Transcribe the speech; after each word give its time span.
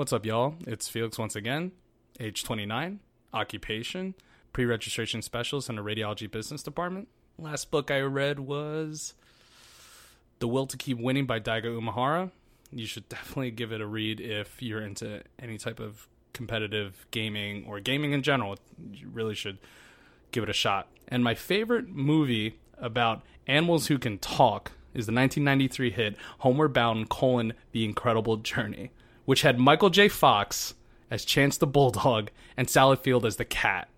What's 0.00 0.14
up, 0.14 0.24
y'all? 0.24 0.54
It's 0.66 0.88
Felix 0.88 1.18
once 1.18 1.36
again, 1.36 1.72
age 2.18 2.42
29, 2.42 3.00
occupation, 3.34 4.14
pre 4.50 4.64
registration 4.64 5.20
specialist 5.20 5.68
in 5.68 5.76
a 5.76 5.82
radiology 5.82 6.30
business 6.30 6.62
department. 6.62 7.08
Last 7.38 7.70
book 7.70 7.90
I 7.90 8.00
read 8.00 8.40
was 8.40 9.12
The 10.38 10.48
Will 10.48 10.66
to 10.68 10.78
Keep 10.78 11.00
Winning 11.00 11.26
by 11.26 11.38
Daigo 11.38 11.78
Umehara. 11.78 12.30
You 12.72 12.86
should 12.86 13.10
definitely 13.10 13.50
give 13.50 13.72
it 13.72 13.82
a 13.82 13.86
read 13.86 14.22
if 14.22 14.62
you're 14.62 14.80
into 14.80 15.20
any 15.38 15.58
type 15.58 15.78
of 15.78 16.08
competitive 16.32 17.06
gaming 17.10 17.66
or 17.68 17.78
gaming 17.78 18.12
in 18.12 18.22
general. 18.22 18.56
You 18.94 19.10
really 19.12 19.34
should 19.34 19.58
give 20.32 20.42
it 20.42 20.48
a 20.48 20.54
shot. 20.54 20.88
And 21.08 21.22
my 21.22 21.34
favorite 21.34 21.90
movie 21.90 22.58
about 22.78 23.20
animals 23.46 23.88
who 23.88 23.98
can 23.98 24.16
talk 24.16 24.72
is 24.94 25.04
the 25.04 25.12
1993 25.12 25.90
hit 25.90 26.16
Homeward 26.38 26.72
Bound: 26.72 27.10
colon, 27.10 27.52
The 27.72 27.84
Incredible 27.84 28.38
Journey, 28.38 28.92
which 29.30 29.42
had 29.42 29.60
Michael 29.60 29.90
J. 29.90 30.08
Fox 30.08 30.74
as 31.08 31.24
Chance 31.24 31.58
the 31.58 31.66
Bulldog 31.68 32.30
and 32.56 32.68
Sally 32.68 32.96
Field 32.96 33.24
as 33.24 33.36
the 33.36 33.44
cat. 33.44 33.88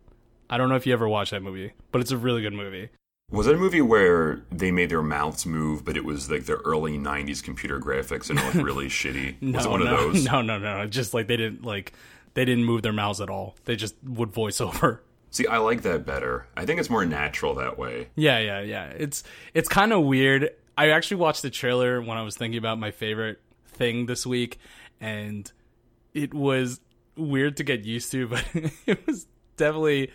I 0.50 0.58
don't 0.58 0.68
know 0.68 0.74
if 0.74 0.86
you 0.86 0.92
ever 0.92 1.08
watched 1.08 1.30
that 1.30 1.42
movie, 1.42 1.72
but 1.90 2.02
it's 2.02 2.10
a 2.10 2.18
really 2.18 2.42
good 2.42 2.52
movie. 2.52 2.90
Was 3.30 3.46
it 3.46 3.54
a 3.54 3.58
movie 3.58 3.80
where 3.80 4.42
they 4.50 4.70
made 4.70 4.90
their 4.90 5.00
mouths 5.00 5.46
move, 5.46 5.86
but 5.86 5.96
it 5.96 6.04
was 6.04 6.30
like 6.30 6.44
the 6.44 6.56
early 6.56 6.98
'90s 6.98 7.42
computer 7.42 7.80
graphics 7.80 8.28
and 8.28 8.38
it 8.38 8.44
looked 8.44 8.56
really 8.56 8.88
shitty? 8.88 9.40
No, 9.40 9.56
was 9.56 9.64
it 9.64 9.70
one 9.70 9.82
no, 9.82 9.86
of 9.86 10.12
those? 10.12 10.24
no, 10.26 10.42
no, 10.42 10.58
no. 10.58 10.86
Just 10.86 11.14
like 11.14 11.28
they 11.28 11.38
didn't 11.38 11.64
like 11.64 11.94
they 12.34 12.44
didn't 12.44 12.66
move 12.66 12.82
their 12.82 12.92
mouths 12.92 13.22
at 13.22 13.30
all. 13.30 13.56
They 13.64 13.74
just 13.74 13.94
would 14.04 14.34
voice 14.34 14.60
over. 14.60 15.02
See, 15.30 15.46
I 15.46 15.56
like 15.56 15.80
that 15.80 16.04
better. 16.04 16.46
I 16.58 16.66
think 16.66 16.78
it's 16.78 16.90
more 16.90 17.06
natural 17.06 17.54
that 17.54 17.78
way. 17.78 18.08
Yeah, 18.16 18.38
yeah, 18.38 18.60
yeah. 18.60 18.84
It's 18.88 19.24
it's 19.54 19.70
kind 19.70 19.94
of 19.94 20.02
weird. 20.02 20.50
I 20.76 20.90
actually 20.90 21.22
watched 21.22 21.40
the 21.40 21.48
trailer 21.48 22.02
when 22.02 22.18
I 22.18 22.22
was 22.22 22.36
thinking 22.36 22.58
about 22.58 22.78
my 22.78 22.90
favorite 22.90 23.40
thing 23.72 24.06
this 24.06 24.26
week, 24.26 24.58
and 25.02 25.52
it 26.14 26.32
was 26.32 26.80
weird 27.16 27.58
to 27.58 27.64
get 27.64 27.84
used 27.84 28.12
to, 28.12 28.28
but 28.28 28.44
it 28.86 29.06
was 29.06 29.26
definitely 29.56 30.10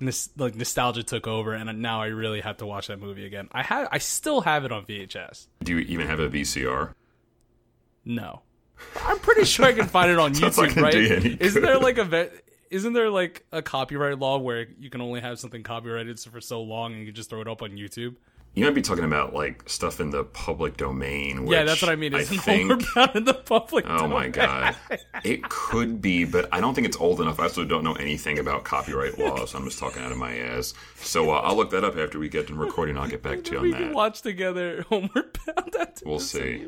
nos- 0.00 0.28
like 0.36 0.54
nostalgia 0.54 1.02
took 1.02 1.26
over, 1.26 1.54
and 1.54 1.80
now 1.80 2.02
I 2.02 2.08
really 2.08 2.42
have 2.42 2.58
to 2.58 2.66
watch 2.66 2.88
that 2.88 3.00
movie 3.00 3.24
again. 3.24 3.48
I 3.52 3.62
have, 3.62 3.88
I 3.90 3.98
still 3.98 4.42
have 4.42 4.64
it 4.64 4.72
on 4.72 4.84
VHS. 4.84 5.46
Do 5.62 5.72
you 5.72 5.78
even 5.78 6.06
have 6.06 6.20
a 6.20 6.28
VCR? 6.28 6.92
No, 8.04 8.42
I'm 9.04 9.18
pretty 9.20 9.44
sure 9.44 9.64
I 9.64 9.72
can 9.72 9.86
find 9.86 10.10
it 10.10 10.18
on 10.18 10.34
YouTube. 10.34 10.82
Right? 10.82 10.92
do 10.92 11.00
you 11.00 11.14
any 11.14 11.36
Isn't 11.40 11.62
there 11.62 11.78
like 11.78 11.98
a? 11.98 12.30
Isn't 12.68 12.94
there 12.94 13.10
like 13.10 13.46
a 13.52 13.62
copyright 13.62 14.18
law 14.18 14.38
where 14.38 14.66
you 14.80 14.90
can 14.90 15.00
only 15.00 15.20
have 15.20 15.38
something 15.38 15.62
copyrighted 15.62 16.18
for 16.18 16.40
so 16.40 16.62
long 16.62 16.92
and 16.92 17.00
you 17.00 17.06
can 17.06 17.14
just 17.14 17.30
throw 17.30 17.40
it 17.40 17.48
up 17.48 17.62
on 17.62 17.70
YouTube? 17.70 18.16
You 18.56 18.64
might 18.64 18.74
be 18.74 18.80
talking 18.80 19.04
about 19.04 19.34
like 19.34 19.68
stuff 19.68 20.00
in 20.00 20.08
the 20.08 20.24
public 20.24 20.78
domain. 20.78 21.46
yeah, 21.46 21.64
that's 21.64 21.82
what 21.82 21.90
I 21.90 21.94
mean. 21.96 22.14
I 22.14 22.20
Isn't 22.20 22.38
think. 22.42 22.70
In 23.14 23.24
the 23.24 23.34
public? 23.34 23.84
Oh 23.86 24.08
my 24.08 24.28
god, 24.28 24.74
it 25.24 25.42
could 25.50 26.00
be, 26.00 26.24
but 26.24 26.48
I 26.52 26.60
don't 26.62 26.72
think 26.72 26.86
it's 26.86 26.96
old 26.96 27.20
enough. 27.20 27.38
I 27.38 27.42
also 27.44 27.66
don't 27.66 27.84
know 27.84 27.92
anything 27.96 28.38
about 28.38 28.64
copyright 28.64 29.18
laws. 29.18 29.54
I'm 29.54 29.64
just 29.64 29.78
talking 29.78 30.02
out 30.02 30.10
of 30.10 30.16
my 30.16 30.38
ass. 30.38 30.72
So 30.96 31.30
uh, 31.32 31.40
I'll 31.44 31.54
look 31.54 31.70
that 31.72 31.84
up 31.84 31.98
after 31.98 32.18
we 32.18 32.30
get 32.30 32.48
done 32.48 32.56
recording. 32.56 32.96
I'll 32.96 33.08
get 33.08 33.22
back 33.22 33.44
to 33.44 33.52
you 33.56 33.60
we 33.60 33.72
on 33.74 33.78
can 33.78 33.88
that. 33.88 33.94
watch 33.94 34.22
together 34.22 34.86
Homeward 34.88 35.38
Bound. 35.46 35.76
After 35.78 36.06
We'll 36.08 36.18
see. 36.18 36.66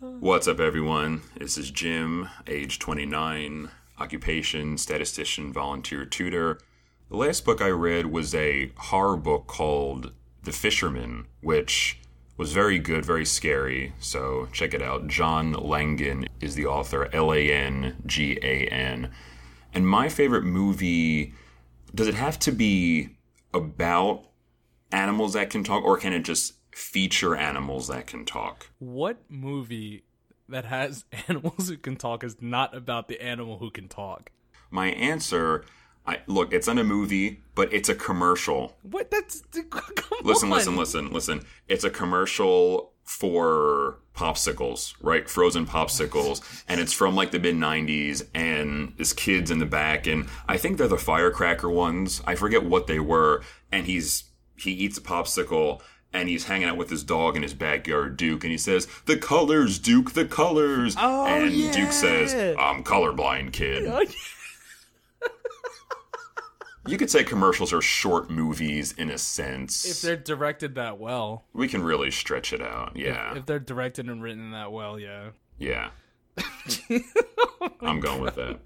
What's 0.00 0.48
up, 0.48 0.58
everyone? 0.58 1.20
This 1.38 1.58
is 1.58 1.70
Jim, 1.70 2.30
age 2.46 2.78
29, 2.78 3.68
occupation, 3.98 4.78
statistician, 4.78 5.52
volunteer 5.52 6.06
tutor. 6.06 6.58
The 7.10 7.16
last 7.16 7.44
book 7.44 7.60
I 7.60 7.68
read 7.68 8.06
was 8.06 8.34
a 8.34 8.72
horror 8.76 9.16
book 9.16 9.46
called 9.46 10.12
The 10.42 10.52
Fisherman, 10.52 11.26
which 11.42 12.00
was 12.36 12.52
very 12.52 12.78
good, 12.78 13.04
very 13.04 13.24
scary. 13.24 13.92
So 13.98 14.48
check 14.52 14.74
it 14.74 14.82
out. 14.82 15.06
John 15.06 15.52
Langan 15.52 16.26
is 16.40 16.54
the 16.54 16.66
author, 16.66 17.08
L 17.12 17.32
A 17.32 17.50
N 17.50 17.96
G 18.06 18.38
A 18.42 18.66
N. 18.68 19.10
And 19.72 19.86
my 19.86 20.08
favorite 20.08 20.44
movie 20.44 21.34
does 21.94 22.08
it 22.08 22.14
have 22.14 22.38
to 22.40 22.52
be 22.52 23.10
about 23.52 24.24
animals 24.90 25.34
that 25.34 25.50
can 25.50 25.62
talk, 25.62 25.84
or 25.84 25.96
can 25.96 26.12
it 26.12 26.24
just 26.24 26.54
feature 26.72 27.36
animals 27.36 27.88
that 27.88 28.06
can 28.06 28.24
talk? 28.24 28.70
What 28.78 29.18
movie 29.28 30.04
that 30.48 30.64
has 30.64 31.04
animals 31.28 31.68
who 31.68 31.76
can 31.76 31.96
talk 31.96 32.24
is 32.24 32.36
not 32.40 32.74
about 32.74 33.08
the 33.08 33.20
animal 33.22 33.58
who 33.58 33.70
can 33.70 33.88
talk? 33.88 34.30
My 34.70 34.88
answer, 34.88 35.64
I 36.06 36.20
look, 36.26 36.52
it's 36.52 36.66
not 36.66 36.78
a 36.78 36.84
movie, 36.84 37.40
but 37.54 37.72
it's 37.72 37.88
a 37.88 37.94
commercial. 37.94 38.76
What? 38.82 39.10
That's 39.10 39.42
Listen, 40.22 40.50
on. 40.50 40.56
listen, 40.58 40.76
listen, 40.76 41.12
listen. 41.12 41.42
It's 41.68 41.84
a 41.84 41.90
commercial 41.90 42.92
for 43.04 43.98
popsicles, 44.14 44.94
right? 45.00 45.28
Frozen 45.28 45.66
popsicles, 45.66 46.62
and 46.68 46.80
it's 46.80 46.92
from 46.92 47.14
like 47.14 47.30
the 47.30 47.38
mid 47.38 47.54
'90s. 47.56 48.26
And 48.34 48.94
this 48.96 49.12
kid's 49.12 49.50
in 49.50 49.58
the 49.58 49.66
back, 49.66 50.06
and 50.06 50.26
I 50.48 50.56
think 50.58 50.78
they're 50.78 50.88
the 50.88 50.98
firecracker 50.98 51.70
ones. 51.70 52.22
I 52.26 52.34
forget 52.34 52.64
what 52.64 52.86
they 52.86 53.00
were. 53.00 53.42
And 53.72 53.86
he's 53.86 54.24
he 54.56 54.72
eats 54.72 54.98
a 54.98 55.02
popsicle. 55.02 55.80
And 56.12 56.28
he's 56.28 56.44
hanging 56.44 56.68
out 56.68 56.76
with 56.76 56.90
his 56.90 57.02
dog 57.02 57.34
in 57.34 57.42
his 57.42 57.54
backyard, 57.54 58.16
Duke, 58.16 58.44
and 58.44 58.52
he 58.52 58.56
says, 58.56 58.86
"The 59.06 59.16
colors, 59.16 59.80
Duke, 59.80 60.12
the 60.12 60.24
colors." 60.24 60.94
Oh, 60.96 61.26
and 61.26 61.50
Duke 61.72 61.90
says, 61.90 62.32
"I'm 62.56 62.84
colorblind, 62.84 63.52
kid." 63.52 63.84
Oh, 63.92 64.00
yeah. 64.00 64.10
You 66.86 66.98
could 66.98 67.10
say 67.10 67.24
commercials 67.24 67.72
are 67.72 67.80
short 67.80 68.30
movies 68.30 68.92
in 68.92 69.10
a 69.10 69.18
sense. 69.18 69.84
If 69.86 70.02
they're 70.02 70.16
directed 70.16 70.74
that 70.74 70.98
well, 70.98 71.44
we 71.54 71.66
can 71.66 71.82
really 71.82 72.10
stretch 72.10 72.52
it 72.52 72.60
out. 72.60 72.92
Yeah. 72.94 73.36
if 73.36 73.46
they're 73.46 73.58
directed 73.58 74.08
and 74.08 74.22
written 74.22 74.50
that 74.50 74.70
well, 74.70 74.98
yeah. 74.98 75.30
yeah. 75.58 75.90
I'm 77.80 78.00
going 78.00 78.20
with 78.20 78.34
that. 78.34 78.58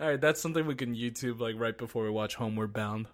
All 0.00 0.08
right, 0.08 0.20
that's 0.20 0.40
something 0.40 0.66
we 0.66 0.74
can 0.74 0.94
YouTube 0.94 1.40
like 1.40 1.54
right 1.58 1.76
before 1.76 2.04
we 2.04 2.10
watch 2.10 2.34
Homeward 2.34 2.72
Bound. 2.72 3.06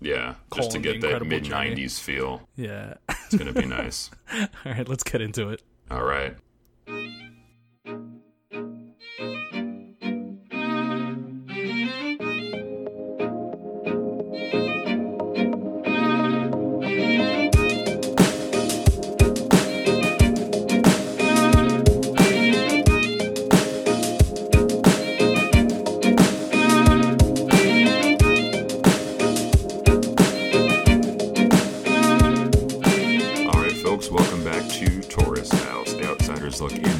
Yeah. 0.00 0.34
Just 0.54 0.70
to 0.72 0.78
get 0.78 1.00
that 1.00 1.26
mid 1.26 1.44
90s 1.44 1.98
feel. 2.00 2.48
Yeah. 2.56 2.94
It's 3.08 3.36
going 3.36 3.52
to 3.52 3.60
be 3.60 3.66
nice. 3.66 4.10
All 4.32 4.72
right, 4.72 4.88
let's 4.88 5.02
get 5.02 5.20
into 5.20 5.50
it. 5.50 5.62
All 5.90 6.04
right. 6.04 6.36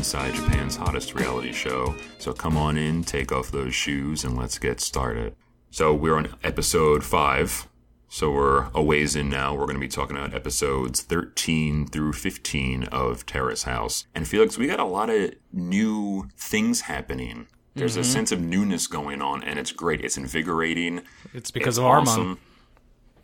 Inside 0.09 0.33
Japan's 0.33 0.75
hottest 0.75 1.15
reality 1.15 1.53
show. 1.53 1.95
So 2.17 2.33
come 2.33 2.57
on 2.57 2.79
in, 2.79 3.05
take 3.05 3.31
off 3.31 3.51
those 3.51 3.75
shoes, 3.75 4.25
and 4.25 4.39
let's 4.39 4.59
get 4.59 4.81
started. 4.81 5.37
So 5.71 5.93
we're 5.93 6.17
on 6.17 6.35
episode 6.43 7.05
five. 7.05 7.69
So 8.09 8.31
we're 8.31 8.69
a 8.73 8.83
ways 8.83 9.15
in 9.15 9.29
now. 9.29 9.53
We're 9.53 9.67
going 9.67 9.77
to 9.77 9.81
be 9.81 9.87
talking 9.87 10.17
about 10.17 10.33
episodes 10.33 11.03
13 11.03 11.89
through 11.89 12.15
15 12.15 12.85
of 12.85 13.27
Terrace 13.27 13.65
House. 13.65 14.07
And 14.15 14.27
Felix, 14.27 14.57
we 14.57 14.67
got 14.67 14.81
a 14.81 14.85
lot 14.85 15.11
of 15.11 15.35
new 15.53 16.31
things 16.39 16.81
happening. 16.81 17.47
There's 17.75 17.97
a 17.97 18.01
mm-hmm. 18.01 18.11
sense 18.11 18.33
of 18.33 18.41
newness 18.41 18.87
going 18.87 19.21
on, 19.21 19.43
and 19.43 19.59
it's 19.59 19.73
great. 19.73 20.03
It's 20.03 20.17
invigorating. 20.17 21.03
It's 21.35 21.51
because 21.51 21.77
It's 21.77 21.81
of 21.81 21.85
Armand. 21.85 22.39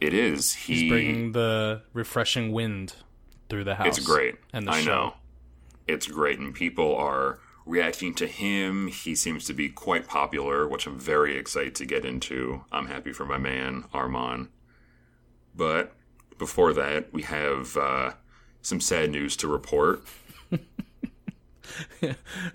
It 0.03 0.12
is. 0.12 0.53
He, 0.53 0.75
He's 0.75 0.91
bringing 0.91 1.33
the 1.33 1.81
refreshing 1.94 2.53
wind 2.53 2.93
through 3.49 3.65
the 3.65 3.77
house. 3.77 3.97
It's 3.97 4.06
great. 4.06 4.34
And 4.53 4.67
the 4.67 4.73
I 4.73 4.83
show. 4.83 4.91
know. 4.91 5.15
It's 5.87 6.06
great, 6.06 6.39
and 6.39 6.55
people 6.55 6.97
are 6.97 7.41
reacting 7.67 8.15
to 8.15 8.27
him. 8.27 8.89
He 8.89 9.14
seems 9.14 9.44
to 9.47 9.55
be 9.55 9.69
quite 9.69 10.06
popular, 10.06 10.69
which 10.69 10.87
I'm 10.87 10.99
very 10.99 11.37
excited 11.37 11.75
to 11.76 11.87
get 11.87 12.05
into. 12.05 12.64
I'm 12.73 12.87
happy 12.87 13.12
for 13.12 13.25
my 13.25 13.38
man, 13.38 13.85
Armand. 13.93 14.49
But 15.55 15.94
before 16.38 16.73
that, 16.75 17.12
we 17.12 17.23
have 17.23 17.76
uh, 17.76 18.12
some 18.62 18.81
sad 18.81 19.11
news 19.11 19.37
to 19.38 19.49
report. 19.49 20.05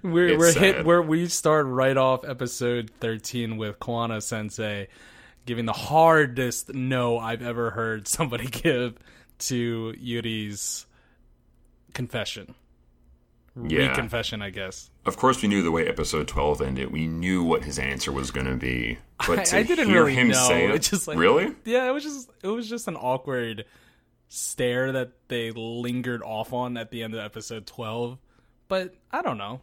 We're 0.04 0.28
It's 0.28 0.38
we're 0.38 0.54
hit 0.54 0.86
where 0.86 1.02
we 1.02 1.28
start 1.28 1.66
right 1.66 1.98
off 1.98 2.24
episode 2.24 2.92
thirteen 3.00 3.58
with 3.58 3.80
Kwana 3.80 4.22
Sensei 4.22 4.88
giving 5.46 5.66
the 5.66 5.74
hardest 5.74 6.74
no 6.76 7.18
I've 7.18 7.42
ever 7.42 7.72
heard 7.72 8.08
somebody 8.08 8.46
give 8.52 9.00
to 9.40 9.96
Yuri's 10.00 10.86
confession. 11.94 12.54
Yeah. 13.68 13.94
confession, 13.94 14.42
I 14.42 14.50
guess. 14.52 14.90
Of 15.06 15.18
course, 15.18 15.42
we 15.42 15.48
knew 15.48 15.64
the 15.64 15.72
way 15.72 15.88
episode 15.88 16.28
12 16.28 16.62
ended. 16.62 16.92
We 16.92 17.08
knew 17.08 17.44
what 17.44 17.64
his 17.64 17.80
answer 17.80 18.12
was 18.12 18.32
going 18.32 18.46
to 18.48 18.56
be. 18.56 18.98
But 19.28 19.40
I, 19.40 19.44
to 19.44 19.58
I 19.58 19.64
didn't 19.64 19.88
hear 19.90 20.04
really 20.04 20.16
him 20.16 20.28
know. 20.30 20.48
say 20.48 20.66
it, 20.66 20.76
It's 20.76 20.90
just 20.90 21.08
like 21.08 21.18
really? 21.18 21.54
Yeah, 21.66 21.88
it 21.88 21.92
was 21.92 22.04
just 22.04 22.30
it 22.44 22.48
was 22.48 22.70
just 22.70 22.88
an 22.88 22.96
awkward 22.96 23.66
stare 24.28 24.92
that 24.92 25.12
they 25.28 25.52
lingered 25.52 26.22
off 26.24 26.54
on 26.54 26.78
at 26.78 26.92
the 26.92 27.04
end 27.04 27.14
of 27.14 27.20
episode 27.20 27.66
twelve. 27.66 28.18
But 28.68 28.96
I 29.12 29.22
don't 29.22 29.38
know. 29.38 29.62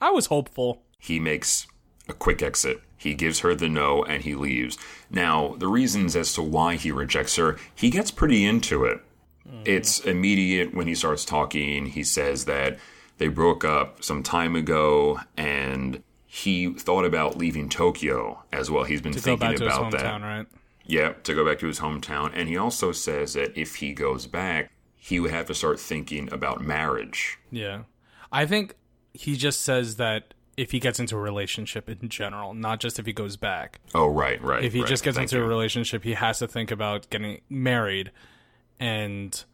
I 0.00 0.10
was 0.10 0.26
hopeful. 0.26 0.82
he 0.98 1.18
makes 1.18 1.66
a 2.08 2.12
quick 2.12 2.42
exit. 2.42 2.80
He 2.98 3.14
gives 3.14 3.40
her 3.40 3.54
the 3.54 3.68
no 3.68 4.04
and 4.04 4.22
he 4.22 4.34
leaves. 4.34 4.76
Now, 5.10 5.54
the 5.58 5.68
reasons 5.68 6.14
as 6.16 6.32
to 6.34 6.42
why 6.42 6.76
he 6.76 6.90
rejects 6.92 7.36
her, 7.36 7.56
he 7.74 7.90
gets 7.90 8.10
pretty 8.10 8.44
into 8.44 8.84
it. 8.84 9.00
Mm-hmm. 9.48 9.62
It's 9.64 10.00
immediate 10.00 10.74
when 10.74 10.86
he 10.86 10.94
starts 10.94 11.24
talking. 11.24 11.86
He 11.86 12.04
says 12.04 12.44
that 12.46 12.78
they 13.18 13.28
broke 13.28 13.64
up 13.64 14.02
some 14.02 14.22
time 14.22 14.54
ago 14.56 15.20
and 15.36 16.02
he 16.26 16.72
thought 16.74 17.04
about 17.04 17.38
leaving 17.38 17.68
Tokyo 17.68 18.42
as 18.52 18.70
well. 18.70 18.84
He's 18.84 19.00
been 19.00 19.12
To 19.12 19.18
go 19.18 19.22
thinking 19.22 19.48
back 19.48 19.56
to 19.56 19.64
his 19.64 19.74
about 19.74 19.92
that. 19.92 20.00
hometown, 20.02 20.22
right? 20.22 20.46
Yeah, 20.84 21.14
to 21.24 21.34
go 21.34 21.44
back 21.44 21.58
to 21.60 21.66
his 21.66 21.80
hometown. 21.80 22.30
And 22.34 22.48
he 22.48 22.56
also 22.56 22.92
says 22.92 23.34
that 23.34 23.58
if 23.58 23.76
he 23.76 23.92
goes 23.92 24.26
back, 24.26 24.70
he 24.96 25.18
would 25.20 25.30
have 25.30 25.46
to 25.46 25.54
start 25.54 25.80
thinking 25.80 26.32
about 26.32 26.60
marriage. 26.60 27.38
Yeah. 27.50 27.82
I 28.30 28.44
think 28.44 28.74
he 29.14 29.36
just 29.36 29.62
says 29.62 29.96
that 29.96 30.34
if 30.56 30.72
he 30.72 30.80
gets 30.80 30.98
into 30.98 31.16
a 31.16 31.20
relationship 31.20 31.88
in 31.88 32.08
general, 32.08 32.54
not 32.54 32.80
just 32.80 32.98
if 32.98 33.06
he 33.06 33.12
goes 33.12 33.36
back. 33.36 33.80
Oh, 33.94 34.06
right, 34.06 34.42
right. 34.42 34.64
If 34.64 34.72
he 34.72 34.80
right. 34.80 34.88
just 34.88 35.04
gets 35.04 35.16
Thank 35.16 35.32
into 35.32 35.44
a 35.44 35.48
relationship, 35.48 36.02
he 36.02 36.14
has 36.14 36.38
to 36.40 36.48
think 36.48 36.70
about 36.70 37.08
getting 37.10 37.40
married, 37.48 38.10
and 38.80 39.44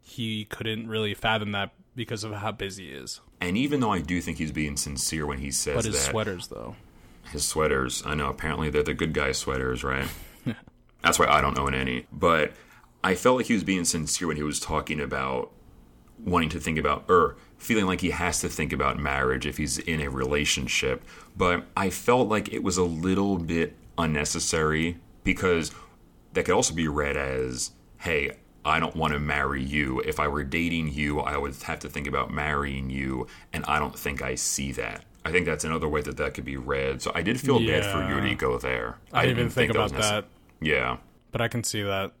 he 0.00 0.44
couldn't 0.44 0.88
really 0.88 1.14
fathom 1.14 1.52
that 1.52 1.72
because 1.94 2.24
of 2.24 2.32
how 2.32 2.52
busy 2.52 2.86
he 2.88 2.92
is. 2.92 3.20
And 3.40 3.56
even 3.56 3.80
though 3.80 3.92
I 3.92 4.00
do 4.00 4.20
think 4.20 4.38
he's 4.38 4.52
being 4.52 4.76
sincere 4.76 5.26
when 5.26 5.38
he 5.38 5.50
says 5.50 5.76
But 5.76 5.84
his 5.84 5.94
that, 6.04 6.10
sweaters, 6.10 6.48
though. 6.48 6.76
his 7.30 7.46
sweaters. 7.46 8.02
I 8.06 8.14
know. 8.14 8.28
Apparently, 8.28 8.70
they're 8.70 8.82
the 8.82 8.94
good 8.94 9.12
guy 9.12 9.32
sweaters, 9.32 9.82
right? 9.84 10.08
That's 11.02 11.18
why 11.18 11.26
I 11.26 11.40
don't 11.40 11.58
own 11.58 11.74
any. 11.74 12.06
But 12.12 12.52
I 13.02 13.14
felt 13.14 13.36
like 13.36 13.46
he 13.46 13.54
was 13.54 13.64
being 13.64 13.84
sincere 13.84 14.28
when 14.28 14.36
he 14.36 14.42
was 14.42 14.60
talking 14.60 15.00
about 15.00 15.50
wanting 16.24 16.50
to 16.50 16.60
think 16.60 16.78
about, 16.78 17.04
or 17.08 17.36
feeling 17.58 17.86
like 17.86 18.00
he 18.00 18.10
has 18.10 18.40
to 18.40 18.48
think 18.48 18.72
about 18.72 18.98
marriage 18.98 19.44
if 19.44 19.56
he's 19.58 19.78
in 19.78 20.00
a 20.00 20.08
relationship. 20.08 21.02
But 21.36 21.66
I 21.76 21.90
felt 21.90 22.28
like 22.28 22.52
it 22.52 22.62
was 22.62 22.76
a 22.76 22.84
little 22.84 23.38
bit 23.38 23.76
unnecessary 23.98 24.98
because 25.24 25.72
that 26.32 26.44
could 26.44 26.54
also 26.54 26.74
be 26.74 26.86
read 26.88 27.16
as, 27.16 27.72
hey, 27.98 28.36
I 28.64 28.78
don't 28.80 28.94
want 28.94 29.12
to 29.12 29.18
marry 29.18 29.62
you. 29.62 30.00
If 30.00 30.20
I 30.20 30.28
were 30.28 30.44
dating 30.44 30.92
you, 30.92 31.20
I 31.20 31.36
would 31.36 31.54
have 31.64 31.80
to 31.80 31.88
think 31.88 32.06
about 32.06 32.30
marrying 32.30 32.90
you, 32.90 33.26
and 33.52 33.64
I 33.66 33.78
don't 33.78 33.98
think 33.98 34.22
I 34.22 34.34
see 34.36 34.72
that. 34.72 35.04
I 35.24 35.30
think 35.32 35.46
that's 35.46 35.64
another 35.64 35.88
way 35.88 36.00
that 36.02 36.16
that 36.16 36.34
could 36.34 36.44
be 36.44 36.56
read. 36.56 37.00
So 37.02 37.12
I 37.14 37.22
did 37.22 37.40
feel 37.40 37.58
bad 37.58 37.84
for 37.84 37.98
Yeah. 37.98 38.10
Yuriko 38.10 38.60
there. 38.60 38.98
I 39.12 39.22
didn't 39.22 39.38
even 39.38 39.50
think, 39.50 39.72
was 39.74 39.90
about 39.92 40.00
necess- 40.00 40.08
that, 40.10 40.24
Yeah, 40.60 40.96
but 41.30 41.40
I 41.40 41.48
can 41.48 41.62
see 41.64 41.82
that. 41.82 42.12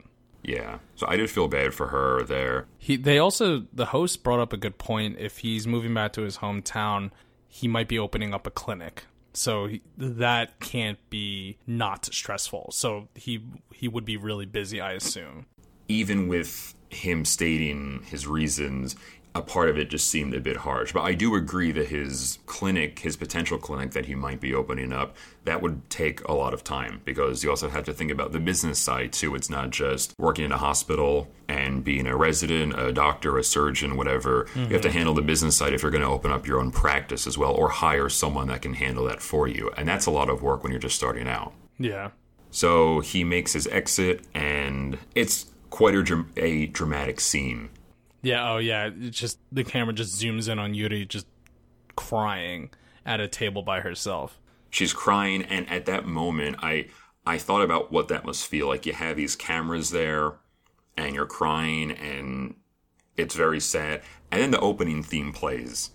yeah. 0.42 0.78
So 0.96 1.06
I 1.08 1.16
did 1.16 1.30
feel 1.30 1.48
bad 1.48 1.74
for 1.74 1.88
her 1.88 2.22
there. 2.24 2.66
He 2.78 2.96
they 2.96 3.18
also 3.18 3.64
the 3.72 3.86
host 3.86 4.22
brought 4.22 4.40
up 4.40 4.52
a 4.52 4.56
good 4.56 4.78
point. 4.78 5.16
If 5.18 5.38
he's 5.38 5.66
moving 5.66 5.94
back 5.94 6.12
to 6.14 6.22
his 6.22 6.38
hometown, 6.38 7.10
he 7.48 7.66
might 7.68 7.88
be 7.88 7.98
opening 7.98 8.32
up 8.34 8.46
a 8.46 8.50
clinic. 8.50 9.04
So 9.34 9.66
he, 9.66 9.80
that 9.96 10.60
can't 10.60 10.98
be 11.08 11.56
not 11.66 12.04
stressful. 12.12 12.70
So 12.72 13.08
he 13.14 13.40
he 13.72 13.88
would 13.88 14.04
be 14.04 14.16
really 14.16 14.46
busy, 14.46 14.80
I 14.80 14.92
assume. 14.92 15.46
Even 15.92 16.28
with 16.28 16.74
him 16.88 17.24
stating 17.24 18.02
his 18.06 18.26
reasons, 18.26 18.96
a 19.34 19.40
part 19.40 19.70
of 19.70 19.78
it 19.78 19.88
just 19.88 20.10
seemed 20.10 20.34
a 20.34 20.40
bit 20.40 20.58
harsh. 20.58 20.92
But 20.92 21.02
I 21.02 21.14
do 21.14 21.34
agree 21.34 21.72
that 21.72 21.88
his 21.88 22.38
clinic, 22.44 22.98
his 22.98 23.16
potential 23.16 23.56
clinic 23.56 23.92
that 23.92 24.04
he 24.06 24.14
might 24.14 24.40
be 24.40 24.52
opening 24.52 24.92
up, 24.92 25.16
that 25.44 25.62
would 25.62 25.88
take 25.88 26.22
a 26.28 26.34
lot 26.34 26.52
of 26.52 26.62
time 26.62 27.00
because 27.04 27.42
you 27.42 27.48
also 27.48 27.70
have 27.70 27.84
to 27.84 27.94
think 27.94 28.10
about 28.10 28.32
the 28.32 28.40
business 28.40 28.78
side 28.78 29.12
too. 29.12 29.34
It's 29.34 29.48
not 29.48 29.70
just 29.70 30.12
working 30.18 30.44
in 30.44 30.52
a 30.52 30.58
hospital 30.58 31.28
and 31.48 31.82
being 31.82 32.06
a 32.06 32.16
resident, 32.16 32.78
a 32.78 32.92
doctor, 32.92 33.38
a 33.38 33.44
surgeon, 33.44 33.96
whatever. 33.96 34.46
You 34.54 34.62
have 34.62 34.82
to 34.82 34.88
mm-hmm. 34.88 34.96
handle 34.98 35.14
the 35.14 35.22
business 35.22 35.56
side 35.56 35.72
if 35.72 35.82
you're 35.82 35.90
going 35.90 36.04
to 36.04 36.08
open 36.08 36.30
up 36.30 36.46
your 36.46 36.60
own 36.60 36.70
practice 36.70 37.26
as 37.26 37.38
well 37.38 37.52
or 37.52 37.70
hire 37.70 38.10
someone 38.10 38.48
that 38.48 38.60
can 38.60 38.74
handle 38.74 39.04
that 39.06 39.22
for 39.22 39.48
you. 39.48 39.70
And 39.78 39.88
that's 39.88 40.06
a 40.06 40.10
lot 40.10 40.28
of 40.28 40.42
work 40.42 40.62
when 40.62 40.72
you're 40.72 40.80
just 40.80 40.96
starting 40.96 41.26
out. 41.26 41.54
Yeah. 41.78 42.10
So 42.50 43.00
he 43.00 43.24
makes 43.24 43.54
his 43.54 43.66
exit, 43.68 44.26
and 44.34 44.98
it's 45.14 45.46
quite 45.72 45.94
a, 45.94 46.24
a 46.36 46.66
dramatic 46.66 47.18
scene. 47.18 47.70
Yeah, 48.20 48.52
oh 48.52 48.58
yeah. 48.58 48.90
It's 48.94 49.18
just 49.18 49.38
the 49.50 49.64
camera 49.64 49.94
just 49.94 50.20
zooms 50.20 50.48
in 50.48 50.58
on 50.58 50.74
Yuri 50.74 51.06
just 51.06 51.26
crying 51.96 52.70
at 53.04 53.20
a 53.20 53.26
table 53.26 53.62
by 53.62 53.80
herself. 53.80 54.38
She's 54.70 54.92
crying, 54.92 55.42
and 55.42 55.68
at 55.68 55.86
that 55.86 56.06
moment, 56.06 56.58
I 56.60 56.88
I 57.26 57.38
thought 57.38 57.62
about 57.62 57.90
what 57.90 58.08
that 58.08 58.24
must 58.24 58.46
feel 58.46 58.68
like. 58.68 58.86
You 58.86 58.92
have 58.92 59.16
these 59.16 59.34
cameras 59.34 59.90
there, 59.90 60.34
and 60.96 61.14
you're 61.14 61.26
crying, 61.26 61.90
and 61.90 62.54
it's 63.16 63.34
very 63.34 63.60
sad. 63.60 64.02
And 64.30 64.42
then 64.42 64.50
the 64.50 64.60
opening 64.60 65.02
theme 65.02 65.32
plays, 65.32 65.90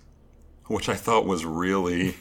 which 0.65 0.89
I 0.89 0.95
thought 0.95 1.25
was 1.25 1.45
really. 1.45 2.15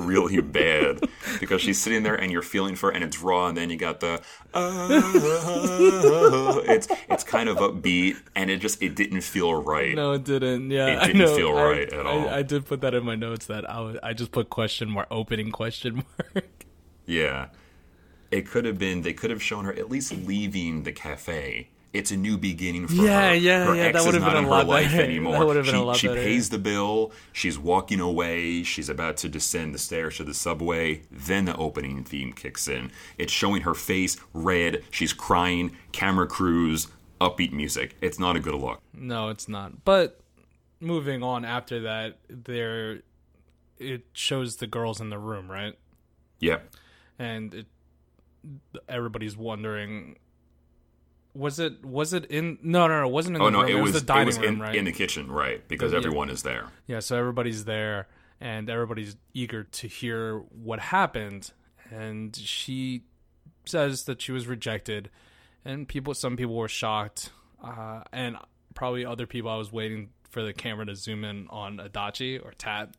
Really 0.00 0.40
bad 0.40 1.00
because 1.40 1.60
she's 1.60 1.80
sitting 1.80 2.02
there 2.02 2.14
and 2.14 2.30
you're 2.32 2.42
feeling 2.42 2.76
for 2.76 2.90
it 2.90 2.96
and 2.96 3.04
it's 3.04 3.20
raw 3.20 3.48
and 3.48 3.56
then 3.56 3.70
you 3.70 3.76
got 3.76 4.00
the 4.00 4.20
uh, 4.54 6.60
it's 6.66 6.88
it's 7.08 7.24
kind 7.24 7.48
of 7.48 7.56
upbeat 7.58 8.16
and 8.34 8.50
it 8.50 8.58
just 8.60 8.82
it 8.82 8.94
didn't 8.94 9.22
feel 9.22 9.54
right 9.54 9.94
No, 9.94 10.12
it 10.12 10.24
didn't. 10.24 10.70
Yeah, 10.70 11.02
It 11.02 11.06
didn't 11.08 11.22
know. 11.22 11.36
feel 11.36 11.56
I- 11.56 11.62
right 11.62 11.92
at 11.92 12.06
I, 12.06 12.10
all. 12.10 12.28
I 12.28 12.42
did 12.42 12.66
put 12.66 12.80
that 12.82 12.94
in 12.94 13.04
my 13.04 13.14
notes 13.14 13.46
that 13.46 13.68
I 13.68 13.80
was, 13.80 13.96
I 14.02 14.12
just 14.12 14.32
put 14.32 14.50
question 14.50 14.90
mark 14.90 15.08
opening 15.10 15.50
question 15.52 15.96
mark. 16.34 16.66
Yeah. 17.06 17.48
It 18.30 18.48
could 18.48 18.64
have 18.64 18.78
been, 18.78 19.02
they 19.02 19.12
could 19.12 19.30
have 19.30 19.42
shown 19.42 19.64
her 19.66 19.72
at 19.72 19.88
least 19.88 20.12
leaving 20.12 20.82
the 20.82 20.92
cafe. 20.92 21.68
It's 21.96 22.10
a 22.10 22.16
new 22.16 22.36
beginning 22.38 22.86
for 22.88 22.94
Yeah, 22.94 23.30
her. 23.30 23.34
yeah, 23.34 23.64
her 23.66 23.74
yeah, 23.74 23.82
ex 23.84 23.98
that 23.98 24.04
would 24.04 24.14
have 24.14 24.22
not 24.22 24.34
been 24.34 24.44
a 24.44 24.48
lot 24.48 24.66
life 24.66 24.90
better. 24.90 25.02
anymore. 25.10 25.32
That 25.38 25.46
would 25.46 25.56
have 25.56 25.64
been 25.66 25.74
she, 25.74 25.80
a 25.80 25.84
lot 25.84 25.96
she 25.96 26.08
better. 26.08 26.20
pays 26.22 26.50
the 26.50 26.58
bill. 26.58 27.12
She's 27.32 27.58
walking 27.58 28.00
away. 28.00 28.62
She's 28.62 28.88
about 28.88 29.16
to 29.18 29.28
descend 29.28 29.74
the 29.74 29.78
stairs 29.78 30.16
to 30.18 30.24
the 30.24 30.34
subway. 30.34 31.02
Then 31.10 31.44
the 31.46 31.56
opening 31.56 32.04
theme 32.04 32.32
kicks 32.32 32.68
in. 32.68 32.90
It's 33.18 33.32
showing 33.32 33.62
her 33.62 33.74
face 33.74 34.16
red. 34.32 34.82
She's 34.90 35.12
crying. 35.12 35.76
Camera 35.92 36.26
crews. 36.26 36.88
Upbeat 37.20 37.52
music. 37.52 37.96
It's 38.02 38.18
not 38.18 38.36
a 38.36 38.40
good 38.40 38.54
look. 38.54 38.80
No, 38.92 39.30
it's 39.30 39.48
not. 39.48 39.84
But 39.84 40.20
moving 40.80 41.22
on 41.22 41.44
after 41.44 41.80
that, 41.80 42.18
there 42.28 43.00
it 43.78 44.04
shows 44.12 44.56
the 44.56 44.66
girls 44.66 45.00
in 45.00 45.08
the 45.10 45.18
room, 45.18 45.50
right? 45.50 45.78
Yeah. 46.40 46.58
And 47.18 47.54
it, 47.54 47.66
everybody's 48.88 49.36
wondering 49.36 50.16
was 51.36 51.58
it 51.58 51.84
was 51.84 52.12
it 52.12 52.24
in 52.26 52.58
no 52.62 52.86
no 52.88 53.00
no 53.00 53.06
it 53.08 53.12
wasn't 53.12 53.36
in 53.36 53.42
Oh 53.42 53.46
the 53.46 53.50
no, 53.50 53.62
room 53.62 53.70
it 53.70 53.80
was, 53.82 53.92
the 53.92 54.00
dining 54.00 54.22
it 54.22 54.26
was 54.26 54.38
room 54.38 54.54
in, 54.54 54.60
right 54.60 54.74
in 54.74 54.84
the 54.84 54.92
kitchen, 54.92 55.30
right? 55.30 55.66
Because 55.68 55.92
Yeah. 55.92 55.98
everyone 55.98 56.30
is 56.30 56.42
there. 56.42 56.66
Yeah, 56.86 57.00
so 57.00 57.16
everybody's 57.18 57.64
there 57.64 58.08
and 58.40 58.68
everybody's 58.70 59.16
eager 59.34 59.64
to 59.64 59.88
hear 59.88 60.38
what 60.38 60.78
happened. 60.80 61.52
And 61.90 62.34
she 62.36 63.02
says 63.64 64.04
that 64.04 64.20
she 64.20 64.32
was 64.32 64.46
rejected, 64.46 65.08
and 65.64 65.86
people, 65.88 66.14
some 66.14 66.36
people 66.36 66.54
were 66.56 66.68
shocked, 66.68 67.30
uh, 67.62 68.02
and 68.12 68.36
probably 68.74 69.04
other 69.06 69.26
people. 69.26 69.50
I 69.50 69.56
was 69.56 69.72
waiting 69.72 70.10
for 70.30 70.42
the 70.42 70.52
camera 70.52 70.84
to 70.86 70.94
zoom 70.96 71.24
in 71.24 71.46
on 71.48 71.78
Adachi 71.78 72.44
or 72.44 72.52
Tat, 72.58 72.94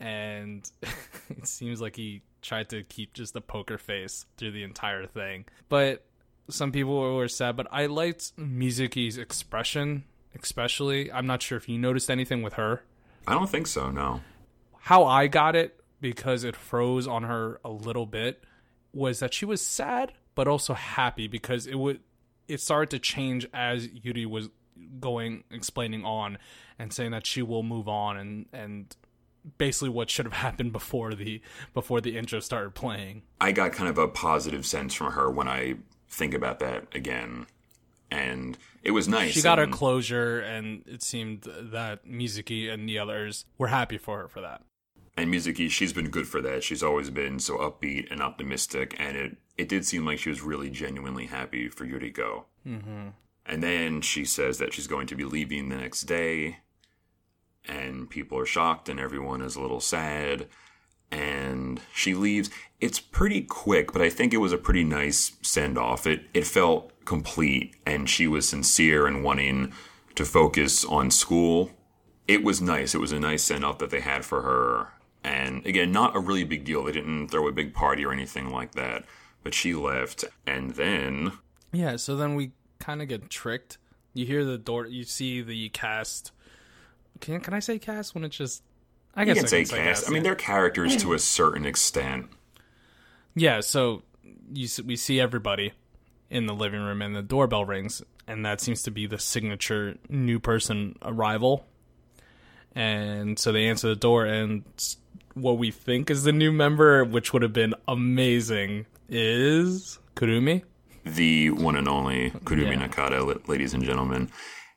and 0.00 0.68
it 1.30 1.46
seems 1.46 1.80
like 1.80 1.96
he 1.96 2.22
tried 2.42 2.68
to 2.70 2.82
keep 2.84 3.12
just 3.14 3.34
a 3.36 3.40
poker 3.40 3.78
face 3.78 4.26
through 4.36 4.50
the 4.52 4.62
entire 4.62 5.06
thing. 5.06 5.44
But 5.68 6.04
some 6.48 6.72
people 6.72 7.16
were 7.16 7.28
sad, 7.28 7.56
but 7.56 7.66
I 7.70 7.86
liked 7.86 8.36
Mizuki's 8.36 9.18
expression, 9.18 10.04
especially. 10.40 11.10
I'm 11.12 11.26
not 11.26 11.42
sure 11.42 11.58
if 11.58 11.68
you 11.68 11.78
noticed 11.78 12.10
anything 12.10 12.42
with 12.42 12.54
her. 12.54 12.82
I 13.26 13.34
don't 13.34 13.50
think 13.50 13.66
so, 13.66 13.90
no. 13.90 14.20
How 14.80 15.04
I 15.04 15.26
got 15.26 15.56
it, 15.56 15.80
because 16.00 16.44
it 16.44 16.54
froze 16.54 17.08
on 17.08 17.24
her 17.24 17.60
a 17.64 17.70
little 17.70 18.06
bit, 18.06 18.44
was 18.92 19.18
that 19.20 19.34
she 19.34 19.44
was 19.44 19.60
sad, 19.60 20.12
but 20.34 20.46
also 20.46 20.74
happy 20.74 21.28
because 21.28 21.66
it 21.66 21.74
would 21.74 22.00
it 22.48 22.60
started 22.60 22.90
to 22.90 22.98
change 23.00 23.46
as 23.52 23.88
Yuri 23.88 24.24
was 24.24 24.48
going 25.00 25.42
explaining 25.50 26.04
on 26.04 26.38
and 26.78 26.92
saying 26.92 27.10
that 27.10 27.26
she 27.26 27.42
will 27.42 27.62
move 27.62 27.88
on 27.88 28.16
and 28.16 28.46
and 28.52 28.94
basically 29.58 29.88
what 29.88 30.10
should 30.10 30.26
have 30.26 30.32
happened 30.32 30.72
before 30.72 31.14
the 31.14 31.40
before 31.74 32.00
the 32.00 32.16
intro 32.16 32.40
started 32.40 32.74
playing. 32.74 33.22
I 33.40 33.52
got 33.52 33.72
kind 33.72 33.88
of 33.88 33.98
a 33.98 34.08
positive 34.08 34.64
sense 34.64 34.94
from 34.94 35.12
her 35.12 35.30
when 35.30 35.48
I 35.48 35.76
think 36.08 36.34
about 36.34 36.58
that 36.60 36.86
again. 36.94 37.46
And 38.10 38.56
it 38.82 38.92
was 38.92 39.08
nice. 39.08 39.32
She 39.32 39.42
got 39.42 39.58
her 39.58 39.66
closure, 39.66 40.38
and 40.40 40.84
it 40.86 41.02
seemed 41.02 41.42
that 41.42 42.06
Mizuki 42.06 42.72
and 42.72 42.88
the 42.88 42.98
others 42.98 43.44
were 43.58 43.66
happy 43.68 43.98
for 43.98 44.18
her 44.20 44.28
for 44.28 44.40
that. 44.40 44.62
and 45.16 45.32
Mizuki, 45.32 45.70
she's 45.70 45.92
been 45.92 46.10
good 46.10 46.28
for 46.28 46.40
that. 46.42 46.62
She's 46.62 46.82
always 46.82 47.10
been 47.10 47.38
so 47.40 47.56
upbeat 47.58 48.10
and 48.10 48.20
optimistic, 48.22 48.94
and 48.98 49.16
it 49.16 49.36
it 49.56 49.68
did 49.68 49.86
seem 49.86 50.04
like 50.04 50.18
she 50.18 50.28
was 50.28 50.42
really 50.42 50.68
genuinely 50.70 51.26
happy 51.26 51.68
for 51.68 51.86
Yuriko. 51.86 52.44
Mm-hmm. 52.66 53.08
And 53.46 53.62
then 53.62 54.02
she 54.02 54.24
says 54.24 54.58
that 54.58 54.74
she's 54.74 54.86
going 54.86 55.06
to 55.06 55.16
be 55.16 55.24
leaving 55.24 55.68
the 55.68 55.76
next 55.76 56.02
day, 56.02 56.58
and 57.64 58.08
people 58.10 58.38
are 58.38 58.46
shocked, 58.46 58.88
and 58.88 59.00
everyone 59.00 59.40
is 59.40 59.56
a 59.56 59.60
little 59.60 59.80
sad. 59.80 60.46
And 61.10 61.80
she 61.94 62.14
leaves. 62.14 62.50
It's 62.80 63.00
pretty 63.00 63.42
quick, 63.42 63.92
but 63.92 64.02
I 64.02 64.10
think 64.10 64.34
it 64.34 64.38
was 64.38 64.52
a 64.52 64.58
pretty 64.58 64.84
nice 64.84 65.32
send 65.42 65.78
off. 65.78 66.06
It 66.06 66.24
it 66.34 66.46
felt 66.46 66.92
complete, 67.04 67.74
and 67.86 68.10
she 68.10 68.26
was 68.26 68.48
sincere 68.48 69.06
and 69.06 69.22
wanting 69.22 69.72
to 70.16 70.24
focus 70.24 70.84
on 70.84 71.10
school 71.10 71.70
it 72.28 72.42
was 72.42 72.60
nice. 72.60 72.94
It 72.94 72.98
was 72.98 73.12
a 73.12 73.20
nice 73.20 73.44
send 73.44 73.64
off 73.64 73.78
that 73.78 73.90
they 73.90 74.00
had 74.00 74.24
for 74.24 74.42
her. 74.42 74.88
And 75.22 75.64
again, 75.66 75.92
not 75.92 76.16
a 76.16 76.20
really 76.20 76.44
big 76.44 76.64
deal. 76.64 76.84
They 76.84 76.92
didn't 76.92 77.28
throw 77.28 77.48
a 77.48 77.52
big 77.52 77.74
party 77.74 78.04
or 78.04 78.12
anything 78.12 78.50
like 78.50 78.72
that. 78.72 79.04
But 79.42 79.54
she 79.54 79.74
left. 79.74 80.24
And 80.46 80.72
then. 80.72 81.32
Yeah, 81.72 81.96
so 81.96 82.16
then 82.16 82.34
we 82.34 82.52
kind 82.78 83.02
of 83.02 83.08
get 83.08 83.30
tricked. 83.30 83.78
You 84.14 84.26
hear 84.26 84.44
the 84.44 84.58
door, 84.58 84.86
you 84.86 85.04
see 85.04 85.42
the 85.42 85.68
cast. 85.70 86.32
Can, 87.20 87.40
can 87.40 87.54
I 87.54 87.60
say 87.60 87.78
cast 87.78 88.14
when 88.14 88.24
it's 88.24 88.36
just. 88.36 88.62
I 89.16 89.22
You 89.22 89.26
guess 89.26 89.36
can 89.36 89.44
I 89.46 89.48
say 89.48 89.64
can 89.64 89.78
cast. 89.84 90.06
I 90.06 90.10
mean, 90.10 90.16
yeah. 90.18 90.22
they're 90.24 90.34
characters 90.34 90.96
to 90.98 91.14
a 91.14 91.18
certain 91.18 91.64
extent. 91.66 92.26
Yeah, 93.34 93.60
so 93.60 94.02
you 94.52 94.68
we 94.84 94.96
see 94.96 95.18
everybody 95.20 95.72
in 96.30 96.46
the 96.46 96.54
living 96.54 96.80
room, 96.80 97.00
and 97.02 97.14
the 97.16 97.22
doorbell 97.22 97.64
rings, 97.64 98.02
and 98.26 98.44
that 98.44 98.60
seems 98.60 98.82
to 98.82 98.90
be 98.90 99.06
the 99.06 99.18
signature 99.18 99.96
new 100.08 100.38
person 100.38 100.96
arrival. 101.02 101.66
And 102.74 103.38
so 103.38 103.52
they 103.52 103.66
answer 103.66 103.88
the 103.88 103.96
door, 103.96 104.26
and 104.26 104.64
what 105.34 105.56
we 105.58 105.70
think 105.70 106.10
is 106.10 106.24
the 106.24 106.32
new 106.32 106.52
member, 106.52 107.04
which 107.04 107.32
would 107.32 107.42
have 107.42 107.52
been 107.52 107.74
amazing, 107.88 108.86
is 109.08 109.98
Kurumi, 110.14 110.62
The 111.04 111.50
one 111.50 111.76
and 111.76 111.88
only 111.88 112.30
Kurumi 112.30 112.72
Yeah. 112.78 112.88
Nakada, 112.88 113.48
ladies 113.48 113.72
and 113.72 113.82
gentlemen. 113.82 114.30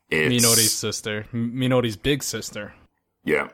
It's, 0.10 0.29
Minori's 0.29 0.74
sister, 0.74 1.25
M- 1.34 1.58
Minori's 1.58 1.96
big 1.98 2.24
sister. 2.24 2.74
Yeah. 3.25 3.50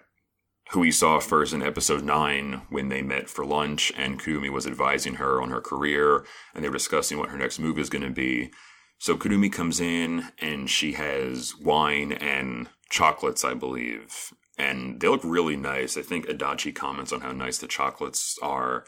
Who 0.72 0.80
we 0.80 0.92
saw 0.92 1.20
first 1.20 1.54
in 1.54 1.62
episode 1.62 2.04
9 2.04 2.64
when 2.70 2.90
they 2.90 3.04
met 3.04 3.30
for 3.30 3.46
lunch 3.46 3.94
and 3.96 4.20
Kurumi 4.20 4.50
was 4.50 4.66
advising 4.66 5.16
her 5.16 5.42
on 5.42 5.52
her 5.52 5.62
career 5.62 6.26
and 6.54 6.64
they 6.64 6.70
were 6.70 6.78
discussing 6.78 7.20
what 7.20 7.30
her 7.30 7.38
next 7.38 7.60
move 7.60 7.78
is 7.78 7.90
going 7.90 8.04
to 8.04 8.10
be. 8.10 8.52
So 8.98 9.16
Kurumi 9.16 9.54
comes 9.54 9.80
in 9.80 10.30
and 10.40 10.70
she 10.70 10.94
has 10.94 11.56
wine 11.56 12.14
and 12.14 12.68
chocolates, 12.90 13.46
I 13.46 13.54
believe. 13.54 14.34
And 14.58 15.00
they 15.00 15.08
look 15.08 15.22
really 15.24 15.56
nice. 15.56 15.98
I 15.98 16.02
think 16.02 16.26
Adachi 16.26 16.74
comments 16.74 17.14
on 17.14 17.22
how 17.22 17.32
nice 17.32 17.60
the 17.60 17.68
chocolates 17.68 18.38
are. 18.42 18.86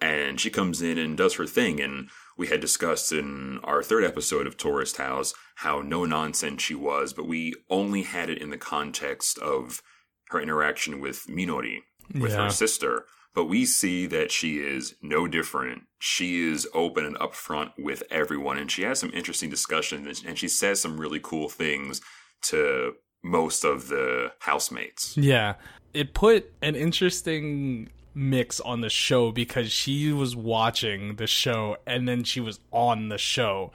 And 0.00 0.40
she 0.40 0.48
comes 0.48 0.80
in 0.80 0.96
and 0.96 1.16
does 1.16 1.34
her 1.34 1.46
thing. 1.46 1.80
And 1.80 2.08
we 2.36 2.46
had 2.46 2.60
discussed 2.60 3.10
in 3.10 3.58
our 3.64 3.82
third 3.82 4.04
episode 4.04 4.46
of 4.46 4.56
Terrace 4.56 4.96
House 4.96 5.34
how 5.56 5.80
no 5.80 6.04
nonsense 6.04 6.62
she 6.62 6.74
was, 6.74 7.12
but 7.12 7.26
we 7.26 7.54
only 7.68 8.02
had 8.02 8.30
it 8.30 8.38
in 8.38 8.50
the 8.50 8.56
context 8.56 9.38
of 9.38 9.82
her 10.30 10.40
interaction 10.40 11.00
with 11.00 11.26
Minori, 11.26 11.78
with 12.14 12.32
Yeah. 12.32 12.44
her 12.44 12.50
sister. 12.50 13.04
But 13.32 13.44
we 13.44 13.64
see 13.64 14.06
that 14.06 14.32
she 14.32 14.58
is 14.58 14.96
no 15.00 15.28
different. 15.28 15.82
She 16.00 16.40
is 16.48 16.66
open 16.74 17.04
and 17.04 17.16
upfront 17.18 17.72
with 17.78 18.02
everyone, 18.10 18.58
and 18.58 18.70
she 18.70 18.82
has 18.82 18.98
some 18.98 19.12
interesting 19.14 19.50
discussions, 19.50 20.24
and 20.26 20.36
she 20.36 20.48
says 20.48 20.80
some 20.80 20.98
really 21.00 21.20
cool 21.22 21.48
things 21.48 22.00
to 22.42 22.94
most 23.22 23.64
of 23.64 23.88
the 23.88 24.32
housemates. 24.40 25.16
Yeah. 25.16 25.54
It 25.94 26.14
put 26.14 26.52
an 26.62 26.74
interesting 26.74 27.90
mix 28.14 28.58
on 28.60 28.80
the 28.80 28.90
show 28.90 29.30
because 29.30 29.70
she 29.70 30.12
was 30.12 30.34
watching 30.34 31.16
the 31.16 31.26
show 31.26 31.76
and 31.86 32.08
then 32.08 32.24
she 32.24 32.40
was 32.40 32.58
on 32.72 33.08
the 33.08 33.18
show. 33.18 33.70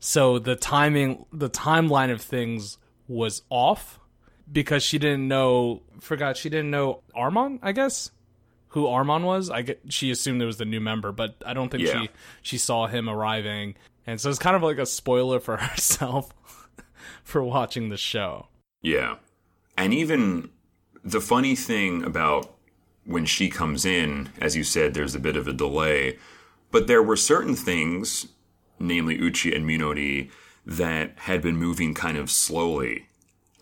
So 0.00 0.38
the 0.38 0.56
timing 0.56 1.24
the 1.32 1.48
timeline 1.48 2.10
of 2.12 2.20
things 2.20 2.76
was 3.08 3.42
off 3.48 3.98
because 4.52 4.82
she 4.82 4.98
didn't 4.98 5.26
know 5.26 5.82
forgot 6.00 6.36
she 6.36 6.48
didn't 6.50 6.70
know 6.70 7.02
Armon, 7.16 7.58
I 7.62 7.72
guess. 7.72 8.10
Who 8.68 8.84
Armon 8.86 9.24
was? 9.24 9.50
I 9.50 9.62
get 9.62 9.80
she 9.88 10.10
assumed 10.10 10.40
it 10.42 10.46
was 10.46 10.56
the 10.58 10.64
new 10.64 10.80
member, 10.80 11.12
but 11.12 11.34
I 11.44 11.52
don't 11.54 11.68
think 11.70 11.84
Yeah. 11.84 12.02
she 12.02 12.08
she 12.42 12.58
saw 12.58 12.86
him 12.86 13.08
arriving. 13.08 13.74
And 14.06 14.20
so 14.20 14.30
it's 14.30 14.38
kind 14.38 14.56
of 14.56 14.62
like 14.62 14.78
a 14.78 14.86
spoiler 14.86 15.40
for 15.40 15.56
herself 15.60 16.30
for 17.22 17.42
watching 17.42 17.88
the 17.88 17.96
show. 17.96 18.48
Yeah. 18.80 19.16
And 19.76 19.94
even 19.94 20.50
the 21.04 21.20
funny 21.20 21.54
thing 21.54 22.02
about 22.04 22.54
when 23.04 23.24
she 23.26 23.48
comes 23.48 23.84
in, 23.84 24.28
as 24.40 24.56
you 24.56 24.64
said, 24.64 24.94
there's 24.94 25.14
a 25.14 25.20
bit 25.20 25.36
of 25.36 25.48
a 25.48 25.52
delay, 25.52 26.18
but 26.70 26.86
there 26.86 27.02
were 27.02 27.16
certain 27.16 27.54
things, 27.56 28.28
namely 28.78 29.18
Uchi 29.20 29.54
and 29.54 29.64
Minori, 29.68 30.30
that 30.64 31.18
had 31.20 31.42
been 31.42 31.56
moving 31.56 31.94
kind 31.94 32.16
of 32.16 32.30
slowly. 32.30 33.08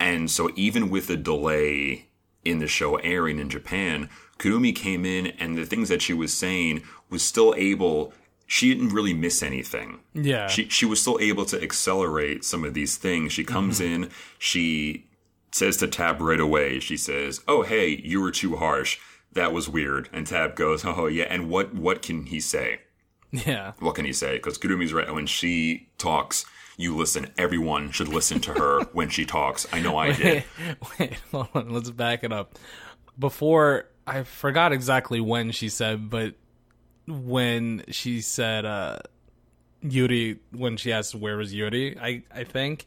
And 0.01 0.31
so 0.31 0.51
even 0.57 0.91
with 0.91 1.07
the 1.07 1.17
delay 1.17 2.07
in 2.45 2.59
the 2.59 2.67
show 2.67 2.97
airing 2.97 3.39
in 3.39 3.51
Japan, 3.51 4.09
Kurumi 4.39 4.75
came 4.75 5.05
in 5.05 5.27
and 5.39 5.57
the 5.57 5.67
things 5.67 5.91
that 5.91 6.03
she 6.03 6.15
was 6.15 6.33
saying 6.33 6.83
was 7.11 7.23
still 7.23 7.55
able 7.57 8.13
she 8.47 8.75
didn't 8.75 8.89
really 8.89 9.15
miss 9.15 9.45
anything 9.45 10.01
Yeah. 10.13 10.49
she 10.49 10.69
she 10.69 10.85
was 10.85 11.01
still 11.01 11.19
able 11.21 11.45
to 11.45 11.63
accelerate 11.63 12.45
some 12.45 12.65
of 12.65 12.75
these 12.75 12.97
things. 12.97 13.33
She 13.33 13.45
comes 13.45 13.79
mm-hmm. 13.79 14.05
in, 14.05 14.11
she 14.39 15.07
says 15.53 15.77
to 15.77 15.87
Tap 15.87 16.21
right 16.21 16.41
away, 16.41 16.81
she 16.81 16.97
says, 16.97 17.41
"Oh 17.47 17.63
hey, 17.63 18.01
you 18.03 18.21
were 18.21 18.33
too 18.33 18.57
harsh. 18.57 18.99
That 19.33 19.53
was 19.53 19.69
weird." 19.69 20.09
And 20.13 20.27
Tap 20.27 20.57
goes, 20.57 20.85
"Oh 20.85 21.07
yeah." 21.07 21.27
And 21.31 21.49
what 21.49 21.75
what 21.75 22.03
can 22.03 22.27
he 22.27 22.41
say? 22.41 22.81
yeah. 23.31 23.73
What 23.79 23.95
can 23.95 24.05
he 24.05 24.13
say? 24.13 24.35
Because 24.37 24.59
Kurumi's 24.59 24.93
right. 24.93 25.13
When 25.15 25.27
she 25.27 25.89
talks, 25.97 26.45
you 26.81 26.97
listen. 26.97 27.31
Everyone 27.39 27.91
should 27.91 28.09
listen 28.09 28.41
to 28.41 28.53
her 28.55 28.81
when 28.93 29.09
she 29.09 29.25
talks. 29.25 29.67
I 29.73 29.81
know 29.81 29.97
I 29.97 30.13
did. 30.13 30.45
Wait, 30.59 30.77
wait, 30.99 31.15
hold 31.31 31.49
on. 31.55 31.71
Let's 31.71 31.91
back 31.91 32.25
it 32.25 32.33
up. 32.33 32.59
Before 33.19 33.87
I 34.07 34.23
forgot 34.23 34.73
exactly 34.73 35.21
when 35.21 35.51
she 35.51 35.69
said, 35.69 36.09
but 36.11 36.35
when 37.07 37.85
she 37.89 38.21
said 38.21 38.65
uh 38.65 38.99
Yuri 39.83 40.39
when 40.53 40.77
she 40.77 40.93
asked 40.93 41.15
where 41.15 41.37
was 41.37 41.53
Yuri, 41.55 41.99
I 41.99 42.23
I 42.35 42.45
think 42.45 42.87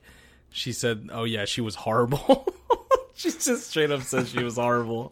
she 0.49 0.71
said, 0.71 1.09
"Oh 1.11 1.23
yeah, 1.23 1.45
she 1.45 1.61
was 1.61 1.75
horrible." 1.75 2.47
she 3.15 3.29
just 3.31 3.69
straight 3.69 3.91
up 3.91 4.01
said 4.03 4.27
she 4.27 4.43
was 4.43 4.55
horrible. 4.55 5.11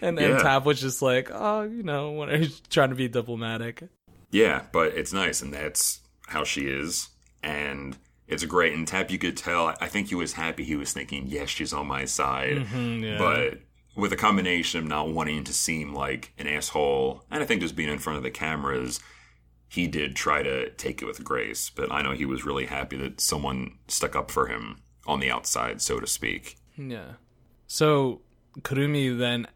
And 0.00 0.18
and 0.18 0.34
Yeah. 0.34 0.42
Tap 0.42 0.64
was 0.64 0.80
just 0.80 1.02
like, 1.02 1.30
"Oh, 1.32 1.62
you 1.62 1.82
know, 1.82 2.12
when 2.12 2.30
I 2.30 2.38
was 2.38 2.60
trying 2.70 2.90
to 2.90 2.94
be 2.94 3.08
diplomatic." 3.08 3.82
Yeah, 4.30 4.62
but 4.72 4.88
it's 4.96 5.12
nice, 5.12 5.42
and 5.42 5.52
that's 5.52 6.00
how 6.26 6.42
she 6.44 6.62
is, 6.62 7.08
and 7.44 7.96
it's 8.26 8.44
great. 8.44 8.72
And 8.72 8.88
Tap, 8.88 9.10
you 9.10 9.18
could 9.18 9.36
tell. 9.36 9.74
I 9.80 9.86
think 9.86 10.08
he 10.08 10.14
was 10.14 10.32
happy. 10.32 10.64
He 10.64 10.76
was 10.76 10.92
thinking, 10.92 11.26
"Yes, 11.26 11.50
she's 11.50 11.72
on 11.72 11.86
my 11.86 12.06
side." 12.06 12.56
Mm-hmm, 12.56 13.04
yeah. 13.04 13.18
But 13.18 13.60
with 13.96 14.12
a 14.12 14.16
combination 14.16 14.80
of 14.80 14.86
not 14.86 15.10
wanting 15.10 15.44
to 15.44 15.52
seem 15.52 15.94
like 15.94 16.32
an 16.38 16.48
asshole, 16.48 17.24
and 17.30 17.42
I 17.42 17.46
think 17.46 17.60
just 17.60 17.76
being 17.76 17.90
in 17.90 17.98
front 17.98 18.16
of 18.16 18.22
the 18.22 18.30
cameras, 18.30 18.98
he 19.68 19.86
did 19.86 20.16
try 20.16 20.42
to 20.42 20.70
take 20.70 21.02
it 21.02 21.06
with 21.06 21.22
grace. 21.22 21.70
But 21.70 21.92
I 21.92 22.02
know 22.02 22.12
he 22.12 22.26
was 22.26 22.44
really 22.44 22.66
happy 22.66 22.96
that 22.96 23.20
someone 23.20 23.78
stuck 23.86 24.16
up 24.16 24.30
for 24.30 24.46
him 24.46 24.78
on 25.06 25.20
the 25.20 25.30
outside, 25.30 25.82
so 25.82 26.00
to 26.00 26.06
speak. 26.06 26.56
Yeah. 26.76 27.12
So 27.66 28.22
Kurumi 28.60 29.16
then 29.16 29.46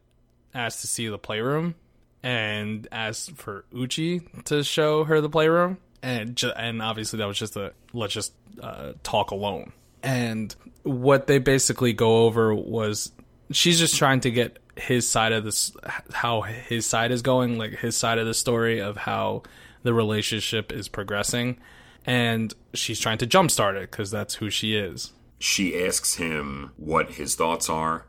asked 0.55 0.83
to 0.83 0.87
see 0.87 1.09
the 1.09 1.19
playroom 1.19 1.75
and 2.23 2.87
asked 2.91 3.33
for 3.37 3.65
Uchi 3.73 4.21
to 4.45 4.63
show 4.63 5.05
her 5.05 5.21
the 5.21 5.31
playroom, 5.31 5.79
and 6.03 6.37
ju- 6.37 6.53
and 6.57 6.81
obviously 6.83 7.19
that 7.19 7.27
was 7.27 7.39
just 7.39 7.57
a 7.57 7.73
let's 7.93 8.13
just 8.15 8.33
uh, 8.63 8.93
talk 9.03 9.31
alone. 9.31 9.73
And 10.03 10.55
what 10.85 11.27
they 11.27 11.39
basically 11.39 11.93
go 11.93 12.25
over 12.25 12.55
was 12.55 13.13
she's 13.51 13.79
just 13.79 13.97
trying 13.97 14.21
to 14.21 14.31
get 14.31 14.59
his 14.77 15.09
side 15.09 15.33
of 15.33 15.45
this, 15.45 15.73
how 16.13 16.43
his 16.43 16.87
side 16.87 17.11
is 17.11 17.23
going, 17.23 17.59
like 17.59 17.73
his 17.73 17.97
side 17.97 18.19
of 18.19 18.27
the 18.27 18.35
story 18.35 18.81
of 18.81 18.97
how 18.97 19.43
the 19.83 19.93
relationship 19.93 20.71
is 20.73 20.89
progressing, 20.89 21.59
and 22.07 22.55
she's 22.75 23.01
trying 23.01 23.19
to 23.19 23.27
jumpstart 23.27 23.75
it 23.77 23.91
because 23.91 24.11
that's 24.11 24.35
who 24.37 24.51
she 24.51 24.77
is. 24.77 25.13
She 25.41 25.81
asks 25.85 26.15
him 26.15 26.73
what 26.77 27.13
his 27.13 27.35
thoughts 27.37 27.69
are 27.69 28.07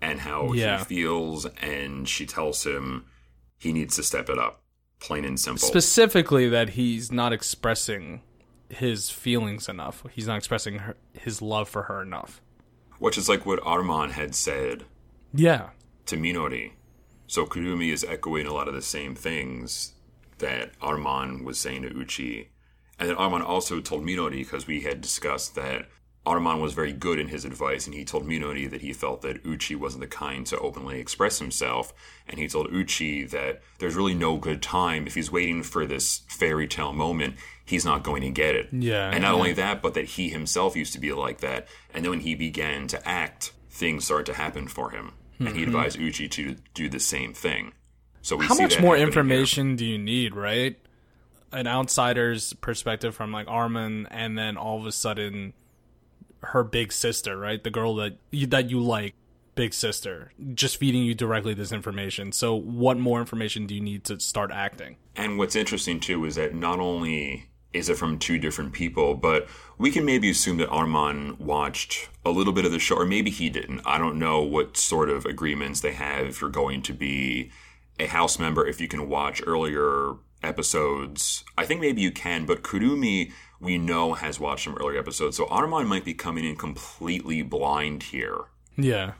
and 0.00 0.20
how 0.20 0.52
Yeah. 0.52 0.78
he 0.78 0.84
feels, 0.84 1.46
and 1.60 2.08
she 2.08 2.26
tells 2.26 2.64
him 2.66 3.04
he 3.58 3.72
needs 3.72 3.96
to 3.96 4.02
step 4.02 4.28
it 4.28 4.38
up, 4.38 4.61
plain 5.02 5.24
and 5.24 5.38
simple. 5.38 5.66
specifically 5.66 6.48
that 6.48 6.70
he's 6.70 7.10
not 7.12 7.32
expressing 7.32 8.22
his 8.68 9.10
feelings 9.10 9.68
enough. 9.68 10.04
He's 10.12 10.26
not 10.26 10.36
expressing 10.38 10.78
her, 10.78 10.96
his 11.12 11.42
love 11.42 11.68
for 11.68 11.82
her 11.84 12.00
enough. 12.00 12.40
Which 12.98 13.18
is 13.18 13.28
like 13.28 13.44
what 13.44 13.60
Arman 13.60 14.12
had 14.12 14.34
said 14.34 14.84
Yeah. 15.34 15.70
to 16.06 16.16
Minori. 16.16 16.72
So 17.26 17.44
Kurumi 17.46 17.92
is 17.92 18.04
echoing 18.04 18.46
a 18.46 18.54
lot 18.54 18.68
of 18.68 18.74
the 18.74 18.82
same 18.82 19.14
things 19.14 19.92
that 20.38 20.78
Arman 20.80 21.44
was 21.44 21.58
saying 21.58 21.82
to 21.82 21.88
Uchi. 21.88 22.50
And 22.98 23.08
then 23.08 23.16
Arman 23.16 23.42
also 23.44 23.80
told 23.80 24.04
Minori, 24.04 24.38
because 24.38 24.66
we 24.66 24.82
had 24.82 25.00
discussed 25.00 25.54
that 25.56 25.88
Arman 26.24 26.60
was 26.60 26.72
very 26.72 26.92
good 26.92 27.18
in 27.18 27.28
his 27.28 27.44
advice, 27.44 27.86
and 27.86 27.94
he 27.94 28.04
told 28.04 28.24
Minori 28.24 28.70
that 28.70 28.80
he 28.80 28.92
felt 28.92 29.22
that 29.22 29.44
Uchi 29.44 29.74
wasn't 29.74 30.02
the 30.02 30.06
kind 30.06 30.46
to 30.46 30.58
openly 30.58 31.00
express 31.00 31.40
himself. 31.40 31.92
And 32.28 32.38
he 32.38 32.46
told 32.46 32.72
Uchi 32.72 33.24
that 33.24 33.60
there's 33.80 33.96
really 33.96 34.14
no 34.14 34.36
good 34.36 34.62
time. 34.62 35.08
If 35.08 35.16
he's 35.16 35.32
waiting 35.32 35.64
for 35.64 35.84
this 35.84 36.22
fairy 36.28 36.68
tale 36.68 36.92
moment, 36.92 37.34
he's 37.64 37.84
not 37.84 38.04
going 38.04 38.22
to 38.22 38.30
get 38.30 38.54
it. 38.54 38.68
Yeah, 38.70 39.10
And 39.10 39.22
not 39.22 39.30
yeah. 39.30 39.34
only 39.34 39.52
that, 39.54 39.82
but 39.82 39.94
that 39.94 40.04
he 40.04 40.28
himself 40.28 40.76
used 40.76 40.92
to 40.92 41.00
be 41.00 41.12
like 41.12 41.40
that. 41.40 41.66
And 41.92 42.04
then 42.04 42.10
when 42.10 42.20
he 42.20 42.36
began 42.36 42.86
to 42.88 43.08
act, 43.08 43.52
things 43.68 44.04
started 44.04 44.26
to 44.26 44.34
happen 44.34 44.68
for 44.68 44.90
him. 44.90 45.14
And 45.40 45.56
he 45.56 45.64
advised 45.64 45.98
Uchi 45.98 46.28
to 46.28 46.54
do 46.72 46.88
the 46.88 47.00
same 47.00 47.32
thing. 47.34 47.72
So 48.20 48.36
we 48.36 48.44
Mm-hmm. 48.44 48.54
How 48.54 48.62
much 48.62 48.74
that 48.76 48.80
more 48.80 48.94
happening 48.94 49.12
here. 49.12 49.20
information 49.20 49.74
do 49.74 49.84
you 49.84 49.98
need, 49.98 50.36
right? 50.36 50.78
An 51.50 51.66
outsider's 51.66 52.52
perspective 52.52 53.16
from 53.16 53.32
like 53.32 53.48
Armin 53.48 54.06
and 54.12 54.38
then 54.38 54.56
all 54.56 54.78
of 54.78 54.86
a 54.86 54.92
sudden 54.92 55.52
her 56.42 56.64
big 56.64 56.92
sister, 56.92 57.36
right? 57.36 57.62
The 57.62 57.70
girl 57.70 57.94
that 57.96 58.16
you, 58.30 58.46
that 58.48 58.70
you 58.70 58.80
like 58.80 59.14
big 59.54 59.74
sister, 59.74 60.32
just 60.54 60.76
feeding 60.76 61.02
you 61.02 61.14
directly 61.14 61.54
this 61.54 61.72
information. 61.72 62.32
So, 62.32 62.54
what 62.54 62.98
more 62.98 63.20
information 63.20 63.66
do 63.66 63.74
you 63.74 63.80
need 63.80 64.04
to 64.04 64.18
start 64.20 64.50
acting? 64.52 64.96
And 65.16 65.38
what's 65.38 65.56
interesting 65.56 66.00
too 66.00 66.24
is 66.24 66.36
that 66.36 66.54
not 66.54 66.80
only 66.80 67.48
is 67.72 67.88
it 67.88 67.96
from 67.96 68.18
two 68.18 68.38
different 68.38 68.72
people, 68.72 69.14
but 69.14 69.48
we 69.78 69.90
can 69.90 70.04
maybe 70.04 70.30
assume 70.30 70.58
that 70.58 70.68
Armand 70.68 71.38
watched 71.38 72.08
a 72.24 72.30
little 72.30 72.52
bit 72.52 72.64
of 72.64 72.72
the 72.72 72.78
show, 72.78 72.96
or 72.96 73.06
maybe 73.06 73.30
he 73.30 73.48
didn't. 73.48 73.80
I 73.86 73.98
don't 73.98 74.18
know 74.18 74.42
what 74.42 74.76
sort 74.76 75.08
of 75.08 75.24
agreements 75.24 75.80
they 75.80 75.92
have 75.92 76.26
if 76.26 76.40
you're 76.40 76.50
going 76.50 76.82
to 76.82 76.92
be 76.92 77.50
a 77.98 78.06
house 78.06 78.38
member, 78.38 78.66
if 78.66 78.80
you 78.80 78.88
can 78.88 79.08
watch 79.08 79.42
earlier 79.46 80.14
episodes. 80.42 81.44
I 81.56 81.64
think 81.64 81.80
maybe 81.80 82.02
you 82.02 82.10
can, 82.10 82.46
but 82.46 82.62
Kurumi, 82.62 83.32
we 83.62 83.78
know, 83.78 84.14
has 84.14 84.40
watched 84.40 84.64
some 84.64 84.76
earlier 84.76 84.98
episodes. 84.98 85.36
So 85.36 85.46
Armand 85.46 85.88
might 85.88 86.04
be 86.04 86.14
coming 86.14 86.44
in 86.44 86.56
completely 86.56 87.42
blind 87.42 88.02
here. 88.02 88.40
Yeah. 88.76 89.12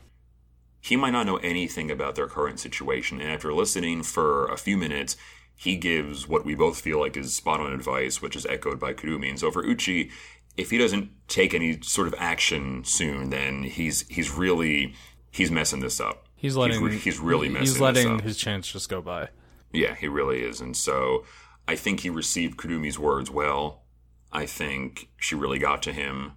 He 0.81 0.97
might 0.97 1.11
not 1.11 1.25
know 1.25 1.37
anything 1.37 1.89
about 1.89 2.15
their 2.15 2.27
current 2.27 2.59
situation. 2.59 3.21
And 3.21 3.31
after 3.31 3.53
listening 3.53 4.03
for 4.03 4.47
a 4.47 4.57
few 4.57 4.75
minutes, 4.75 5.15
he 5.55 5.77
gives 5.77 6.27
what 6.27 6.43
we 6.43 6.55
both 6.55 6.81
feel 6.81 6.99
like 6.99 7.15
is 7.15 7.33
spot 7.33 7.61
on 7.61 7.71
advice, 7.71 8.21
which 8.21 8.35
is 8.35 8.45
echoed 8.47 8.81
by 8.81 8.93
Kurumi. 8.93 9.29
And 9.29 9.39
so 9.39 9.49
for 9.49 9.65
Uchi, 9.65 10.11
if 10.57 10.71
he 10.71 10.77
doesn't 10.77 11.09
take 11.29 11.53
any 11.53 11.79
sort 11.81 12.07
of 12.07 12.15
action 12.17 12.83
soon, 12.83 13.29
then 13.29 13.63
he's 13.63 14.05
he's 14.09 14.29
really 14.29 14.93
he's 15.31 15.51
messing 15.51 15.79
this 15.79 16.01
up. 16.01 16.27
He's 16.35 16.57
letting 16.57 16.85
he's, 16.85 17.03
he's 17.03 17.19
really 17.19 17.47
messing 17.47 17.67
he's 17.67 17.79
letting 17.79 18.09
this 18.09 18.19
up. 18.19 18.25
his 18.25 18.37
chance 18.37 18.67
just 18.67 18.89
go 18.89 19.01
by. 19.01 19.29
Yeah, 19.71 19.95
he 19.95 20.09
really 20.09 20.41
is. 20.41 20.59
And 20.59 20.75
so 20.75 21.23
I 21.65 21.77
think 21.77 22.01
he 22.01 22.09
received 22.09 22.57
Kurumi's 22.57 22.99
words 22.99 23.31
well. 23.31 23.82
I 24.33 24.45
think 24.45 25.07
she 25.17 25.35
really 25.35 25.59
got 25.59 25.81
to 25.83 25.93
him. 25.93 26.33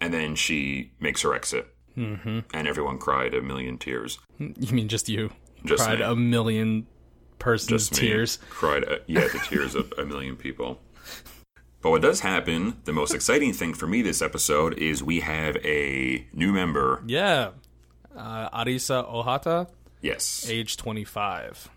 And 0.00 0.12
then 0.12 0.34
she 0.34 0.92
makes 1.00 1.22
her 1.22 1.32
exit. 1.34 1.74
Mm-hmm. 1.96 2.40
And 2.52 2.68
everyone 2.68 2.98
cried 2.98 3.32
a 3.32 3.40
million 3.40 3.78
tears. 3.78 4.18
You 4.38 4.74
mean 4.74 4.88
just 4.88 5.08
you? 5.08 5.30
Just 5.64 5.82
Cried 5.84 6.00
me. 6.00 6.04
a 6.04 6.14
million 6.14 6.86
persons' 7.38 7.88
Just 7.88 7.92
me. 8.02 8.08
tears. 8.08 8.38
Cried, 8.50 8.84
uh, 8.84 8.96
yeah, 9.06 9.20
the 9.28 9.38
tears 9.48 9.74
of 9.74 9.90
a 9.96 10.04
million 10.04 10.36
people. 10.36 10.78
But 11.80 11.90
what 11.90 12.02
does 12.02 12.20
happen, 12.20 12.76
the 12.84 12.92
most 12.92 13.14
exciting 13.14 13.52
thing 13.54 13.72
for 13.72 13.86
me 13.86 14.02
this 14.02 14.20
episode 14.20 14.74
is 14.78 15.02
we 15.02 15.20
have 15.20 15.56
a 15.64 16.26
new 16.34 16.52
member. 16.52 17.02
Yeah. 17.06 17.50
Uh, 18.14 18.50
Arisa 18.50 19.10
Ohata, 19.10 19.68
Yes. 20.02 20.46
age 20.50 20.76
25. 20.76 21.68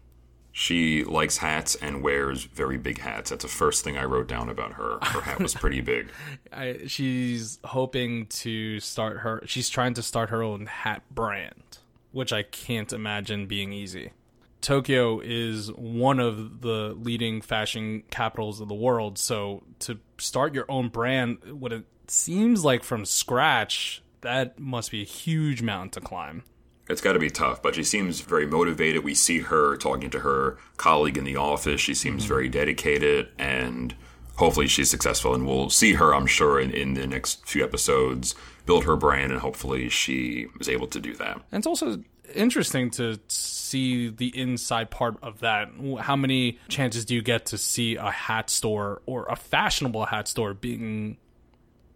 She 0.60 1.06
likes 1.06 1.38
hats 1.38 1.76
and 1.76 2.04
wears 2.04 2.44
very 2.44 2.78
big 2.78 3.00
hats. 3.00 3.30
That's 3.30 3.46
the 3.46 3.50
first 3.50 3.82
thing 3.82 3.98
I 3.98 4.04
wrote 4.04 4.28
down 4.28 4.50
about 4.50 4.74
her. 4.74 5.00
Her 5.02 5.22
hat 5.22 5.40
was 5.40 5.54
pretty 5.54 5.80
big. 5.80 6.10
I, 6.52 6.82
she's 6.86 7.60
hoping 7.64 8.26
to 8.26 8.82
start 8.82 9.20
her. 9.20 9.42
She's 9.46 9.70
trying 9.70 9.94
to 9.94 10.04
start 10.04 10.32
her 10.32 10.44
own 10.44 10.66
hat 10.66 11.04
brand, 11.10 11.78
which 12.12 12.34
I 12.34 12.44
can't 12.44 12.92
imagine 12.92 13.46
being 13.46 13.72
easy. 13.72 14.12
Tokyo 14.60 15.22
is 15.22 15.72
one 15.72 16.20
of 16.20 16.60
the 16.60 16.94
leading 16.94 17.40
fashion 17.40 18.04
capitals 18.12 18.60
of 18.60 18.68
the 18.68 18.76
world, 18.76 19.18
so 19.18 19.64
to 19.80 19.98
start 20.18 20.54
your 20.54 20.66
own 20.68 20.90
brand, 20.90 21.38
what 21.54 21.72
it 21.72 21.86
seems 22.08 22.66
like 22.66 22.84
from 22.84 23.06
scratch, 23.06 24.04
that 24.20 24.60
must 24.60 24.92
be 24.92 25.04
a 25.04 25.06
huge 25.06 25.62
mountain 25.62 25.92
to 25.92 26.02
climb. 26.02 26.44
It's 26.90 27.02
got 27.02 27.14
to 27.14 27.20
be 27.20 27.30
tough, 27.30 27.62
but 27.62 27.76
she 27.76 27.84
seems 27.84 28.22
very 28.22 28.48
motivated. 28.48 29.04
We 29.04 29.14
see 29.14 29.40
her 29.40 29.78
talking 29.78 30.10
to 30.10 30.20
her 30.20 30.58
colleague 30.78 31.18
in 31.18 31.24
the 31.24 31.36
office. 31.36 31.80
She 31.80 31.94
seems 31.94 32.26
very 32.26 32.50
dedicated, 32.50 33.30
and 33.38 33.94
hopefully 34.38 34.68
she's 34.68 34.90
successful. 34.90 35.36
And 35.36 35.46
we'll 35.46 35.70
see 35.70 35.94
her, 35.94 36.16
I'm 36.16 36.26
sure, 36.26 36.60
in, 36.60 36.72
in 36.72 36.96
the 36.96 37.06
next 37.06 37.48
few 37.48 37.64
episodes, 37.64 38.34
build 38.66 38.86
her 38.86 38.96
brand, 38.96 39.32
and 39.32 39.40
hopefully 39.40 39.90
she 39.90 40.48
is 40.60 40.68
able 40.68 40.88
to 40.88 41.00
do 41.00 41.16
that. 41.16 41.36
And 41.52 41.60
it's 41.60 41.68
also 41.68 42.04
interesting 42.34 42.90
to 42.92 43.20
see 43.28 44.10
the 44.10 44.28
inside 44.40 44.90
part 44.90 45.18
of 45.22 45.40
that. 45.42 45.70
How 46.00 46.16
many 46.16 46.58
chances 46.70 47.06
do 47.06 47.14
you 47.14 47.22
get 47.22 47.46
to 47.48 47.58
see 47.58 47.98
a 47.98 48.10
hat 48.10 48.50
store 48.50 49.02
or 49.06 49.26
a 49.26 49.36
fashionable 49.36 50.06
hat 50.06 50.28
store 50.28 50.54
being 50.54 51.18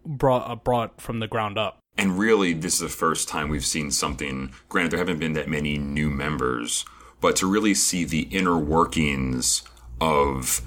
brought 0.06 0.48
uh, 0.48 0.54
brought 0.54 1.00
from 1.00 1.18
the 1.18 1.26
ground 1.26 1.58
up? 1.58 1.80
And 1.96 2.18
really, 2.18 2.52
this 2.52 2.74
is 2.74 2.80
the 2.80 2.88
first 2.88 3.28
time 3.28 3.48
we've 3.48 3.64
seen 3.64 3.90
something. 3.90 4.52
Granted, 4.68 4.92
there 4.92 4.98
haven't 4.98 5.20
been 5.20 5.34
that 5.34 5.48
many 5.48 5.78
new 5.78 6.10
members, 6.10 6.84
but 7.20 7.36
to 7.36 7.46
really 7.46 7.74
see 7.74 8.04
the 8.04 8.22
inner 8.30 8.58
workings 8.58 9.62
of 10.00 10.60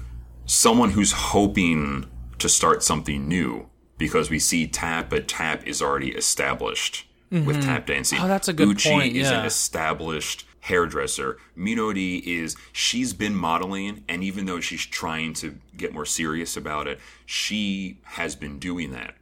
someone 0.46 0.90
who's 0.90 1.12
hoping 1.12 2.06
to 2.38 2.48
start 2.48 2.82
something 2.82 3.28
new, 3.28 3.68
because 3.98 4.30
we 4.30 4.38
see 4.38 4.66
tap, 4.66 5.10
but 5.10 5.28
tap 5.28 5.66
is 5.66 5.82
already 5.82 6.12
established 6.12 7.06
with 7.30 7.44
mm-hmm. 7.44 7.60
tap 7.60 7.86
dancing. 7.86 8.18
Oh, 8.20 8.28
that's 8.28 8.48
a 8.48 8.54
good 8.54 8.68
Uchi 8.68 8.88
point, 8.88 9.14
is 9.14 9.30
an 9.30 9.44
established 9.44 10.46
hairdresser. 10.60 11.36
Minori 11.56 12.22
is 12.22 12.56
she's 12.72 13.12
been 13.12 13.34
modeling, 13.34 14.02
and 14.08 14.24
even 14.24 14.46
though 14.46 14.60
she's 14.60 14.86
trying 14.86 15.34
to 15.34 15.58
get 15.76 15.92
more 15.92 16.06
serious 16.06 16.56
about 16.56 16.86
it, 16.86 16.98
she 17.26 18.00
has 18.04 18.34
been 18.34 18.58
doing 18.58 18.92
that. 18.92 19.14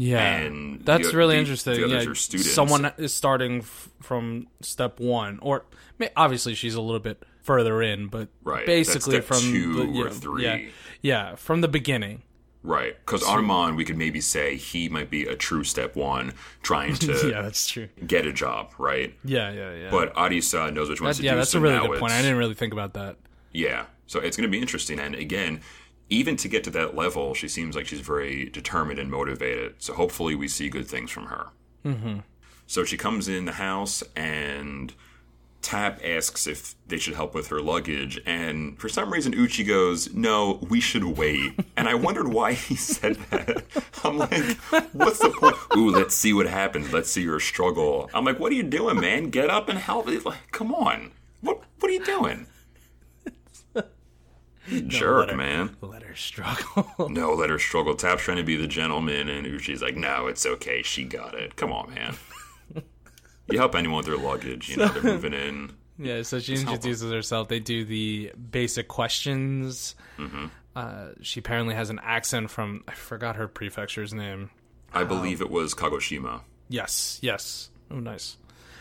Yeah, 0.00 0.36
And 0.36 0.80
that's 0.84 1.10
the- 1.10 1.16
really 1.16 1.34
the- 1.34 1.40
interesting. 1.40 1.80
the 1.80 1.88
yeah, 1.88 2.40
someone 2.40 2.92
is 2.98 3.12
starting 3.12 3.58
f- 3.58 3.88
from 4.00 4.46
step 4.60 5.00
one, 5.00 5.40
or 5.42 5.64
obviously 6.16 6.54
she's 6.54 6.74
a 6.76 6.80
little 6.80 7.00
bit 7.00 7.24
further 7.42 7.82
in, 7.82 8.06
but 8.06 8.28
Right, 8.44 8.64
basically 8.64 9.20
from 9.20 9.40
two 9.40 9.74
the, 9.92 10.00
or 10.02 10.10
three. 10.10 10.44
Yeah, 10.44 10.58
yeah, 11.02 11.34
from 11.34 11.62
the 11.62 11.68
beginning. 11.68 12.22
Right, 12.62 12.96
because 13.04 13.24
Armand, 13.24 13.76
we 13.76 13.84
could 13.84 13.96
maybe 13.96 14.20
say 14.20 14.56
he 14.56 14.88
might 14.88 15.10
be 15.10 15.24
a 15.24 15.34
true 15.34 15.64
step 15.64 15.96
one, 15.96 16.32
trying 16.62 16.94
to 17.06 17.30
yeah, 17.30 17.42
that's 17.42 17.66
true. 17.66 17.88
get 18.06 18.24
a 18.24 18.32
job, 18.32 18.72
right? 18.78 19.14
Yeah, 19.24 19.50
yeah, 19.52 19.74
yeah. 19.74 19.90
But 19.90 20.14
Arisa 20.14 20.72
knows 20.72 20.86
she 20.96 21.02
wants 21.02 21.18
That- 21.18 21.22
to 21.22 21.26
yeah, 21.26 21.32
do. 21.32 21.36
that's 21.38 21.50
so 21.50 21.58
a 21.58 21.62
really 21.62 21.78
good 21.88 21.98
point. 21.98 22.12
I 22.12 22.22
didn't 22.22 22.36
really 22.38 22.54
think 22.54 22.72
about 22.72 22.94
that. 22.94 23.16
Yeah, 23.52 23.86
so 24.06 24.20
it's 24.20 24.36
going 24.36 24.46
to 24.48 24.50
be 24.50 24.60
interesting. 24.60 25.00
And 25.00 25.14
again, 25.16 25.60
even 26.10 26.36
to 26.36 26.48
get 26.48 26.64
to 26.64 26.70
that 26.70 26.94
level, 26.96 27.34
she 27.34 27.48
seems 27.48 27.76
like 27.76 27.86
she's 27.86 28.00
very 28.00 28.46
determined 28.46 28.98
and 28.98 29.10
motivated. 29.10 29.74
So 29.78 29.94
hopefully, 29.94 30.34
we 30.34 30.48
see 30.48 30.68
good 30.68 30.86
things 30.86 31.10
from 31.10 31.26
her. 31.26 31.48
Mm-hmm. 31.84 32.18
So 32.66 32.84
she 32.84 32.96
comes 32.96 33.28
in 33.28 33.44
the 33.44 33.52
house 33.52 34.02
and. 34.16 34.94
Tap 35.60 36.00
asks 36.04 36.46
if 36.46 36.76
they 36.86 36.98
should 36.98 37.14
help 37.14 37.34
with 37.34 37.48
her 37.48 37.60
luggage, 37.60 38.20
and 38.24 38.78
for 38.78 38.88
some 38.88 39.12
reason 39.12 39.34
Uchi 39.34 39.64
goes, 39.64 40.14
"No, 40.14 40.60
we 40.70 40.80
should 40.80 41.02
wait." 41.02 41.52
And 41.76 41.88
I 41.88 41.94
wondered 41.94 42.28
why 42.28 42.52
he 42.52 42.76
said 42.94 43.16
that. 43.30 43.64
I'm 44.04 44.18
like, 44.18 44.56
"What's 44.92 45.18
the 45.18 45.30
point?" 45.30 45.56
Ooh, 45.76 45.90
let's 45.90 46.14
see 46.14 46.32
what 46.32 46.46
happens. 46.46 46.92
Let's 46.92 47.10
see 47.10 47.22
your 47.22 47.40
struggle. 47.40 48.08
I'm 48.14 48.24
like, 48.24 48.38
"What 48.38 48.52
are 48.52 48.54
you 48.54 48.62
doing, 48.62 49.00
man? 49.00 49.30
Get 49.30 49.50
up 49.50 49.68
and 49.68 49.80
help!" 49.80 50.08
He's 50.08 50.24
like, 50.24 50.52
"Come 50.52 50.72
on, 50.72 51.10
what 51.40 51.60
what 51.80 51.90
are 51.90 51.94
you 51.94 52.04
doing?" 52.04 52.46
Jerk, 54.86 55.20
let 55.20 55.30
her- 55.30 55.36
man. 55.36 55.76
Let 55.80 56.02
her 56.02 56.14
struggle. 56.14 57.08
No, 57.08 57.32
let 57.34 57.50
her 57.50 57.58
struggle. 57.58 57.94
Tap's 57.94 58.22
trying 58.22 58.36
to 58.38 58.42
be 58.42 58.56
the 58.56 58.66
gentleman, 58.66 59.28
and 59.28 59.46
Uchi's 59.46 59.82
like, 59.82 59.96
"No, 59.96 60.26
it's 60.26 60.44
okay. 60.46 60.82
She 60.82 61.04
got 61.04 61.34
it. 61.34 61.56
Come 61.56 61.72
on, 61.72 61.94
man." 61.94 62.16
you 63.50 63.58
help 63.58 63.74
anyone 63.74 63.98
with 63.98 64.06
their 64.06 64.16
luggage. 64.16 64.68
You 64.68 64.76
know, 64.76 64.88
they're 64.88 65.02
moving 65.02 65.32
in. 65.32 65.72
yeah, 65.98 66.22
so 66.22 66.38
she 66.38 66.54
introduces 66.54 67.10
herself. 67.10 67.48
They 67.48 67.60
do 67.60 67.84
the 67.84 68.32
basic 68.50 68.88
questions. 68.88 69.94
Mm-hmm. 70.18 70.46
Uh, 70.76 71.08
she 71.22 71.40
apparently 71.40 71.74
has 71.74 71.90
an 71.90 71.98
accent 72.02 72.50
from 72.50 72.84
I 72.86 72.92
forgot 72.92 73.36
her 73.36 73.48
prefecture's 73.48 74.12
name. 74.14 74.50
I 74.92 75.04
believe 75.04 75.40
it 75.40 75.50
was 75.50 75.74
Kagoshima. 75.74 76.42
Yes, 76.68 77.18
yes. 77.22 77.70
Oh, 77.90 78.00
nice. 78.00 78.36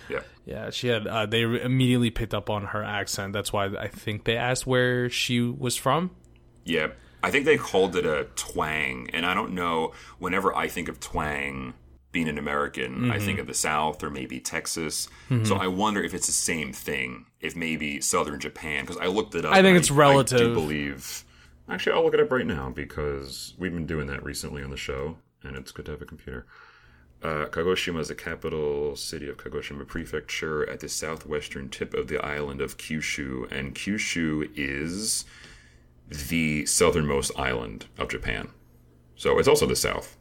Yeah. 0.10 0.20
Yeah, 0.46 0.70
she 0.70 0.88
had. 0.88 1.06
Uh, 1.08 1.26
they 1.26 1.42
immediately 1.42 2.10
picked 2.10 2.34
up 2.34 2.50
on 2.50 2.66
her 2.68 2.84
accent. 2.84 3.34
That's 3.34 3.52
why 3.52 3.66
I 3.66 3.88
think 3.88 4.24
they 4.24 4.38
asked 4.38 4.66
where 4.66 5.10
she 5.10 5.42
was 5.42 5.76
from. 5.76 6.12
Yeah. 6.66 6.88
I 7.24 7.32
think 7.32 7.46
they 7.46 7.58
called 7.58 7.96
it 7.96 8.06
a 8.06 8.28
twang, 8.36 9.10
and 9.12 9.26
I 9.26 9.34
don't 9.34 9.54
know. 9.54 9.92
Whenever 10.20 10.56
I 10.56 10.68
think 10.68 10.88
of 10.88 11.00
twang 11.00 11.74
being 12.12 12.30
an 12.30 12.38
American, 12.38 13.12
I 13.12 13.18
Mm-hmm. 13.18 13.26
think 13.26 13.40
of 13.40 13.48
the 13.48 13.54
South 13.54 14.02
or 14.04 14.10
maybe 14.10 14.40
Texas. 14.40 15.10
So 15.44 15.56
I 15.56 15.68
wonder 15.68 16.02
if 16.04 16.14
it's 16.14 16.28
the 16.28 16.32
same 16.34 16.72
thing. 16.74 17.26
If 17.42 17.56
maybe 17.56 18.00
Southern 18.02 18.40
Japan, 18.40 18.86
because 18.86 18.98
I 18.98 19.08
looked 19.08 19.36
it 19.36 19.46
up. 19.46 19.54
I 19.54 19.62
think 19.62 19.78
it's 19.78 19.92
I 19.92 19.96
relative. 19.96 20.40
do 20.40 20.54
believe. 20.54 21.26
Actually, 21.70 21.94
I'll 21.98 22.04
look 22.06 22.14
it 22.14 22.20
up 22.22 22.32
right 22.32 22.46
now 22.46 22.70
because 22.70 23.54
we've 23.58 23.74
been 23.74 23.86
doing 23.88 24.08
that 24.08 24.24
recently 24.24 24.64
on 24.64 24.70
the 24.70 24.78
show, 24.78 25.18
and 25.44 25.58
it's 25.58 25.72
good 25.72 25.86
to 25.88 25.92
have 25.92 26.02
a 26.02 26.06
computer. 26.06 26.46
Uh, 27.24 27.46
Kagoshima 27.48 28.00
is 28.00 28.10
the 28.10 28.16
capital 28.16 28.96
city 28.96 29.28
of 29.28 29.38
Kagoshima 29.38 29.88
Prefecture 29.88 30.70
at 30.70 30.80
the 30.82 30.88
southwestern 30.90 31.68
tip 31.70 31.94
of 31.96 32.08
the 32.08 32.24
island 32.24 32.62
of 32.62 32.78
Kyushu, 32.78 33.52
and 33.52 33.74
Kyushu 33.74 34.50
is 34.56 35.26
the 36.10 36.66
southernmost 36.66 37.32
island 37.38 37.88
of 37.98 38.10
Japan. 38.10 38.50
So 39.16 39.40
it's 39.40 39.48
also 39.48 39.66
the 39.66 39.76
south. 39.76 40.16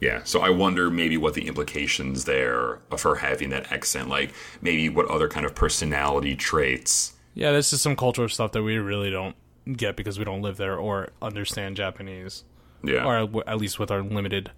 Yeah, 0.00 0.20
so 0.24 0.40
I 0.40 0.50
wonder 0.50 0.90
maybe 0.90 1.16
what 1.16 1.32
the 1.34 1.46
implications 1.48 2.26
there 2.26 2.80
of 2.90 3.02
her 3.02 3.16
having 3.16 3.48
that 3.50 3.72
accent, 3.72 4.08
like 4.10 4.34
maybe 4.60 4.88
what 4.90 5.06
other 5.06 5.28
kind 5.28 5.46
of 5.46 5.54
personality 5.54 6.36
traits. 6.36 7.14
Yeah, 7.32 7.52
this 7.52 7.72
is 7.72 7.80
some 7.80 7.96
cultural 7.96 8.28
stuff 8.28 8.52
that 8.52 8.62
we 8.62 8.76
really 8.76 9.10
don't 9.10 9.34
get 9.72 9.96
because 9.96 10.18
we 10.18 10.24
don't 10.26 10.42
live 10.42 10.58
there 10.58 10.76
or 10.76 11.08
understand 11.22 11.76
Japanese, 11.76 12.44
Yeah. 12.84 13.04
or 13.04 13.42
at 13.48 13.56
least 13.58 13.78
with 13.78 13.90
our 13.90 14.02
limited 14.02 14.50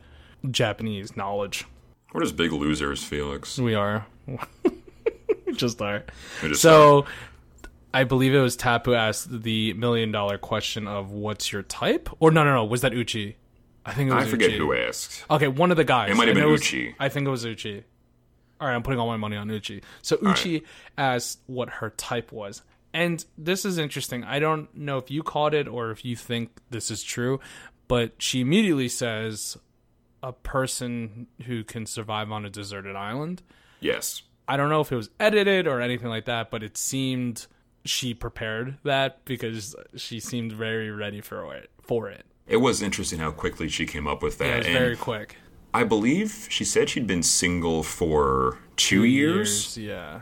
Japanese 0.50 1.16
knowledge. 1.16 1.64
We're 2.12 2.22
just 2.22 2.36
big 2.36 2.52
losers, 2.52 3.02
Felix? 3.02 3.58
We 3.58 3.74
are. 3.74 4.06
we 4.26 5.52
just 5.54 5.80
are. 5.82 6.04
We 6.42 6.50
just 6.50 6.62
so, 6.62 7.06
I 7.92 8.04
believe 8.04 8.34
it 8.34 8.40
was 8.40 8.56
Tap 8.56 8.86
who 8.86 8.94
asked 8.94 9.42
the 9.42 9.72
million 9.74 10.12
dollar 10.12 10.38
question 10.38 10.86
of 10.86 11.10
what's 11.10 11.52
your 11.52 11.62
type? 11.62 12.08
Or 12.20 12.30
no, 12.30 12.44
no, 12.44 12.54
no. 12.54 12.64
Was 12.64 12.82
that 12.82 12.92
Uchi? 12.94 13.36
I 13.84 13.92
think 13.92 14.10
it 14.10 14.14
was 14.14 14.26
I 14.26 14.28
forget 14.28 14.50
Uchi. 14.50 14.58
who 14.58 14.74
asked. 14.74 15.24
Okay, 15.30 15.48
one 15.48 15.70
of 15.70 15.76
the 15.76 15.84
guys. 15.84 16.10
It 16.10 16.16
might 16.16 16.28
have 16.28 16.36
been 16.36 16.50
was- 16.50 16.60
Uchi. 16.62 16.94
I 16.98 17.08
think 17.08 17.26
it 17.26 17.30
was 17.30 17.44
Uchi. 17.44 17.84
All 18.60 18.66
right, 18.66 18.74
I'm 18.74 18.82
putting 18.82 18.98
all 18.98 19.06
my 19.06 19.16
money 19.18 19.36
on 19.36 19.50
Uchi. 19.50 19.82
So 20.02 20.16
Uchi 20.22 20.64
asked 20.96 21.40
what 21.46 21.68
her 21.68 21.90
type 21.90 22.32
was. 22.32 22.62
And 22.94 23.22
this 23.36 23.66
is 23.66 23.76
interesting. 23.76 24.24
I 24.24 24.38
don't 24.38 24.74
know 24.74 24.96
if 24.96 25.10
you 25.10 25.22
caught 25.22 25.52
it 25.52 25.68
or 25.68 25.90
if 25.90 26.02
you 26.04 26.16
think 26.16 26.50
this 26.70 26.90
is 26.90 27.02
true, 27.02 27.40
but 27.88 28.14
she 28.16 28.40
immediately 28.40 28.88
says 28.88 29.58
a 30.22 30.32
person 30.32 31.26
who 31.46 31.62
can 31.64 31.86
survive 31.86 32.30
on 32.32 32.44
a 32.44 32.50
deserted 32.50 32.96
island. 32.96 33.42
Yes. 33.80 34.22
I 34.48 34.56
don't 34.56 34.70
know 34.70 34.80
if 34.80 34.92
it 34.92 34.96
was 34.96 35.10
edited 35.20 35.66
or 35.66 35.80
anything 35.80 36.08
like 36.08 36.24
that, 36.26 36.50
but 36.50 36.62
it 36.62 36.76
seemed 36.76 37.46
she 37.84 38.14
prepared 38.14 38.78
that 38.84 39.24
because 39.24 39.74
she 39.96 40.18
seemed 40.20 40.52
very 40.52 40.90
ready 40.90 41.20
for 41.20 41.54
it. 41.54 41.70
For 41.82 42.08
it, 42.08 42.24
It 42.46 42.56
was 42.58 42.82
interesting 42.82 43.18
how 43.20 43.30
quickly 43.30 43.68
she 43.68 43.86
came 43.86 44.06
up 44.06 44.22
with 44.22 44.38
that. 44.38 44.48
it 44.48 44.56
was 44.58 44.66
and 44.66 44.74
very 44.78 44.96
quick. 44.96 45.36
I 45.74 45.84
believe 45.84 46.46
she 46.50 46.64
said 46.64 46.88
she'd 46.88 47.06
been 47.06 47.22
single 47.22 47.82
for 47.82 48.58
two, 48.76 49.04
years. 49.04 49.76
yeah. 49.76 50.20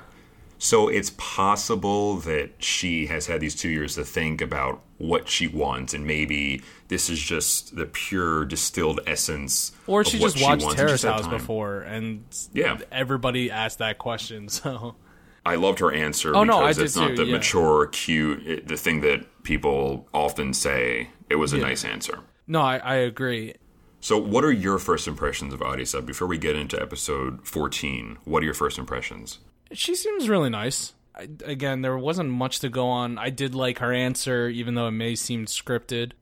So 0.64 0.88
it's 0.88 1.10
possible 1.18 2.16
that 2.20 2.52
she 2.64 3.04
has 3.08 3.26
had 3.26 3.42
these 3.42 3.54
two 3.54 3.68
years 3.68 3.96
to 3.96 4.02
think 4.02 4.40
about 4.40 4.80
what 4.96 5.28
she 5.28 5.46
wants, 5.46 5.92
and 5.92 6.06
maybe 6.06 6.62
this 6.88 7.10
is 7.10 7.20
just 7.20 7.76
the 7.76 7.84
pure 7.84 8.46
distilled 8.46 9.00
essence. 9.06 9.72
Or 9.86 10.04
she 10.04 10.18
just 10.18 10.40
watched 10.40 10.62
wants 10.62 10.76
Terrace 10.80 11.02
House 11.02 11.26
before, 11.28 11.82
and 11.82 12.24
Yeah. 12.54 12.78
everybody 12.90 13.50
asked 13.50 13.76
that 13.80 13.98
question. 13.98 14.48
So 14.48 14.96
I 15.44 15.56
loved 15.56 15.80
her 15.80 15.92
answer 15.92 16.34
Oh, 16.34 16.44
no, 16.44 16.60
because 16.60 16.78
I 16.78 16.80
did 16.80 16.84
it's 16.86 16.96
not 16.96 17.08
too, 17.08 17.16
the 17.16 17.24
yeah. 17.26 17.32
mature, 17.36 17.86
cute, 17.88 18.46
it, 18.46 18.66
the 18.66 18.78
thing 18.78 19.02
that 19.02 19.42
people 19.42 20.08
often 20.14 20.54
say. 20.54 21.10
It 21.28 21.34
was 21.34 21.52
a 21.52 21.58
nice 21.58 21.84
answer. 21.84 22.20
no, 22.46 22.62
I, 22.62 22.78
I 22.78 22.94
agree. 22.94 23.52
So, 24.00 24.16
what 24.16 24.44
are 24.44 24.52
your 24.52 24.78
first 24.78 25.06
impressions 25.06 25.52
of 25.52 25.60
Arisa? 25.60 26.00
Before 26.04 26.26
we 26.26 26.38
get 26.38 26.56
into 26.56 26.80
episode 26.80 27.46
14, 27.46 28.16
what 28.24 28.42
are 28.42 28.46
your 28.46 28.54
first 28.54 28.78
impressions? 28.78 29.40
She 29.72 29.94
seems 29.94 30.28
really 30.28 30.50
nice. 30.50 30.94
I, 31.16 31.28
again, 31.44 31.82
there 31.82 31.96
wasn't 31.96 32.30
much 32.30 32.60
to 32.60 32.68
go 32.68 32.88
on. 32.88 33.18
I 33.18 33.30
did 33.30 33.54
like 33.54 33.78
her 33.78 33.92
answer, 33.92 34.48
even 34.48 34.74
though 34.74 34.88
it 34.88 34.92
may 34.92 35.14
seem 35.14 35.46
scripted. 35.46 36.12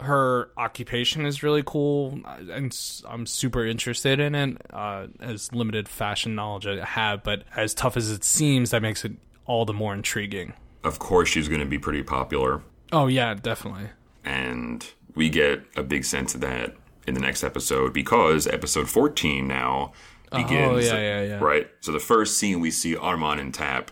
Her 0.00 0.50
occupation 0.56 1.26
is 1.26 1.42
really 1.42 1.62
cool, 1.64 2.20
and 2.50 2.76
I'm 3.06 3.26
super 3.26 3.66
interested 3.66 4.18
in 4.18 4.34
it. 4.34 4.56
Uh, 4.72 5.08
as 5.20 5.52
limited 5.52 5.88
fashion 5.88 6.34
knowledge 6.34 6.66
I 6.66 6.82
have, 6.84 7.22
but 7.22 7.44
as 7.54 7.74
tough 7.74 7.96
as 7.96 8.10
it 8.10 8.24
seems, 8.24 8.70
that 8.70 8.80
makes 8.82 9.04
it 9.04 9.12
all 9.44 9.64
the 9.66 9.74
more 9.74 9.92
intriguing. 9.92 10.54
Of 10.84 10.98
course, 10.98 11.28
she's 11.28 11.48
going 11.48 11.60
to 11.60 11.66
be 11.66 11.78
pretty 11.78 12.02
popular, 12.02 12.62
Oh 12.92 13.06
yeah, 13.08 13.34
definitely. 13.34 13.90
and 14.24 14.84
we 15.14 15.28
get 15.28 15.62
a 15.76 15.82
big 15.82 16.04
sense 16.04 16.34
of 16.34 16.40
that 16.40 16.74
in 17.06 17.14
the 17.14 17.20
next 17.20 17.44
episode 17.44 17.92
because 17.92 18.46
episode 18.46 18.88
14 18.88 19.46
now 19.46 19.92
begins. 20.30 20.88
Oh, 20.90 20.96
yeah, 20.96 21.00
yeah, 21.00 21.22
yeah. 21.22 21.38
Right? 21.38 21.68
So, 21.80 21.92
the 21.92 22.00
first 22.00 22.38
scene 22.38 22.60
we 22.60 22.70
see 22.70 22.96
Armand 22.96 23.40
and 23.40 23.52
Tap, 23.52 23.90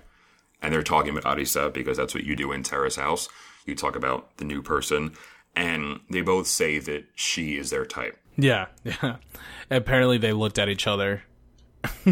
and 0.62 0.72
they're 0.72 0.82
talking 0.82 1.16
about 1.16 1.36
Arisa 1.36 1.72
because 1.72 1.96
that's 1.96 2.14
what 2.14 2.24
you 2.24 2.36
do 2.36 2.52
in 2.52 2.62
Terrace 2.62 2.96
House. 2.96 3.28
You 3.66 3.74
talk 3.74 3.96
about 3.96 4.36
the 4.38 4.44
new 4.44 4.62
person, 4.62 5.12
and 5.54 6.00
they 6.10 6.22
both 6.22 6.46
say 6.46 6.78
that 6.78 7.04
she 7.14 7.56
is 7.56 7.70
their 7.70 7.84
type. 7.84 8.18
Yeah, 8.36 8.66
yeah. 8.84 9.16
Apparently, 9.70 10.18
they 10.18 10.32
looked 10.32 10.58
at 10.58 10.68
each 10.68 10.86
other 10.86 11.22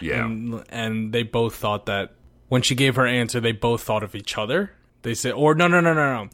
Yeah. 0.00 0.26
and 0.26 1.12
they 1.12 1.22
both 1.22 1.54
thought 1.54 1.86
that 1.86 2.12
when 2.48 2.62
she 2.62 2.74
gave 2.74 2.96
her 2.96 3.06
answer, 3.06 3.40
they 3.40 3.52
both 3.52 3.82
thought 3.82 4.02
of 4.02 4.14
each 4.14 4.36
other. 4.36 4.72
They 5.02 5.14
said, 5.14 5.32
or 5.32 5.54
no, 5.54 5.66
no, 5.68 5.80
no, 5.80 5.94
no, 5.94 6.24
no. 6.24 6.30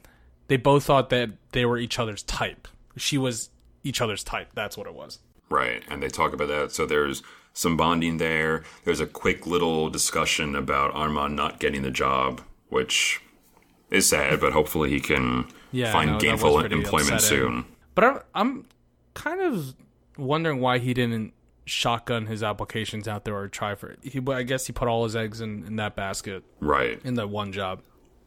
They 0.48 0.56
both 0.56 0.85
thought 0.85 1.11
that 1.11 1.30
they 1.52 1.64
were 1.64 1.78
each 1.78 1.98
other's 1.98 2.22
type. 2.22 2.66
She 2.96 3.18
was 3.18 3.50
each 3.85 4.00
other's 4.00 4.24
type. 4.24 4.50
That's 4.54 4.76
what 4.76 4.87
it 4.87 4.94
was. 4.94 5.20
Right, 5.50 5.82
and 5.88 6.02
they 6.02 6.08
talk 6.08 6.32
about 6.32 6.48
that. 6.48 6.72
So 6.72 6.86
there's 6.86 7.22
some 7.52 7.76
bonding 7.76 8.18
there. 8.18 8.62
There's 8.84 9.00
a 9.00 9.06
quick 9.06 9.46
little 9.46 9.90
discussion 9.90 10.54
about 10.54 10.94
Armand 10.94 11.34
not 11.34 11.58
getting 11.58 11.82
the 11.82 11.90
job, 11.90 12.40
which 12.68 13.20
is 13.90 14.08
sad, 14.08 14.40
but 14.40 14.52
hopefully 14.52 14.90
he 14.90 15.00
can 15.00 15.46
Yeah, 15.72 15.92
find 15.92 16.12
no, 16.12 16.18
gainful 16.20 16.60
employment 16.60 17.14
upsetting. 17.14 17.20
soon. 17.38 17.64
But 17.96 18.04
I'm, 18.04 18.20
I'm 18.34 18.64
kind 19.14 19.40
of 19.40 19.74
wondering 20.16 20.60
why 20.60 20.78
he 20.78 20.94
didn't 20.94 21.32
shotgun 21.66 22.26
his 22.26 22.42
applications 22.44 23.08
out 23.08 23.24
there 23.24 23.36
or 23.36 23.48
try 23.48 23.74
for 23.74 23.90
it. 23.90 23.98
He, 24.02 24.20
I 24.28 24.44
guess 24.44 24.66
he 24.66 24.72
put 24.72 24.86
all 24.88 25.02
his 25.04 25.16
eggs 25.16 25.40
in, 25.40 25.64
in 25.66 25.76
that 25.76 25.96
basket 25.96 26.44
Right, 26.60 27.00
in 27.04 27.14
that 27.14 27.28
one 27.28 27.50
job. 27.52 27.82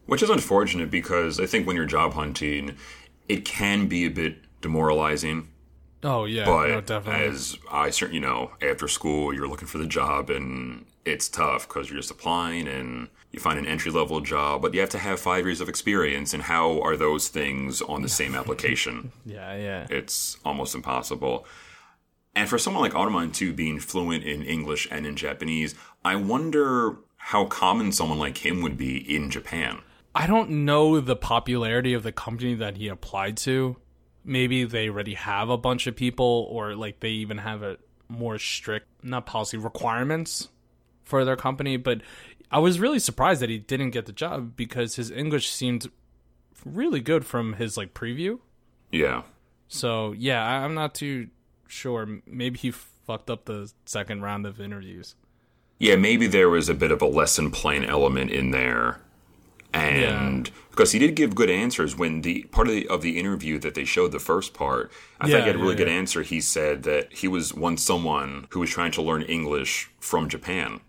which 0.06 0.22
is 0.22 0.28
unfortunate 0.30 0.90
because 0.90 1.40
I 1.40 1.46
think 1.46 1.66
when 1.66 1.74
you're 1.76 1.86
job 1.86 2.12
hunting, 2.12 2.76
it 3.28 3.46
can 3.46 3.86
be 3.86 4.04
a 4.04 4.10
bit 4.10 4.36
demoralizing. 4.60 5.48
Oh 6.04 6.26
yeah, 6.26 6.44
But 6.44 6.68
no, 6.68 6.80
definitely. 6.82 7.26
as 7.26 7.56
I 7.72 7.90
certainly, 7.90 8.20
you 8.20 8.26
know, 8.26 8.52
after 8.60 8.86
school, 8.88 9.32
you're 9.34 9.48
looking 9.48 9.66
for 9.68 9.78
the 9.78 9.86
job 9.86 10.28
and 10.30 10.84
it's 11.04 11.28
tough 11.28 11.66
because 11.66 11.88
you're 11.88 11.98
just 11.98 12.10
applying 12.10 12.68
and 12.68 13.08
you 13.32 13.40
find 13.40 13.58
an 13.58 13.66
entry 13.66 13.90
level 13.90 14.20
job, 14.20 14.62
but 14.62 14.74
you 14.74 14.80
have 14.80 14.90
to 14.90 14.98
have 14.98 15.18
five 15.18 15.44
years 15.44 15.60
of 15.60 15.68
experience. 15.68 16.34
And 16.34 16.42
how 16.44 16.80
are 16.82 16.96
those 16.96 17.28
things 17.28 17.82
on 17.82 18.02
the 18.02 18.08
same 18.08 18.34
application? 18.34 19.12
yeah, 19.26 19.56
yeah. 19.56 19.86
It's 19.90 20.36
almost 20.44 20.74
impossible. 20.74 21.46
And 22.36 22.48
for 22.48 22.58
someone 22.58 22.82
like 22.82 22.94
Armand 22.94 23.34
too, 23.34 23.52
being 23.52 23.80
fluent 23.80 24.24
in 24.24 24.42
English 24.42 24.86
and 24.90 25.06
in 25.06 25.16
Japanese, 25.16 25.74
I 26.04 26.16
wonder 26.16 26.96
how 27.16 27.46
common 27.46 27.92
someone 27.92 28.18
like 28.18 28.44
him 28.44 28.60
would 28.60 28.76
be 28.76 28.98
in 28.98 29.30
Japan. 29.30 29.80
I 30.14 30.26
don't 30.26 30.50
know 30.64 31.00
the 31.00 31.16
popularity 31.16 31.92
of 31.94 32.02
the 32.02 32.12
company 32.12 32.54
that 32.54 32.76
he 32.76 32.88
applied 32.88 33.36
to. 33.38 33.76
Maybe 34.24 34.64
they 34.64 34.88
already 34.88 35.14
have 35.14 35.50
a 35.50 35.56
bunch 35.58 35.86
of 35.86 35.94
people, 35.96 36.46
or 36.50 36.74
like 36.74 37.00
they 37.00 37.10
even 37.10 37.38
have 37.38 37.62
a 37.62 37.76
more 38.08 38.38
strict, 38.38 38.86
not 39.04 39.26
policy 39.26 39.56
requirements 39.56 40.48
for 41.04 41.24
their 41.24 41.36
company. 41.36 41.76
But 41.76 42.00
I 42.50 42.58
was 42.58 42.80
really 42.80 42.98
surprised 42.98 43.42
that 43.42 43.50
he 43.50 43.58
didn't 43.58 43.90
get 43.90 44.06
the 44.06 44.12
job 44.12 44.56
because 44.56 44.96
his 44.96 45.10
English 45.10 45.50
seemed 45.50 45.90
really 46.64 47.00
good 47.00 47.26
from 47.26 47.54
his 47.54 47.76
like 47.76 47.92
preview. 47.94 48.38
Yeah. 48.90 49.22
So 49.68 50.12
yeah, 50.12 50.44
I- 50.46 50.64
I'm 50.64 50.74
not 50.74 50.94
too 50.94 51.28
sure. 51.68 52.20
Maybe 52.26 52.58
he 52.58 52.70
fucked 52.70 53.28
up 53.28 53.44
the 53.44 53.70
second 53.84 54.22
round 54.22 54.46
of 54.46 54.60
interviews. 54.60 55.14
Yeah, 55.78 55.96
maybe 55.96 56.26
there 56.26 56.48
was 56.48 56.68
a 56.68 56.74
bit 56.74 56.92
of 56.92 57.02
a 57.02 57.06
lesson 57.06 57.50
plan 57.50 57.84
element 57.84 58.30
in 58.30 58.52
there. 58.52 59.00
And 59.74 60.50
because 60.70 60.92
he 60.92 60.98
did 60.98 61.14
give 61.16 61.34
good 61.34 61.50
answers 61.50 61.96
when 61.96 62.22
the 62.22 62.44
part 62.44 62.68
of 62.68 62.74
the, 62.74 62.88
of 62.88 63.02
the 63.02 63.18
interview 63.18 63.58
that 63.58 63.74
they 63.74 63.84
showed 63.84 64.12
the 64.12 64.18
first 64.18 64.54
part, 64.54 64.90
I 65.20 65.26
Yeah, 65.26 65.34
thought 65.34 65.40
he 65.42 65.46
had 65.48 65.56
a 65.56 65.58
really 65.58 65.72
yeah, 65.72 65.78
good 65.78 65.88
yeah. 65.88 65.94
answer. 65.94 66.22
He 66.22 66.40
said 66.40 66.82
that 66.84 67.12
he 67.12 67.28
was 67.28 67.52
once 67.54 67.82
someone 67.82 68.46
who 68.50 68.60
was 68.60 68.70
trying 68.70 68.92
to 68.92 69.02
learn 69.02 69.22
English 69.22 69.90
from 70.00 70.28
Japan. 70.28 70.80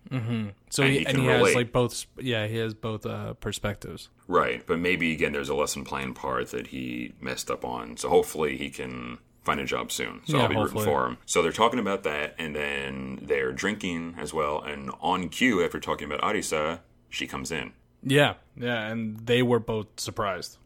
So 0.69 0.83
And 0.83 0.93
he, 0.93 0.99
he 0.99 1.05
and 1.05 1.17
he 1.17 1.25
has 1.25 1.55
like 1.55 1.71
both. 1.71 2.05
Yeah, 2.17 2.47
he 2.47 2.57
has 2.57 2.73
both 2.73 3.05
uh, 3.05 3.33
perspectives. 3.35 4.09
Right, 4.27 4.65
but 4.65 4.79
maybe 4.79 5.11
again 5.13 5.31
there's 5.33 5.49
a 5.49 5.55
lesson 5.55 5.83
plan 5.83 6.13
part 6.13 6.51
that 6.51 6.67
he 6.67 7.13
messed 7.21 7.49
up 7.49 7.63
on. 7.65 7.97
So 7.97 8.09
hopefully 8.09 8.57
he 8.57 8.69
can 8.69 9.19
find 9.43 9.59
a 9.59 9.65
job 9.65 9.91
soon. 9.91 10.21
So 10.25 10.37
Yeah, 10.37 10.43
I'll 10.43 10.49
be 10.49 10.55
hopefully. 10.55 10.85
rooting 10.85 10.93
for 10.93 11.05
him. 11.07 11.17
So 11.25 11.41
they're 11.43 11.51
talking 11.51 11.79
about 11.79 12.03
that, 12.03 12.33
and 12.37 12.55
then 12.55 13.19
they're 13.21 13.51
drinking 13.51 14.15
as 14.17 14.33
well. 14.33 14.61
And 14.61 14.89
on 15.01 15.29
cue, 15.29 15.63
after 15.63 15.79
talking 15.79 16.11
about 16.11 16.21
Arisa, 16.21 16.79
she 17.09 17.27
comes 17.27 17.51
in. 17.51 17.73
Yeah, 18.05 18.35
yeah, 18.55 18.87
and 18.87 19.19
they 19.25 19.41
were 19.41 19.59
both 19.59 19.87
surprised. 19.99 20.57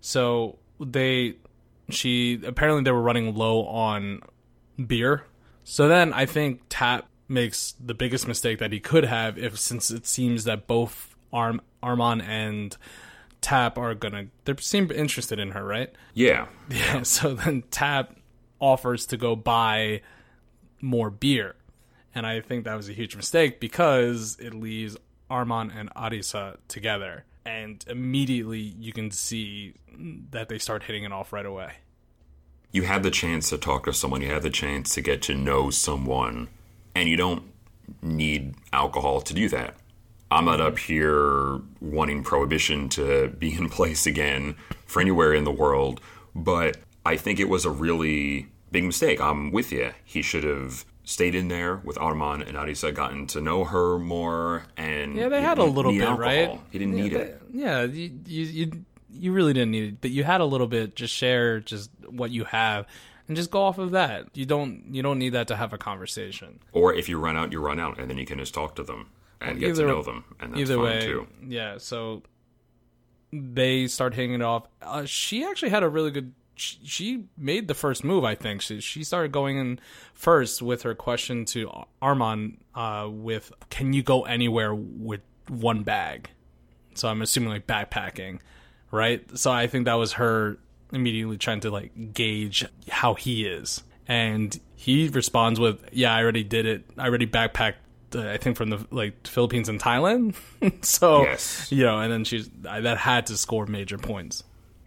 So 0.00 0.58
they, 0.80 1.34
she 1.90 2.40
apparently 2.44 2.84
they 2.84 2.92
were 2.92 3.02
running 3.02 3.34
low 3.34 3.66
on 3.66 4.22
beer. 4.86 5.24
So 5.64 5.88
then 5.88 6.12
I 6.12 6.26
think 6.26 6.62
Tap 6.68 7.08
makes 7.28 7.74
the 7.84 7.94
biggest 7.94 8.26
mistake 8.28 8.58
that 8.58 8.72
he 8.72 8.80
could 8.80 9.04
have, 9.04 9.36
if 9.36 9.58
since 9.58 9.90
it 9.90 10.06
seems 10.06 10.44
that 10.44 10.66
both 10.66 11.16
Arm 11.32 11.60
Armand 11.82 12.22
and 12.22 12.76
Tap 13.40 13.76
are 13.76 13.94
gonna 13.94 14.26
they 14.44 14.54
seem 14.60 14.90
interested 14.90 15.38
in 15.38 15.50
her, 15.50 15.64
right? 15.64 15.90
Yeah, 16.14 16.46
Yeah. 16.70 17.02
So 17.02 17.34
then 17.34 17.64
Tap 17.70 18.16
offers 18.60 19.06
to 19.06 19.16
go 19.16 19.34
buy 19.34 20.02
more 20.80 21.10
beer. 21.10 21.56
And 22.14 22.26
I 22.26 22.40
think 22.40 22.64
that 22.64 22.76
was 22.76 22.88
a 22.88 22.92
huge 22.92 23.16
mistake 23.16 23.58
because 23.58 24.36
it 24.38 24.52
leaves 24.54 24.96
Armand 25.32 25.72
and 25.78 25.88
Arisa 25.94 26.58
together. 26.68 27.24
And 27.44 27.84
immediately 27.88 28.60
you 28.60 28.92
can 28.92 29.10
see 29.10 29.74
that 30.30 30.46
they 30.48 30.58
start 30.58 30.84
hitting 30.84 31.04
it 31.04 31.12
off 31.12 31.32
right 31.32 31.46
away. 31.46 31.72
you 32.72 32.82
have 32.82 33.02
the 33.02 33.10
chance 33.10 33.50
to 33.50 33.58
talk 33.58 33.84
to 33.84 33.92
someone. 33.92 34.22
You 34.22 34.30
have 34.32 34.42
the 34.42 34.50
chance 34.50 34.94
to 34.94 35.00
get 35.02 35.22
to 35.22 35.34
know 35.34 35.70
someone, 35.70 36.48
and 36.94 37.08
you 37.08 37.16
don't 37.16 37.42
need 38.00 38.54
alcohol 38.72 39.20
to 39.20 39.34
do 39.34 39.48
that. 39.50 39.74
I'm 40.30 40.46
not 40.46 40.60
up 40.60 40.78
here 40.78 41.60
wanting 41.80 42.22
prohibition 42.22 42.88
to 42.90 43.28
be 43.28 43.54
in 43.54 43.68
place 43.68 44.06
again 44.06 44.56
for 44.86 45.00
anywhere 45.02 45.34
in 45.34 45.44
the 45.44 45.52
world, 45.52 46.00
but 46.34 46.78
I 47.04 47.16
think 47.16 47.38
it 47.38 47.50
was 47.50 47.66
a 47.66 47.70
really 47.70 48.46
big 48.70 48.84
mistake. 48.84 49.20
I'm 49.20 49.52
with 49.52 49.70
you. 49.70 49.92
He 50.04 50.22
should 50.22 50.44
have 50.44 50.86
stayed 51.04 51.34
in 51.34 51.48
there 51.48 51.76
with 51.76 51.96
Arman 51.96 52.46
and 52.46 52.56
Arisa, 52.56 52.94
gotten 52.94 53.26
to 53.28 53.40
know 53.40 53.64
her 53.64 53.98
more, 53.98 54.64
and 54.76 55.16
Yeah, 55.16 55.28
they 55.28 55.40
had 55.42 55.58
a 55.58 55.64
little 55.64 55.92
bit, 55.92 56.02
alcohol. 56.02 56.18
right? 56.18 56.60
He 56.70 56.78
didn't 56.78 56.96
yeah, 56.96 57.02
need 57.02 57.12
they- 57.12 57.20
it. 57.20 57.42
Yeah, 57.52 57.82
you, 57.84 58.10
you 58.26 58.84
you 59.14 59.32
really 59.32 59.52
didn't 59.52 59.72
need 59.72 59.84
it, 59.84 60.00
but 60.00 60.10
you 60.10 60.24
had 60.24 60.40
a 60.40 60.44
little 60.46 60.66
bit. 60.66 60.96
Just 60.96 61.12
share 61.14 61.60
just 61.60 61.90
what 62.08 62.30
you 62.30 62.44
have, 62.44 62.86
and 63.28 63.36
just 63.36 63.50
go 63.50 63.62
off 63.62 63.78
of 63.78 63.90
that. 63.90 64.26
You 64.34 64.46
don't 64.46 64.84
you 64.90 65.02
don't 65.02 65.18
need 65.18 65.30
that 65.34 65.48
to 65.48 65.56
have 65.56 65.72
a 65.72 65.78
conversation. 65.78 66.60
Or 66.72 66.94
if 66.94 67.08
you 67.08 67.18
run 67.18 67.36
out, 67.36 67.52
you 67.52 67.60
run 67.60 67.78
out, 67.78 67.98
and 67.98 68.08
then 68.08 68.16
you 68.18 68.24
can 68.24 68.38
just 68.38 68.54
talk 68.54 68.74
to 68.76 68.82
them 68.82 69.08
and 69.40 69.58
get 69.60 69.70
Either- 69.70 69.82
to 69.82 69.88
know 69.88 70.02
them, 70.02 70.24
and 70.40 70.52
that's 70.52 70.60
Either 70.62 70.76
fine 70.76 70.84
way, 70.84 71.00
too. 71.00 71.26
yeah. 71.46 71.76
So 71.78 72.22
they 73.32 73.86
start 73.86 74.14
hanging 74.14 74.42
off. 74.42 74.66
Uh, 74.80 75.04
she 75.04 75.44
actually 75.44 75.70
had 75.70 75.82
a 75.82 75.88
really 75.88 76.10
good. 76.10 76.32
She, 76.54 76.78
she 76.84 77.24
made 77.36 77.66
the 77.68 77.74
first 77.74 78.04
move. 78.04 78.24
I 78.24 78.34
think 78.34 78.60
she 78.62 78.80
she 78.80 79.04
started 79.04 79.32
going 79.32 79.56
in 79.56 79.78
first 80.14 80.60
with 80.62 80.82
her 80.82 80.94
question 80.94 81.44
to 81.46 81.70
Armand 82.00 82.58
uh, 82.74 83.08
with, 83.10 83.52
"Can 83.70 83.92
you 83.92 84.02
go 84.02 84.22
anywhere 84.22 84.74
with 84.74 85.20
one 85.48 85.82
bag?" 85.82 86.30
So 86.94 87.08
I'm 87.08 87.22
assuming 87.22 87.48
like 87.48 87.66
backpacking, 87.66 88.40
right? 88.90 89.24
So 89.38 89.50
I 89.50 89.66
think 89.66 89.86
that 89.86 89.94
was 89.94 90.12
her 90.14 90.58
immediately 90.92 91.38
trying 91.38 91.60
to 91.60 91.70
like 91.70 92.12
gauge 92.12 92.66
how 92.90 93.14
he 93.14 93.46
is, 93.46 93.82
and 94.06 94.58
he 94.76 95.08
responds 95.08 95.58
with, 95.58 95.82
"Yeah, 95.90 96.14
I 96.14 96.22
already 96.22 96.44
did 96.44 96.66
it. 96.66 96.84
I 96.98 97.06
already 97.08 97.26
backpacked." 97.26 97.76
Uh, 98.14 98.28
I 98.28 98.36
think 98.36 98.58
from 98.58 98.68
the 98.68 98.86
like 98.90 99.26
Philippines 99.26 99.70
and 99.70 99.80
Thailand. 99.80 100.34
so 100.84 101.22
Yes. 101.22 101.72
you 101.72 101.82
know, 101.84 101.98
and 101.98 102.12
then 102.12 102.24
she's 102.24 102.50
that 102.60 102.98
had 102.98 103.26
to 103.28 103.38
score 103.38 103.64
major 103.64 103.96
points. 103.96 104.44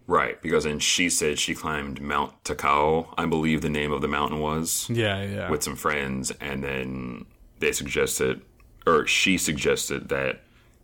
Right, 0.08 0.40
because 0.42 0.66
then 0.66 0.78
she 0.80 1.10
said 1.10 1.40
she 1.40 1.56
climbed 1.56 2.00
Mount 2.00 2.44
Takao, 2.44 3.14
I 3.18 3.26
believe 3.26 3.62
the 3.62 3.70
name 3.70 3.92
of 3.92 4.02
the 4.02 4.08
mountain 4.08 4.40
was, 4.40 4.88
Yeah, 4.90 5.24
yeah. 5.24 5.50
with 5.50 5.64
some 5.64 5.76
friends, 5.76 6.32
and 6.40 6.64
then 6.64 7.26
they 7.60 7.72
suggested, 7.72 8.42
or 8.86 9.08
she 9.08 9.38
suggested 9.40 10.10
that 10.10 10.42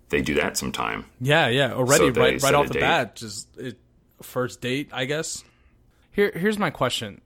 they 0.09 0.21
do 0.23 0.33
that 0.35 0.57
sometime. 0.57 1.05
Yeah, 1.19 1.47
yeah. 1.49 1.71
Already, 1.73 2.13
So 2.13 2.19
right, 2.19 2.41
right 2.41 2.53
off 2.55 2.67
the 2.67 2.73
date. 2.73 2.79
bat, 2.79 3.15
just 3.15 3.47
it, 3.57 3.77
first 4.23 4.59
date, 4.59 4.89
I 4.91 5.05
guess. 5.05 5.43
Here, 6.11 6.31
here's 6.35 6.57
my 6.57 6.71
question: 6.71 7.21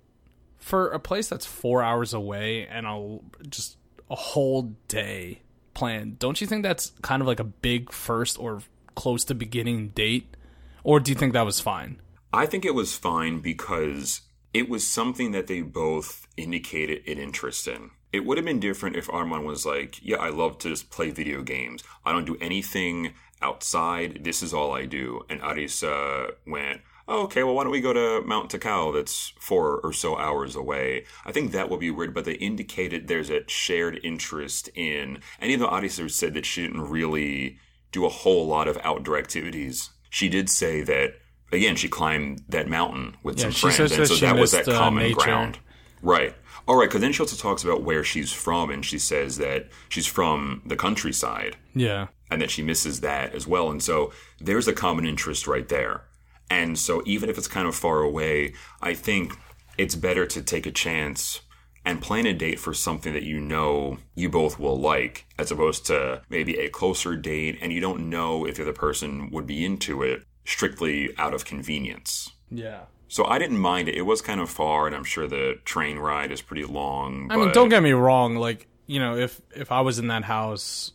for 0.58 0.90
a 0.90 1.00
place 1.00 1.30
that's 1.30 1.46
four 1.46 1.82
hours 1.82 2.14
away 2.14 2.68
and 2.68 2.86
a 2.86 3.20
just 3.50 3.78
a 4.12 4.16
whole 4.16 4.76
day 4.90 5.42
planned, 5.74 6.20
don't 6.20 6.40
you 6.42 6.46
think 6.48 6.62
that's 6.64 6.92
kind 7.02 7.22
of 7.22 7.28
like 7.28 7.40
a 7.40 7.44
big 7.46 7.92
first 7.92 8.38
or 8.38 8.62
close 8.96 9.24
to 9.26 9.34
beginning 9.34 9.90
date, 9.90 10.36
or 10.86 11.00
do 11.00 11.12
you 11.12 11.16
think 11.16 11.34
that 11.34 11.46
was 11.46 11.60
fine? 11.60 12.00
I 12.32 12.46
think 12.46 12.64
it 12.64 12.76
was 12.76 12.96
fine 12.96 13.40
because 13.40 14.22
it 14.54 14.70
was 14.70 14.86
something 14.86 15.32
that 15.32 15.48
they 15.48 15.62
both 15.62 16.28
indicated 16.38 17.02
an 17.08 17.18
interest 17.18 17.68
in. 17.68 17.90
It 18.14 18.24
would 18.24 18.38
have 18.38 18.46
been 18.46 18.60
different 18.60 18.96
if 18.96 19.10
Armand 19.10 19.46
was 19.46 19.66
like, 19.66 20.00
Yeah, 20.02 20.18
I 20.18 20.30
love 20.30 20.60
to 20.60 20.70
just 20.70 20.92
play 20.92 21.10
video 21.10 21.42
games. 21.42 21.84
I 22.06 22.12
don't 22.12 22.26
do 22.26 22.38
anything 22.40 23.14
outside. 23.42 24.24
This 24.24 24.44
is 24.44 24.54
all 24.54 24.74
I 24.74 24.86
do. 24.86 25.26
And 25.28 25.42
Arisa 25.42 26.34
went, 26.46 26.82
oh, 27.08 27.24
okay, 27.24 27.44
well, 27.44 27.56
why 27.56 27.64
don't 27.64 27.72
we 27.72 27.82
go 27.82 27.94
to 27.94 28.26
Mount 28.26 28.52
Takao 28.52 28.94
that's 28.94 29.34
four 29.40 29.80
or 29.80 29.92
so 29.92 30.18
hours 30.18 30.56
away? 30.56 31.06
I 31.26 31.32
think 31.32 31.52
that 31.52 31.70
would 31.70 31.80
be 31.80 31.92
weird, 31.92 32.14
but 32.14 32.26
they 32.26 32.34
indicated 32.34 33.08
there's 33.08 33.30
a 33.30 33.48
shared 33.48 34.00
interest 34.04 34.70
in, 34.76 35.20
and 35.40 35.52
even 35.52 35.62
though 35.62 35.72
Arisa 35.72 36.10
said 36.12 36.34
that 36.36 36.46
she 36.46 36.62
didn't 36.64 36.90
really 36.90 37.60
do 37.92 38.06
a 38.06 38.10
whole 38.10 38.48
lot 38.48 38.68
of 38.68 38.78
outdoor 38.84 39.18
activities, 39.18 39.92
she 40.16 40.30
did 40.30 40.50
say 40.50 40.82
that, 40.82 41.16
again, 41.52 41.76
she 41.76 41.90
climbed 41.90 42.42
that 42.48 42.70
mountain 42.70 43.18
with 43.22 43.38
some 43.38 43.52
friends, 43.52 43.92
and 43.92 44.02
that 44.02 44.08
so 44.08 44.16
that 44.26 44.38
was 44.38 44.54
that 44.54 44.66
uh, 44.66 44.78
common 44.78 45.04
nature. 45.04 45.16
ground. 45.16 45.60
Right. 46.02 46.34
All 46.70 46.78
right, 46.78 46.88
because 46.88 47.02
then 47.02 47.12
she 47.12 47.20
also 47.22 47.36
talks 47.36 47.66
about 47.66 47.84
where 47.84 48.02
she's 48.02 48.32
from, 48.32 48.70
and 48.70 48.86
she 48.86 48.98
says 48.98 49.40
that 49.40 49.68
she's 49.90 50.08
from 50.08 50.62
the 50.66 50.78
countryside 50.78 51.58
Yeah, 51.74 52.08
and 52.32 52.42
that 52.42 52.50
she 52.50 52.64
misses 52.64 53.02
that 53.02 53.36
as 53.36 53.46
well. 53.46 53.70
And 53.70 53.84
so 53.84 54.14
there's 54.40 54.70
a 54.70 54.74
common 54.74 55.06
interest 55.06 55.48
right 55.48 55.68
there. 55.68 56.06
And 56.50 56.80
so 56.80 57.04
even 57.06 57.30
if 57.30 57.38
it's 57.38 57.50
kind 57.50 57.68
of 57.68 57.76
far 57.76 58.00
away, 58.00 58.54
I 58.82 58.94
think 58.94 59.34
it's 59.78 59.96
better 59.96 60.26
to 60.28 60.42
take 60.42 60.66
a 60.66 60.72
chance 60.72 61.42
and 61.86 62.02
plan 62.02 62.26
a 62.26 62.34
date 62.34 62.60
for 62.60 62.74
something 62.74 63.14
that 63.14 63.24
you 63.24 63.40
know 63.40 63.98
you 64.16 64.30
both 64.30 64.60
will 64.60 64.80
like, 64.80 65.26
as 65.38 65.52
opposed 65.52 65.86
to 65.86 66.22
maybe 66.30 66.58
a 66.58 66.70
closer 66.70 67.16
date 67.16 67.58
and 67.62 67.72
you 67.72 67.80
don't 67.80 68.10
know 68.10 68.46
if 68.46 68.56
the 68.56 68.64
other 68.64 68.74
person 68.74 69.30
would 69.32 69.46
be 69.48 69.64
into 69.64 70.02
it 70.02 70.24
strictly 70.46 71.10
out 71.18 71.34
of 71.34 71.46
convenience. 71.46 72.32
yeah. 72.50 72.82
So 73.08 73.24
I 73.26 73.38
didn't 73.38 73.60
mind 73.60 73.88
it. 73.88 73.96
It 73.96 74.02
was 74.02 74.20
kind 74.22 74.42
of 74.42 74.50
far, 74.50 74.88
and 74.88 74.96
I'm 74.96 75.04
sure 75.04 75.28
the 75.28 75.60
train 75.64 76.00
ride 76.00 76.32
is 76.32 76.42
pretty 76.42 76.66
long. 76.66 77.32
I 77.32 77.38
mean, 77.38 77.52
don't 77.52 77.70
get 77.70 77.84
me 77.84 77.92
wrong. 77.92 78.36
Like, 78.36 78.68
you 78.88 79.00
know, 79.00 79.16
if 79.16 79.40
if 79.56 79.72
I 79.72 79.82
was 79.82 80.00
in 80.00 80.08
that 80.08 80.24
house 80.24 80.92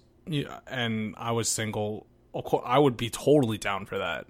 and 0.66 1.14
I 1.16 1.31
was 1.31 1.48
single, 1.48 2.07
of 2.35 2.44
course, 2.44 2.64
I 2.66 2.79
would 2.79 2.96
be 2.96 3.11
totally 3.11 3.59
down 3.59 3.87
for 3.87 3.98
that. 3.98 4.26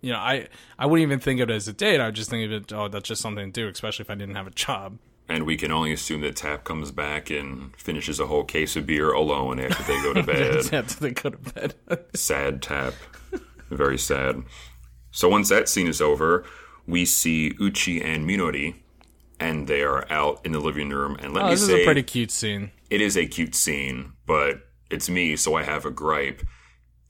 You 0.00 0.12
know, 0.12 0.18
I 0.18 0.48
I 0.78 0.86
wouldn't 0.86 1.06
even 1.06 1.20
think 1.20 1.40
of 1.40 1.50
it 1.50 1.54
as 1.54 1.68
a 1.68 1.72
date. 1.74 2.00
I 2.00 2.06
would 2.06 2.14
just 2.14 2.30
think 2.30 2.46
of 2.46 2.52
it, 2.52 2.72
oh, 2.72 2.88
that's 2.88 3.08
just 3.08 3.20
something 3.20 3.52
to 3.52 3.60
do, 3.60 3.68
especially 3.68 4.04
if 4.04 4.10
I 4.10 4.14
didn't 4.14 4.34
have 4.34 4.46
a 4.46 4.50
job. 4.50 4.98
And 5.28 5.44
we 5.44 5.56
can 5.56 5.70
only 5.70 5.92
assume 5.92 6.22
that 6.22 6.36
Tap 6.36 6.64
comes 6.64 6.90
back 6.90 7.28
and 7.30 7.76
finishes 7.76 8.18
a 8.18 8.26
whole 8.26 8.44
case 8.44 8.76
of 8.76 8.86
beer 8.86 9.12
alone 9.12 9.60
after 9.60 9.82
they 9.82 10.02
go 10.02 10.14
to 10.14 10.22
bed. 10.24 10.72
After 10.72 11.00
they 11.00 11.10
go 11.10 11.30
to 11.30 11.36
bed. 11.36 11.74
sad 12.14 12.62
Tap. 12.62 12.94
Very 13.70 13.98
sad. 13.98 14.42
So 15.10 15.28
once 15.28 15.48
that 15.50 15.68
scene 15.68 15.86
is 15.86 16.00
over, 16.00 16.44
we 16.86 17.04
see 17.04 17.52
Uchi 17.60 18.00
and 18.00 18.26
Minori, 18.28 18.76
and 19.38 19.68
they 19.68 19.82
are 19.82 20.10
out 20.10 20.40
in 20.44 20.52
the 20.52 20.60
living 20.60 20.88
room. 20.88 21.16
And 21.20 21.34
let 21.34 21.42
oh, 21.42 21.46
me 21.46 21.50
this 21.52 21.62
is 21.62 21.68
say, 21.68 21.82
a 21.82 21.84
pretty 21.84 22.02
cute 22.02 22.30
scene. 22.30 22.70
it 22.88 23.00
is 23.00 23.16
a 23.16 23.26
cute 23.26 23.54
scene, 23.54 24.12
but 24.26 24.62
it's 24.90 25.10
me, 25.10 25.36
so 25.36 25.54
I 25.54 25.64
have 25.64 25.84
a 25.84 25.90
gripe. 25.90 26.42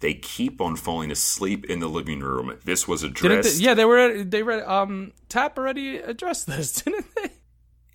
They 0.00 0.14
keep 0.14 0.60
on 0.60 0.76
falling 0.76 1.10
asleep 1.10 1.64
in 1.66 1.80
the 1.80 1.88
living 1.88 2.20
room. 2.20 2.56
This 2.64 2.86
was 2.86 3.02
addressed. 3.02 3.58
they, 3.58 3.64
yeah, 3.64 3.74
they 3.74 3.84
were 3.84 4.22
they 4.24 4.42
were 4.42 4.68
um 4.68 5.12
Tap 5.28 5.58
already 5.58 5.98
addressed 5.98 6.46
this, 6.46 6.72
didn't 6.82 7.06
they? 7.16 7.30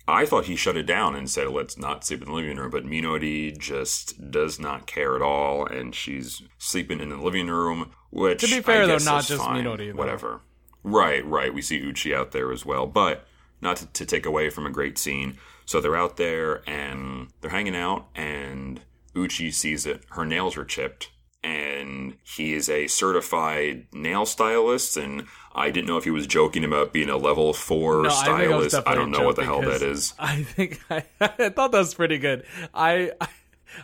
I 0.06 0.26
thought 0.26 0.44
he 0.44 0.56
shut 0.56 0.76
it 0.76 0.84
down 0.84 1.14
and 1.14 1.30
said, 1.30 1.48
let's 1.48 1.78
not 1.78 2.04
sleep 2.04 2.22
in 2.22 2.28
the 2.28 2.34
living 2.34 2.56
room. 2.56 2.70
But 2.70 2.84
Minori 2.84 3.56
just 3.56 4.30
does 4.30 4.60
not 4.60 4.86
care 4.86 5.16
at 5.16 5.22
all. 5.22 5.66
And 5.66 5.94
she's 5.94 6.42
sleeping 6.58 7.00
in 7.00 7.08
the 7.08 7.16
living 7.16 7.48
room, 7.48 7.92
which. 8.10 8.40
To 8.40 8.46
be 8.46 8.60
fair, 8.60 8.86
though, 8.86 8.98
not 8.98 9.24
just 9.24 9.42
fine. 9.42 9.64
Minori, 9.64 9.92
though. 9.92 9.98
Whatever. 9.98 10.40
Right, 10.82 11.24
right. 11.24 11.54
We 11.54 11.62
see 11.62 11.80
Uchi 11.80 12.14
out 12.14 12.32
there 12.32 12.52
as 12.52 12.66
well. 12.66 12.86
But 12.86 13.26
not 13.60 13.78
to, 13.78 13.86
to 13.86 14.04
take 14.04 14.26
away 14.26 14.50
from 14.50 14.66
a 14.66 14.70
great 14.70 14.98
scene. 14.98 15.38
So 15.66 15.80
they're 15.80 15.96
out 15.96 16.18
there 16.18 16.62
and 16.68 17.28
they're 17.40 17.50
hanging 17.50 17.74
out, 17.74 18.08
and 18.14 18.82
Uchi 19.16 19.50
sees 19.50 19.84
that 19.84 20.02
her 20.10 20.26
nails 20.26 20.56
are 20.58 20.64
chipped. 20.64 21.10
And 21.42 22.16
he 22.22 22.54
is 22.54 22.68
a 22.68 22.86
certified 22.86 23.86
nail 23.92 24.26
stylist, 24.26 24.96
and 24.96 25.26
I 25.54 25.70
didn't 25.70 25.86
know 25.86 25.96
if 25.96 26.04
he 26.04 26.10
was 26.10 26.26
joking 26.26 26.64
about 26.64 26.92
being 26.92 27.08
a 27.08 27.16
level 27.16 27.52
four 27.52 28.02
No, 28.02 28.08
I 28.08 28.12
I 28.12 28.14
stylist. 28.14 28.76
I, 28.86 28.94
don't 28.94 29.10
know 29.10 29.24
what 29.24 29.36
the 29.36 29.44
hell 29.44 29.62
that 29.62 29.82
is. 29.82 30.14
I 30.18 30.42
think 30.42 30.80
I, 30.90 31.04
I 31.20 31.48
thought 31.50 31.72
that 31.72 31.78
was 31.78 31.94
pretty 31.94 32.18
good. 32.18 32.44
I, 32.72 33.12
I 33.20 33.28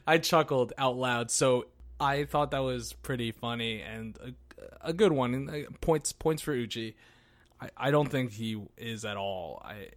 I 0.06 0.18
chuckled 0.18 0.72
out 0.78 0.96
loud, 0.96 1.30
so 1.30 1.66
I 1.98 2.24
thought 2.24 2.52
that 2.52 2.60
was 2.62 2.92
pretty 2.92 3.32
funny 3.32 3.82
and 3.82 4.18
a, 4.18 4.90
a 4.90 4.92
good 4.92 5.12
one. 5.12 5.34
And 5.34 5.50
uh, 5.50 5.70
points 5.80 6.12
points 6.12 6.42
for 6.42 6.52
Uchi. 6.52 6.96
I, 7.60 7.70
I 7.76 7.90
don't 7.90 8.10
think 8.10 8.32
he 8.32 8.60
is 8.76 9.04
at 9.04 9.16
all. 9.16 9.62
I 9.64 9.90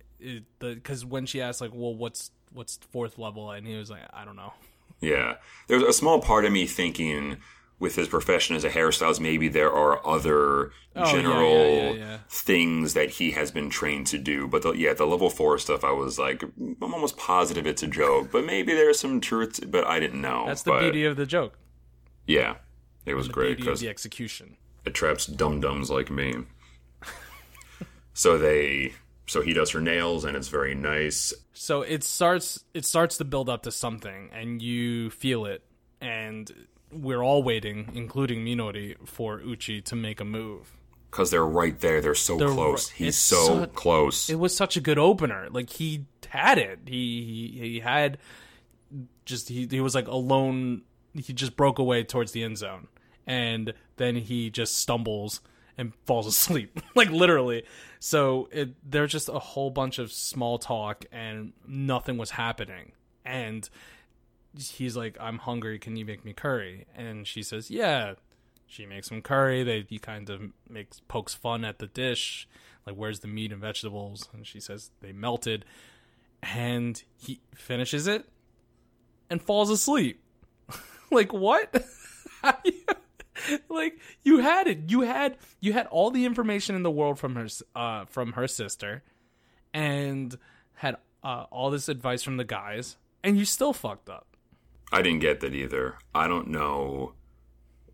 because 0.60 1.06
when 1.06 1.26
she 1.26 1.42
asked 1.42 1.62
like, 1.62 1.72
well, 1.74 1.94
what's 1.94 2.32
what's 2.52 2.78
fourth 2.92 3.18
level, 3.18 3.52
and 3.52 3.66
he 3.68 3.76
was 3.76 3.90
like, 3.90 4.02
I 4.14 4.26
don't 4.26 4.36
know. 4.36 4.54
Yeah. 5.02 5.36
There's 5.68 5.84
a 5.84 5.94
small 5.94 6.22
part 6.22 6.46
of 6.46 6.52
me 6.52 6.66
thinking 6.66 7.38
with 7.84 7.96
his 7.96 8.08
profession 8.08 8.56
as 8.56 8.64
a 8.64 8.70
hairstylist, 8.70 9.20
maybe 9.20 9.50
there 9.50 9.70
are 9.72 10.00
other 10.08 10.72
Oh, 10.96 11.12
general 11.12 11.66
yeah, 11.66 11.82
yeah, 11.92 11.94
yeah. 11.94 12.18
things 12.30 12.94
that 12.94 13.10
he 13.10 13.32
has 13.32 13.52
been 13.52 13.70
trained 13.70 14.08
to 14.08 14.18
do. 14.18 14.48
But 14.48 14.62
the, 14.62 14.72
yeah, 14.72 14.94
the 14.94 15.06
level 15.06 15.30
four 15.30 15.58
stuff, 15.58 15.84
I 15.84 15.92
was 15.92 16.18
like, 16.18 16.44
I'm 16.44 16.78
almost 16.82 17.18
positive 17.18 17.68
it's 17.68 17.84
a 17.84 17.88
joke, 17.88 18.30
but 18.32 18.46
maybe 18.46 18.74
there's 18.74 19.00
some 19.00 19.20
truth, 19.20 19.60
but 19.68 19.86
I 19.86 20.00
didn't 20.00 20.22
know. 20.22 20.46
That's 20.48 20.62
the 20.64 20.72
but, 20.72 20.80
beauty 20.82 21.04
of 21.04 21.18
the 21.18 21.26
joke. 21.26 21.58
Yeah. 22.26 22.56
It 23.06 23.16
was 23.16 23.28
The 23.28 23.34
great 23.34 23.58
because 23.58 23.82
the 23.82 23.90
execution. 23.90 24.56
it 24.86 24.94
traps 24.94 25.26
dum 25.26 25.60
dums 25.60 25.90
like 25.90 26.10
me. 26.10 26.36
so 28.14 28.38
they, 28.38 28.94
so 29.26 29.42
he 29.42 29.52
does 29.54 29.72
her 29.72 29.82
nails 29.82 30.24
and 30.26 30.38
it's 30.38 30.48
very 30.48 30.76
nice. 30.76 31.34
So 31.54 31.82
it 31.82 32.04
starts 32.04 32.64
it 32.74 32.86
starts 32.86 33.18
to 33.18 33.26
build 33.26 33.50
up 33.50 33.64
to 33.64 33.72
something 33.72 34.30
and 34.32 34.62
you 34.62 35.10
feel 35.10 35.46
it 35.46 35.64
and 36.00 36.50
we're 36.94 37.24
all 37.24 37.44
waiting, 37.44 37.92
including 37.94 38.46
Minori, 38.46 38.96
for 39.08 39.40
Uchi 39.42 39.82
to 39.82 39.96
make 39.96 40.20
a 40.20 40.26
move. 40.26 40.78
Because 41.12 41.30
they're 41.32 41.46
right 41.46 41.80
there. 41.80 42.02
They're 42.02 42.16
so 42.16 42.38
They're 42.38 42.48
close. 42.50 42.92
ri- 42.92 42.98
He's 43.06 43.08
it's 43.10 43.18
so 43.18 43.46
so- 43.46 43.66
close. 43.68 44.30
It 44.30 44.40
was 44.40 44.56
such 44.56 44.78
a 44.78 44.82
good 44.82 44.98
opener. 44.98 45.48
Like 45.52 45.70
he 45.70 46.06
had 46.30 46.58
it. 46.58 46.80
He 46.88 47.52
he, 47.54 47.60
he 47.60 47.80
had 47.80 48.18
just 49.26 49.50
he, 49.50 49.68
he 49.70 49.80
was 49.80 49.94
like 49.96 50.08
alone 50.08 50.82
he 51.14 51.32
just 51.34 51.56
broke 51.56 51.78
away 51.78 52.04
towards 52.04 52.32
the 52.32 52.44
end 52.44 52.58
zone. 52.58 52.88
And 53.28 53.74
then 53.98 54.16
he 54.16 54.50
just 54.50 54.78
stumbles 54.78 55.40
and 55.78 55.94
falls 56.06 56.26
asleep, 56.28 56.80
like 56.96 57.10
literally. 57.10 57.64
So 58.00 58.50
it, 58.52 58.74
there's 58.84 59.12
just 59.12 59.30
a 59.30 59.40
whole 59.40 59.70
bunch 59.70 60.00
of 60.00 60.12
small 60.12 60.58
talk 60.58 61.06
and 61.12 61.54
nothing 61.68 62.18
was 62.18 62.32
happening. 62.32 62.92
And 63.24 63.70
he's 64.58 64.96
like, 64.96 65.18
"I'm 65.20 65.40
hungry. 65.40 65.80
Can 65.80 65.96
you 65.96 66.06
make 66.06 66.24
me 66.26 66.34
curry?" 66.34 66.86
And 66.96 67.28
she 67.28 67.44
says, 67.44 67.70
"Yeah." 67.72 68.16
She 68.66 68.88
makes 68.88 69.10
him 69.10 69.22
curry. 69.22 69.64
They 69.64 69.86
he 69.88 70.00
kind 70.00 70.30
of 70.30 70.42
makes 70.68 71.00
pokes 71.02 71.36
fun 71.36 71.64
at 71.64 71.78
the 71.78 71.86
dish, 71.86 72.48
like 72.88 72.96
where's 72.96 73.20
the 73.20 73.28
meat 73.28 73.52
and 73.52 73.62
vegetables? 73.62 74.30
And 74.34 74.48
she 74.48 74.60
says 74.60 74.90
they 75.02 75.12
melted, 75.12 75.64
and 76.42 77.02
he 77.16 77.40
finishes 77.54 78.08
it 78.08 78.28
and 79.30 79.42
falls 79.42 79.70
asleep. 79.70 80.24
like 81.12 81.32
what? 81.32 81.86
like 83.70 84.00
you 84.24 84.40
had 84.40 84.68
it. 84.68 84.90
You 84.90 85.02
had 85.02 85.38
you 85.60 85.74
had 85.74 85.88
all 85.88 86.10
the 86.10 86.26
information 86.26 86.76
in 86.76 86.84
the 86.84 86.92
world 86.92 87.20
from 87.20 87.36
her 87.36 87.48
uh 87.76 88.06
from 88.06 88.34
her 88.34 88.48
sister, 88.48 89.04
and 89.74 90.38
had 90.76 90.98
uh, 91.24 91.46
all 91.52 91.70
this 91.70 91.90
advice 91.90 92.24
from 92.24 92.38
the 92.38 92.44
guys, 92.44 92.98
and 93.24 93.38
you 93.38 93.46
still 93.46 93.74
fucked 93.74 94.10
up. 94.10 94.33
I 94.94 95.02
didn't 95.02 95.20
get 95.20 95.40
that 95.42 95.54
either. 95.54 95.98
I 96.14 96.28
don't 96.28 96.48
know 96.48 97.14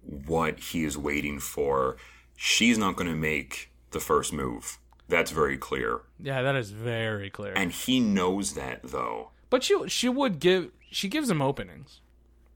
what 0.02 0.60
he 0.60 0.84
is 0.84 0.98
waiting 0.98 1.40
for. 1.40 1.98
She's 2.36 2.78
not 2.78 2.96
going 2.96 3.10
to 3.10 3.16
make 3.16 3.72
the 3.92 4.00
first 4.00 4.34
move. 4.34 4.78
That's 5.08 5.32
very 5.32 5.58
clear. 5.58 6.02
Yeah, 6.20 6.42
that 6.42 6.56
is 6.56 6.72
very 6.72 7.30
clear. 7.30 7.54
And 7.56 7.72
he 7.72 8.00
knows 8.00 8.54
that 8.54 8.82
though. 8.84 9.32
But 9.50 9.64
she 9.64 9.88
she 9.88 10.10
would 10.10 10.40
give 10.40 10.72
she 10.92 11.08
gives 11.08 11.30
him 11.30 11.42
openings. 11.42 12.02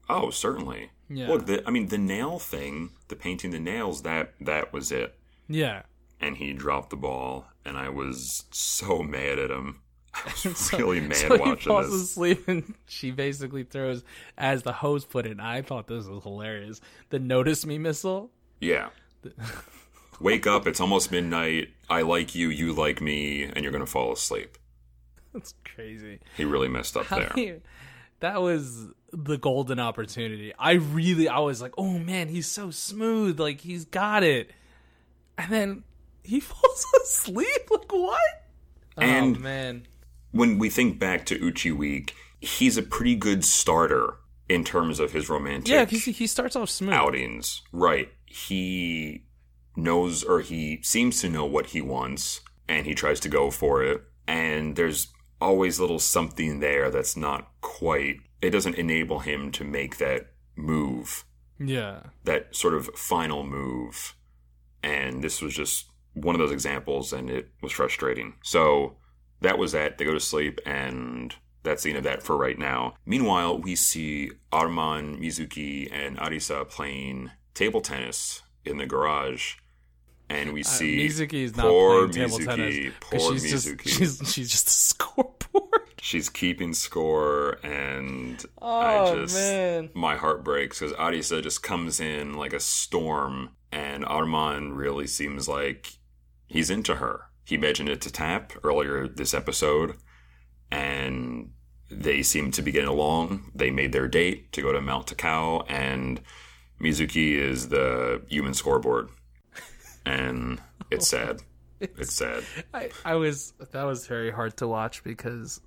Oh, 0.08 0.30
certainly. 0.30 0.90
Yeah. 1.08 1.28
Look, 1.28 1.46
the, 1.46 1.66
I 1.66 1.70
mean, 1.70 1.88
the 1.88 1.98
nail 1.98 2.38
thing, 2.38 2.90
the 3.08 3.16
painting 3.16 3.50
the 3.50 3.58
nails, 3.58 4.02
that 4.02 4.34
that 4.40 4.72
was 4.72 4.92
it. 4.92 5.16
Yeah. 5.48 5.82
And 6.20 6.36
he 6.36 6.52
dropped 6.52 6.90
the 6.90 6.96
ball, 6.96 7.46
and 7.64 7.76
I 7.76 7.88
was 7.88 8.44
so 8.50 9.02
mad 9.02 9.38
at 9.38 9.50
him. 9.50 9.80
Was 10.44 10.72
really 10.72 11.00
mad 11.00 11.16
so 11.16 11.36
watching 11.36 11.56
he 11.56 11.64
falls 11.64 11.90
this. 11.90 12.02
asleep 12.02 12.46
and 12.48 12.74
she 12.86 13.10
basically 13.10 13.64
throws, 13.64 14.04
as 14.38 14.62
the 14.62 14.72
host 14.72 15.10
put 15.10 15.26
it. 15.26 15.40
I 15.40 15.62
thought 15.62 15.86
this 15.88 16.06
was 16.06 16.22
hilarious. 16.22 16.80
The 17.10 17.18
notice 17.18 17.66
me 17.66 17.78
missile. 17.78 18.30
Yeah. 18.60 18.90
Wake 20.20 20.46
up! 20.46 20.66
It's 20.66 20.80
almost 20.80 21.10
midnight. 21.10 21.70
I 21.90 22.02
like 22.02 22.34
you. 22.34 22.48
You 22.48 22.72
like 22.72 23.00
me, 23.00 23.42
and 23.42 23.62
you're 23.64 23.72
gonna 23.72 23.84
fall 23.86 24.12
asleep. 24.12 24.56
That's 25.32 25.54
crazy. 25.64 26.20
He 26.36 26.44
really 26.44 26.68
messed 26.68 26.96
up 26.96 27.06
How 27.06 27.18
there. 27.18 27.32
you- 27.36 27.60
that 28.20 28.40
was 28.40 28.86
the 29.12 29.36
golden 29.36 29.80
opportunity. 29.80 30.52
I 30.58 30.72
really, 30.74 31.28
I 31.28 31.40
was 31.40 31.60
like, 31.60 31.72
oh 31.76 31.98
man, 31.98 32.28
he's 32.28 32.46
so 32.46 32.70
smooth. 32.70 33.38
Like 33.40 33.60
he's 33.60 33.84
got 33.84 34.22
it. 34.22 34.50
And 35.36 35.50
then 35.52 35.84
he 36.22 36.38
falls 36.40 36.86
asleep. 37.02 37.68
Like 37.70 37.92
what? 37.92 38.20
And- 38.96 39.36
oh 39.36 39.40
man. 39.40 39.86
When 40.34 40.58
we 40.58 40.68
think 40.68 40.98
back 40.98 41.24
to 41.26 41.36
Uchi 41.42 41.70
Week, 41.72 42.14
he's 42.40 42.76
a 42.76 42.82
pretty 42.82 43.14
good 43.16 43.44
starter 43.44 44.14
in 44.48 44.64
terms 44.64 45.00
of 45.00 45.12
his 45.12 45.28
romantic 45.30 45.68
Yeah, 45.68 45.84
because 45.84 46.04
he 46.04 46.26
starts 46.26 46.56
off 46.56 46.68
smooth. 46.68 46.92
outings. 46.92 47.62
Right. 47.72 48.08
He 48.26 49.24
knows 49.76 50.22
or 50.22 50.40
he 50.40 50.80
seems 50.82 51.20
to 51.20 51.28
know 51.30 51.44
what 51.46 51.66
he 51.66 51.80
wants 51.80 52.40
and 52.68 52.86
he 52.86 52.94
tries 52.94 53.20
to 53.20 53.28
go 53.28 53.50
for 53.50 53.82
it. 53.82 54.02
And 54.26 54.76
there's 54.76 55.08
always 55.40 55.80
little 55.80 55.98
something 55.98 56.60
there 56.60 56.90
that's 56.90 57.16
not 57.16 57.48
quite, 57.60 58.16
it 58.42 58.50
doesn't 58.50 58.74
enable 58.76 59.20
him 59.20 59.50
to 59.52 59.64
make 59.64 59.98
that 59.98 60.32
move, 60.56 61.24
Yeah. 61.58 62.00
that 62.24 62.54
sort 62.54 62.74
of 62.74 62.86
final 62.96 63.44
move. 63.44 64.14
And 64.82 65.22
this 65.24 65.40
was 65.40 65.54
just 65.54 65.86
one 66.12 66.34
of 66.34 66.38
those 66.38 66.52
examples 66.52 67.12
and 67.12 67.30
it 67.30 67.48
was 67.62 67.72
frustrating. 67.72 68.34
So 68.42 68.96
that 69.40 69.58
was 69.58 69.72
that. 69.72 69.98
They 69.98 70.04
go 70.04 70.14
to 70.14 70.20
sleep 70.20 70.60
and 70.66 71.34
that's 71.62 71.82
the 71.82 71.90
end 71.90 71.98
of 71.98 72.04
that 72.04 72.22
for 72.22 72.36
right 72.36 72.58
now. 72.58 72.94
Meanwhile, 73.06 73.58
we 73.58 73.74
see 73.74 74.30
Arman, 74.52 75.18
Mizuki, 75.18 75.88
and 75.90 76.18
Arisa 76.18 76.68
playing 76.68 77.30
table 77.54 77.80
tennis 77.80 78.42
in 78.64 78.76
the 78.76 78.86
garage. 78.86 79.54
And 80.28 80.52
we 80.52 80.60
uh, 80.60 80.64
see 80.64 81.06
Mizuki 81.08 81.44
is 81.44 81.56
not 81.56 81.66
poor 81.66 82.08
playing 82.08 82.28
table 82.28 82.38
Mizuki, 82.38 82.56
tennis. 82.56 82.94
Poor 83.00 83.32
she's 83.38 83.44
Mizuki. 83.54 83.82
Just, 83.84 83.98
she's, 84.20 84.32
she's 84.32 84.50
just 84.50 84.66
a 84.68 84.70
scoreboard. 84.72 85.80
She's 86.00 86.28
keeping 86.28 86.74
score, 86.74 87.58
and 87.62 88.44
Oh, 88.60 88.68
I 88.80 89.14
just 89.14 89.34
man. 89.34 89.88
my 89.94 90.16
heart 90.16 90.44
breaks 90.44 90.80
because 90.80 90.94
Arisa 90.96 91.42
just 91.42 91.62
comes 91.62 91.98
in 91.98 92.34
like 92.34 92.52
a 92.52 92.60
storm, 92.60 93.50
and 93.72 94.04
Arman 94.04 94.76
really 94.76 95.06
seems 95.06 95.48
like 95.48 95.94
he's 96.46 96.68
into 96.68 96.96
her. 96.96 97.22
He 97.44 97.58
mentioned 97.58 97.88
it 97.88 98.00
to 98.02 98.12
Tap 98.12 98.52
earlier 98.62 99.06
this 99.06 99.34
episode, 99.34 99.96
and 100.70 101.50
they 101.90 102.22
seem 102.22 102.50
to 102.52 102.62
be 102.62 102.72
getting 102.72 102.88
along. 102.88 103.50
They 103.54 103.70
made 103.70 103.92
their 103.92 104.08
date 104.08 104.52
to 104.52 104.62
go 104.62 104.72
to 104.72 104.80
Mount 104.80 105.06
Takao, 105.06 105.64
and 105.68 106.20
Mizuki 106.80 107.36
is 107.36 107.68
the 107.68 108.22
human 108.28 108.54
scoreboard, 108.54 109.10
and 110.06 110.60
it's 110.90 111.08
sad. 111.08 111.42
It's 111.80 112.14
sad. 112.14 112.44
I, 112.72 112.88
I 113.04 113.14
was 113.16 113.52
that 113.72 113.82
was 113.82 114.06
very 114.06 114.30
hard 114.30 114.56
to 114.58 114.66
watch 114.66 115.04
because 115.04 115.60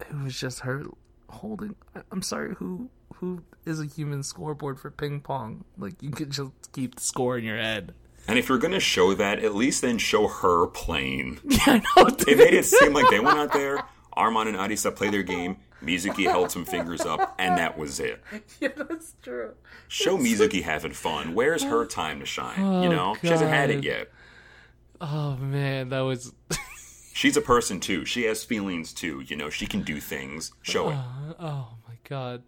it 0.00 0.16
was 0.22 0.38
just 0.38 0.60
her 0.60 0.84
holding. 1.28 1.74
I'm 2.10 2.22
sorry, 2.22 2.54
who 2.54 2.88
who 3.16 3.42
is 3.66 3.78
a 3.78 3.84
human 3.84 4.22
scoreboard 4.22 4.78
for 4.78 4.90
ping 4.90 5.20
pong? 5.20 5.64
Like 5.76 6.02
you 6.02 6.10
could 6.10 6.30
just 6.30 6.52
keep 6.72 6.94
the 6.94 7.02
score 7.02 7.36
in 7.36 7.44
your 7.44 7.58
head. 7.58 7.92
And 8.28 8.38
if 8.38 8.48
you're 8.48 8.58
gonna 8.58 8.78
show 8.80 9.14
that, 9.14 9.38
at 9.40 9.54
least 9.54 9.82
then 9.82 9.98
show 9.98 10.28
her 10.28 10.66
playing. 10.68 11.40
Yeah, 11.66 11.80
know. 11.96 12.06
It 12.06 12.36
made 12.38 12.54
it 12.54 12.64
seem 12.66 12.92
like 12.92 13.08
they 13.10 13.20
went 13.20 13.38
out 13.38 13.52
there. 13.52 13.82
Arman 14.16 14.48
and 14.48 14.56
Arisa 14.56 14.94
play 14.94 15.08
their 15.10 15.22
game. 15.22 15.56
Mizuki 15.82 16.24
held 16.24 16.50
some 16.50 16.64
fingers 16.64 17.02
up, 17.02 17.34
and 17.38 17.56
that 17.56 17.78
was 17.78 18.00
it. 18.00 18.22
yeah, 18.60 18.68
that's 18.76 19.14
true. 19.22 19.54
Show 19.86 20.18
Mizuki 20.18 20.62
having 20.62 20.92
fun. 20.92 21.34
Where's 21.34 21.62
her 21.62 21.86
time 21.86 22.18
to 22.20 22.26
shine? 22.26 22.58
you 22.82 22.88
Oh, 22.88 22.92
know, 22.92 23.16
she 23.20 23.28
hasn't 23.28 23.50
had 23.50 23.70
it 23.70 23.84
yet. 23.84 24.10
Oh 25.00 25.36
man, 25.36 25.88
that 25.90 26.00
was. 26.00 26.32
She's 27.14 27.36
a 27.36 27.40
person 27.40 27.80
too. 27.80 28.04
She 28.04 28.24
has 28.24 28.44
feelings 28.44 28.92
too. 28.92 29.22
You 29.26 29.36
know, 29.36 29.50
she 29.50 29.66
can 29.66 29.82
do 29.82 30.00
things. 30.00 30.52
Show 30.62 30.90
it. 30.90 30.94
Uh, 30.94 31.34
oh 31.40 31.68
my 31.88 31.94
god, 32.08 32.42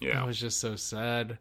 Yeah, 0.00 0.14
that 0.14 0.26
was 0.26 0.38
just 0.38 0.58
so 0.60 0.76
sad. 0.76 1.38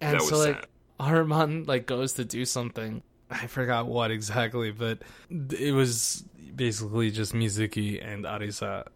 And 0.00 0.14
That 0.16 0.22
so 0.22 0.36
was 0.38 0.46
like 0.46 0.56
sad. 0.56 0.66
Arman 1.00 1.66
like 1.66 1.86
goes 1.86 2.12
to 2.14 2.24
do 2.24 2.44
something. 2.44 3.02
I 3.30 3.46
forgot 3.46 3.86
what 3.86 4.10
exactly, 4.10 4.70
but 4.72 4.98
it 5.30 5.72
was 5.74 6.24
basically 6.54 7.10
just 7.10 7.32
Mizuki 7.32 8.04
and 8.04 8.24
Arisa 8.24 8.86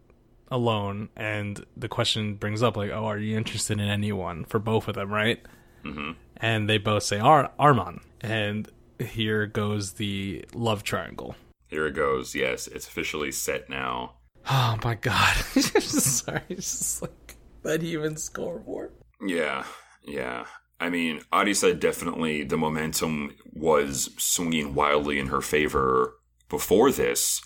alone. 0.51 1.09
And 1.15 1.65
the 1.77 1.87
question 1.87 2.35
brings 2.35 2.61
up 2.61 2.75
like, 2.77 2.91
"Oh, 2.91 3.05
are 3.05 3.17
you 3.17 3.37
interested 3.37 3.79
in 3.79 3.87
anyone?" 3.87 4.45
For 4.45 4.59
both 4.59 4.87
of 4.87 4.95
them, 4.95 5.11
right? 5.11 5.39
hmm 5.83 6.11
And 6.37 6.69
they 6.69 6.77
both 6.77 7.03
say 7.03 7.19
Ar- 7.19 7.51
Arman. 7.59 8.01
And 8.21 8.69
here 8.99 9.45
goes 9.45 9.93
the 9.93 10.45
love 10.53 10.83
triangle. 10.83 11.35
Here 11.67 11.87
it 11.87 11.93
goes. 11.95 12.35
Yes, 12.35 12.67
it's 12.67 12.87
officially 12.87 13.31
set 13.31 13.69
now. 13.69 14.13
Oh 14.49 14.77
my 14.83 14.95
god! 14.95 15.35
Sorry, 15.81 16.41
it's 16.49 16.77
just 16.77 17.01
like 17.01 17.35
that 17.63 17.81
human 17.81 18.15
scoreboard. 18.17 18.91
Yeah, 19.25 19.63
yeah. 20.03 20.45
I 20.79 20.89
mean, 20.89 21.21
Arisa 21.31 21.79
definitely 21.79 22.43
the 22.43 22.57
momentum 22.57 23.35
was 23.53 24.09
swinging 24.17 24.75
wildly 24.75 25.19
in 25.19 25.27
her 25.27 25.41
favor 25.41 26.15
before 26.49 26.91
this, 26.91 27.41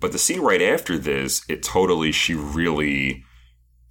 but 0.00 0.12
the 0.12 0.18
scene 0.18 0.40
right 0.40 0.62
after 0.62 0.98
this, 0.98 1.42
it 1.48 1.62
totally 1.62 2.12
she 2.12 2.34
really 2.34 3.24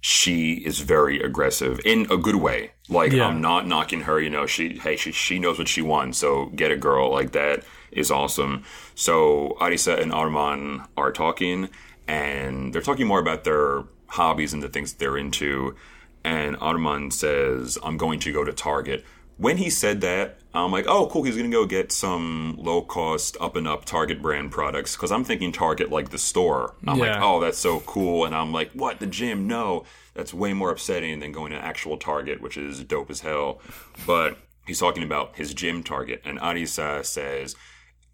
she 0.04 0.54
is 0.54 0.80
very 0.80 1.22
aggressive 1.22 1.80
in 1.84 2.06
a 2.10 2.16
good 2.16 2.34
way. 2.36 2.72
Like 2.88 3.12
Yeah. 3.12 3.28
I'm 3.28 3.40
not 3.40 3.66
knocking 3.66 4.02
her, 4.02 4.20
you 4.20 4.30
know, 4.30 4.46
she 4.46 4.78
hey, 4.78 4.96
she 4.96 5.12
she 5.12 5.38
knows 5.38 5.58
what 5.58 5.68
she 5.68 5.80
wants, 5.80 6.18
so 6.18 6.46
get 6.46 6.70
a 6.70 6.76
girl 6.76 7.10
like 7.10 7.32
that 7.32 7.64
is 7.92 8.10
awesome. 8.10 8.64
So 8.94 9.56
Arisa 9.60 10.00
and 10.00 10.12
Arman 10.12 10.86
are 10.96 11.12
talking 11.12 11.68
and 12.08 12.72
they're 12.72 12.82
talking 12.82 13.06
more 13.06 13.20
about 13.20 13.44
their 13.44 13.84
hobbies 14.08 14.52
and 14.52 14.62
the 14.62 14.68
things 14.68 14.92
that 14.92 14.98
they're 14.98 15.16
into. 15.16 15.76
And 16.24 16.56
Arman 16.58 17.12
says, 17.12 17.78
I'm 17.82 17.96
going 17.96 18.20
to 18.20 18.32
go 18.32 18.44
to 18.44 18.52
Target. 18.52 19.04
When 19.38 19.56
he 19.56 19.70
said 19.70 20.02
that, 20.02 20.38
I'm 20.54 20.70
like, 20.70 20.86
oh, 20.86 21.08
cool. 21.08 21.24
He's 21.24 21.36
going 21.36 21.50
to 21.50 21.56
go 21.56 21.66
get 21.66 21.90
some 21.90 22.56
low 22.58 22.82
cost, 22.82 23.36
up 23.40 23.56
and 23.56 23.66
up 23.66 23.84
Target 23.84 24.22
brand 24.22 24.52
products. 24.52 24.94
Because 24.94 25.10
I'm 25.10 25.24
thinking 25.24 25.50
Target 25.50 25.90
like 25.90 26.10
the 26.10 26.18
store. 26.18 26.74
I'm 26.86 26.98
like, 26.98 27.16
oh, 27.20 27.40
that's 27.40 27.58
so 27.58 27.80
cool. 27.80 28.24
And 28.24 28.34
I'm 28.34 28.52
like, 28.52 28.70
what? 28.72 29.00
The 29.00 29.06
gym? 29.06 29.48
No. 29.48 29.84
That's 30.14 30.34
way 30.34 30.52
more 30.52 30.70
upsetting 30.70 31.20
than 31.20 31.32
going 31.32 31.52
to 31.52 31.58
actual 31.58 31.96
Target, 31.96 32.40
which 32.40 32.56
is 32.56 32.84
dope 32.84 33.10
as 33.10 33.20
hell. 33.20 33.60
But 34.06 34.36
he's 34.66 34.78
talking 34.78 35.02
about 35.02 35.36
his 35.36 35.54
gym 35.54 35.82
Target. 35.82 36.20
And 36.24 36.38
Arisa 36.38 37.04
says, 37.04 37.56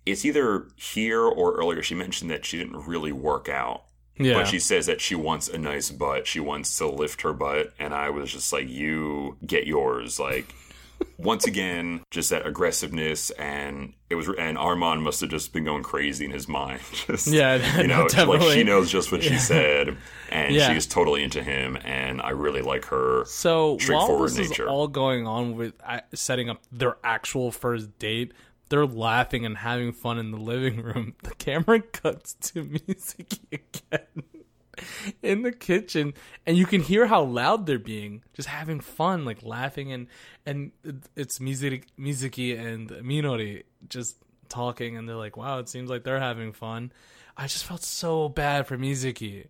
it's 0.07 0.25
either 0.25 0.69
here 0.77 1.23
or 1.23 1.57
earlier. 1.57 1.83
She 1.83 1.97
mentioned 1.97 2.31
that 2.31 2.47
she 2.47 2.57
didn't 2.57 2.87
really 2.87 3.13
work 3.13 3.49
out. 3.49 3.83
Yeah, 4.19 4.35
But 4.35 4.49
she 4.49 4.59
says 4.59 4.87
that 4.87 5.01
she 5.01 5.15
wants 5.15 5.49
a 5.49 5.59
nice 5.59 5.91
butt. 5.91 6.27
She 6.27 6.41
wants 6.41 6.77
to 6.79 6.87
lift 6.87 7.23
her 7.23 7.33
butt. 7.33 7.73
And 7.79 7.95
I 7.95 8.11
was 8.11 8.33
just 8.33 8.53
like, 8.53 8.69
you 8.69 9.37
get 9.47 9.67
yours. 9.67 10.19
Like, 10.19 10.55
once 11.19 11.47
again, 11.47 12.03
just 12.11 12.31
that 12.31 12.45
aggressiveness, 12.45 13.31
and 13.31 13.93
it 14.11 14.17
was, 14.17 14.27
and 14.29 14.57
Arman 14.59 15.01
must 15.03 15.21
have 15.21 15.31
just 15.31 15.53
been 15.53 15.65
going 15.65 15.83
crazy 15.85 16.25
in 16.25 16.33
his 16.33 16.49
mind. 16.49 16.81
Just, 17.07 17.29
Yeah, 17.29 17.81
you 17.81 17.87
know, 17.87 18.09
definitely. 18.09 18.39
like 18.47 18.55
she 18.57 18.65
knows 18.65 18.91
just 18.91 19.13
what 19.13 19.23
she 19.23 19.37
said, 19.39 19.97
and 20.31 20.53
Yeah. 20.55 20.73
she's 20.73 20.87
totally 20.87 21.23
into 21.23 21.41
him, 21.43 21.77
and 21.85 22.21
I 22.21 22.31
really 22.31 22.63
like 22.63 22.87
her. 22.87 23.25
So 23.27 23.71
while 23.73 23.79
straightforward 23.79 24.31
this 24.31 24.39
is 24.39 24.51
nature. 24.51 24.69
all 24.69 24.89
going 24.89 25.27
on 25.27 25.57
with 25.57 25.75
uh, 25.87 26.01
setting 26.15 26.51
up 26.51 26.63
their 26.73 26.97
actual 27.05 27.53
first 27.53 27.97
date, 28.01 28.33
they're 28.69 28.87
laughing 28.87 29.45
and 29.47 29.57
having 29.59 29.93
fun 29.93 30.19
in 30.19 30.31
the 30.31 30.39
living 30.39 30.83
room. 30.83 31.15
The 31.23 31.35
camera 31.35 31.81
cuts 31.81 32.35
to 32.53 32.65
music 32.65 33.35
again 33.53 34.23
in 35.23 35.43
the 35.43 35.51
kitchen, 35.53 36.15
and 36.47 36.57
you 36.57 36.65
can 36.67 36.81
hear 36.81 37.07
how 37.07 37.23
loud 37.23 37.67
they're 37.67 37.79
being, 37.79 38.23
just 38.33 38.49
having 38.49 38.79
fun, 38.81 39.25
like 39.25 39.43
laughing 39.43 39.93
and 39.93 40.07
and 40.47 40.73
it's 41.17 41.41
music, 41.41 41.87
Mizuki 41.99 42.57
and 42.59 42.89
Minori 42.91 43.65
just 43.89 44.17
talking, 44.49 44.97
and 44.97 45.09
they're 45.09 45.17
like, 45.17 45.37
"Wow, 45.37 45.59
it 45.59 45.69
seems 45.69 45.91
like 45.91 46.05
they're 46.05 46.21
having 46.21 46.53
fun." 46.53 46.93
I 47.37 47.47
just 47.47 47.65
felt 47.65 47.83
so 47.83 48.29
bad 48.29 48.67
for 48.67 48.77
Mizuki. 48.79 49.47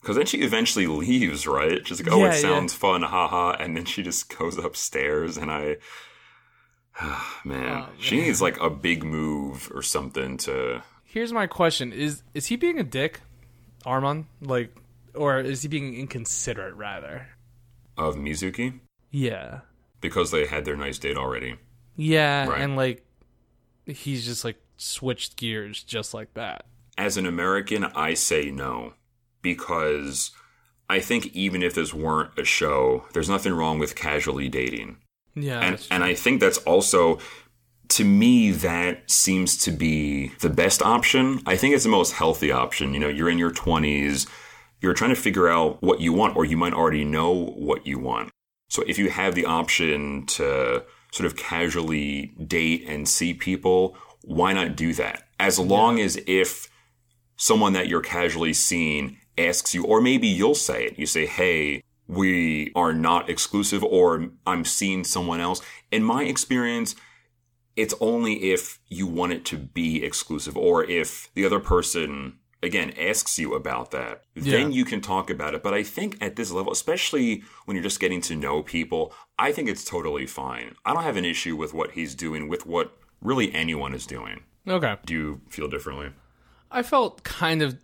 Because 0.00 0.16
then 0.16 0.26
she 0.26 0.38
eventually 0.38 0.86
leaves, 0.86 1.46
right? 1.46 1.86
She's 1.86 2.00
like, 2.02 2.12
"Oh, 2.12 2.18
Yeah, 2.20 2.28
it 2.28 2.34
yeah. 2.36 2.40
sounds 2.40 2.72
fun, 2.72 3.02
haha," 3.02 3.52
and 3.58 3.76
then 3.76 3.84
she 3.84 4.02
just 4.02 4.36
goes 4.38 4.56
upstairs, 4.56 5.36
and 5.36 5.50
I, 5.50 5.76
man, 7.44 7.84
Oh, 7.84 7.88
she 7.98 8.20
needs 8.20 8.40
like 8.42 8.58
a 8.60 8.70
big 8.70 9.04
move 9.04 9.70
or 9.74 9.82
something 9.82 10.36
to. 10.38 10.82
Here's 11.04 11.32
my 11.32 11.46
question: 11.46 11.92
Is 11.92 12.22
is 12.34 12.46
he 12.46 12.56
being 12.56 12.78
a 12.78 12.84
dick, 12.84 13.20
Arman? 13.84 14.24
Like, 14.40 14.74
or 15.14 15.40
is 15.40 15.62
he 15.62 15.68
being 15.68 15.94
inconsiderate 15.94 16.74
rather? 16.74 17.28
Of 17.96 18.16
Mizuki 18.16 18.80
Yeah, 19.10 19.60
because 20.00 20.30
they 20.30 20.46
had 20.46 20.64
their 20.64 20.76
nice 20.76 20.98
date 20.98 21.16
already. 21.18 21.56
yeah, 21.96 22.46
Right. 22.48 22.60
and 22.62 22.76
like 22.76 23.04
he's 23.86 24.24
just 24.24 24.44
like 24.44 24.56
switched 24.78 25.36
gears 25.36 25.82
just 25.82 26.14
like 26.14 26.32
that. 26.34 26.64
As 26.96 27.16
an 27.16 27.26
American, 27.26 27.84
I 27.84 28.14
say 28.14 28.50
no 28.50 28.94
because 29.42 30.30
I 30.88 31.00
think 31.00 31.26
even 31.34 31.62
if 31.62 31.74
this 31.74 31.92
weren't 31.94 32.38
a 32.38 32.44
show, 32.44 33.04
there's 33.12 33.28
nothing 33.28 33.52
wrong 33.52 33.78
with 33.78 33.94
casually 33.96 34.48
dating. 34.48 34.96
Yeah, 35.34 35.60
and 35.60 35.86
and 35.90 36.04
I 36.04 36.14
think 36.14 36.40
that's 36.40 36.58
also 36.58 37.18
to 37.90 38.04
me 38.04 38.52
that 38.52 39.10
seems 39.10 39.56
to 39.58 39.70
be 39.70 40.28
the 40.40 40.50
best 40.50 40.82
option. 40.82 41.40
I 41.46 41.56
think 41.56 41.74
it's 41.74 41.84
the 41.84 41.90
most 41.90 42.12
healthy 42.12 42.52
option. 42.52 42.94
You 42.94 43.00
know, 43.00 43.08
you're 43.08 43.28
in 43.28 43.38
your 43.38 43.50
20s, 43.50 44.28
you're 44.80 44.94
trying 44.94 45.10
to 45.10 45.20
figure 45.20 45.48
out 45.48 45.82
what 45.82 46.00
you 46.00 46.12
want 46.12 46.36
or 46.36 46.44
you 46.44 46.56
might 46.56 46.72
already 46.72 47.04
know 47.04 47.32
what 47.32 47.86
you 47.86 47.98
want. 47.98 48.30
So 48.68 48.84
if 48.86 48.96
you 48.96 49.10
have 49.10 49.34
the 49.34 49.44
option 49.44 50.24
to 50.26 50.84
sort 51.10 51.26
of 51.26 51.36
casually 51.36 52.26
date 52.46 52.84
and 52.86 53.08
see 53.08 53.34
people, 53.34 53.96
why 54.22 54.52
not 54.52 54.76
do 54.76 54.94
that? 54.94 55.24
As 55.40 55.58
long 55.58 55.98
as 55.98 56.16
if 56.28 56.68
someone 57.36 57.72
that 57.72 57.88
you're 57.88 58.02
casually 58.02 58.52
seeing 58.52 59.16
asks 59.36 59.74
you, 59.74 59.84
or 59.84 60.00
maybe 60.00 60.28
you'll 60.28 60.54
say 60.54 60.84
it. 60.84 60.98
You 60.98 61.06
say, 61.06 61.26
Hey, 61.26 61.82
we 62.10 62.72
are 62.74 62.92
not 62.92 63.30
exclusive, 63.30 63.84
or 63.84 64.30
I'm 64.46 64.64
seeing 64.64 65.04
someone 65.04 65.40
else. 65.40 65.62
In 65.90 66.02
my 66.02 66.24
experience, 66.24 66.96
it's 67.76 67.94
only 68.00 68.50
if 68.52 68.80
you 68.88 69.06
want 69.06 69.32
it 69.32 69.44
to 69.46 69.56
be 69.56 70.04
exclusive, 70.04 70.56
or 70.56 70.84
if 70.84 71.32
the 71.34 71.44
other 71.44 71.60
person, 71.60 72.38
again, 72.62 72.92
asks 72.98 73.38
you 73.38 73.54
about 73.54 73.92
that, 73.92 74.24
then 74.34 74.72
you 74.72 74.84
can 74.84 75.00
talk 75.00 75.30
about 75.30 75.54
it. 75.54 75.62
But 75.62 75.72
I 75.72 75.82
think 75.82 76.18
at 76.20 76.36
this 76.36 76.50
level, 76.50 76.72
especially 76.72 77.44
when 77.64 77.76
you're 77.76 77.84
just 77.84 78.00
getting 78.00 78.20
to 78.22 78.34
know 78.36 78.62
people, 78.62 79.14
I 79.38 79.52
think 79.52 79.68
it's 79.68 79.84
totally 79.84 80.26
fine. 80.26 80.74
I 80.84 80.92
don't 80.92 81.04
have 81.04 81.16
an 81.16 81.24
issue 81.24 81.56
with 81.56 81.72
what 81.72 81.92
he's 81.92 82.14
doing, 82.14 82.48
with 82.48 82.66
what 82.66 82.96
really 83.22 83.54
anyone 83.54 83.94
is 83.94 84.06
doing. 84.06 84.42
okay. 84.66 84.96
Do 85.06 85.14
you 85.14 85.40
feel 85.48 85.68
differently? 85.68 86.10
I 86.72 86.82
felt 86.82 87.22
kind 87.22 87.62
of, 87.62 87.78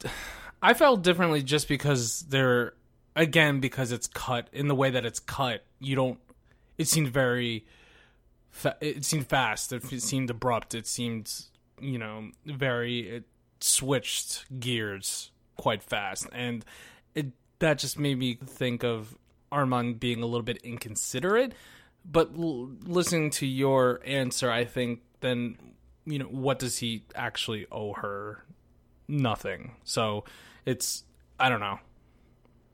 I 0.63 0.75
felt 0.75 1.03
differently 1.03 1.43
just 1.43 1.69
because 1.69 2.21
they're 2.29 2.75
again 3.17 3.59
because 3.61 3.91
it's 3.91 4.07
cut 4.07 4.49
in 4.53 4.69
the 4.69 4.75
way 4.75 4.91
that 4.91 5.05
it's 5.05 5.19
cut. 5.19 5.65
You 5.81 5.97
don't. 5.97 6.21
It 6.79 6.87
seemed 6.87 7.09
very. 7.09 7.67
Fa- 8.51 8.77
it 8.81 9.05
seemed 9.05 9.27
fast. 9.27 9.73
It 9.73 9.83
mm-hmm. 9.83 9.99
seemed 9.99 10.31
abrupt. 10.31 10.75
It 10.75 10.87
seemed 10.87 11.33
you 11.81 11.99
know 11.99 12.31
very. 12.45 13.09
It 13.09 13.25
switched 13.61 14.61
gears 14.61 15.31
quite 15.57 15.83
fast, 15.83 16.29
and 16.33 16.65
it 17.15 17.27
that 17.59 17.79
just 17.79 17.99
made 17.99 18.19
me 18.19 18.39
think 18.47 18.85
of 18.85 19.17
Arman 19.51 19.99
being 19.99 20.23
a 20.23 20.27
little 20.27 20.45
bit 20.45 20.59
inconsiderate. 20.59 21.55
But 22.05 22.31
l- 22.39 22.71
listening 22.85 23.31
to 23.31 23.47
your 23.47 24.01
answer, 24.05 24.51
I 24.51 24.65
think 24.65 25.01
then 25.21 25.57
you 26.05 26.19
know 26.19 26.27
what 26.27 26.59
does 26.59 26.79
he 26.79 27.05
actually 27.15 27.67
owe 27.73 27.95
her? 27.95 28.45
Nothing. 29.09 29.77
So 29.85 30.25
it's 30.65 31.05
I 31.41 31.49
don't 31.49 31.61
know. 31.61 31.79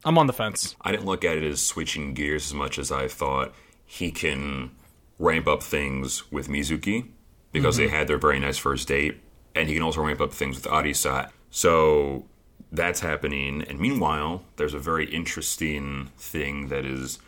I'm 0.04 0.18
on 0.18 0.26
the 0.26 0.32
fence. 0.32 0.74
I 0.80 0.90
didn't 0.90 1.06
look 1.06 1.24
at 1.24 1.36
it 1.36 1.44
as 1.44 1.64
switching 1.64 2.14
gears 2.14 2.46
as 2.46 2.54
much 2.54 2.78
as 2.78 2.90
I 2.90 3.08
thought 3.08 3.54
he 3.84 4.10
can 4.10 4.72
ramp 5.18 5.46
up 5.46 5.62
things 5.62 6.30
with 6.32 6.48
Mizuki 6.48 7.08
because 7.52 7.76
they 7.76 7.86
mm-hmm. 7.86 7.94
had 7.94 8.08
their 8.08 8.18
very 8.18 8.40
nice 8.40 8.58
first 8.58 8.88
date, 8.88 9.20
and 9.54 9.68
he 9.68 9.74
can 9.74 9.82
also 9.82 10.02
ramp 10.02 10.20
up 10.20 10.32
things 10.32 10.56
with 10.56 10.64
Arisa. 10.64 11.30
So 11.50 12.24
that's 12.72 13.00
happening. 13.00 13.62
And 13.62 13.78
meanwhile, 13.78 14.42
there's 14.56 14.74
a 14.74 14.78
very 14.78 15.04
interesting 15.06 16.10
thing 16.16 16.68
that 16.68 16.84
is 16.84 17.18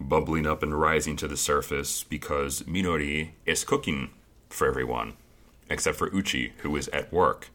bubbling 0.00 0.46
up 0.46 0.62
and 0.62 0.78
rising 0.78 1.16
to 1.16 1.28
the 1.28 1.36
surface 1.36 2.02
because 2.02 2.62
Minori 2.62 3.30
is 3.46 3.64
cooking 3.64 4.10
for 4.48 4.66
everyone, 4.66 5.14
except 5.70 5.96
for 5.96 6.14
Uchi, 6.14 6.52
who 6.58 6.74
is 6.76 6.88
at 6.88 7.12
work 7.12 7.48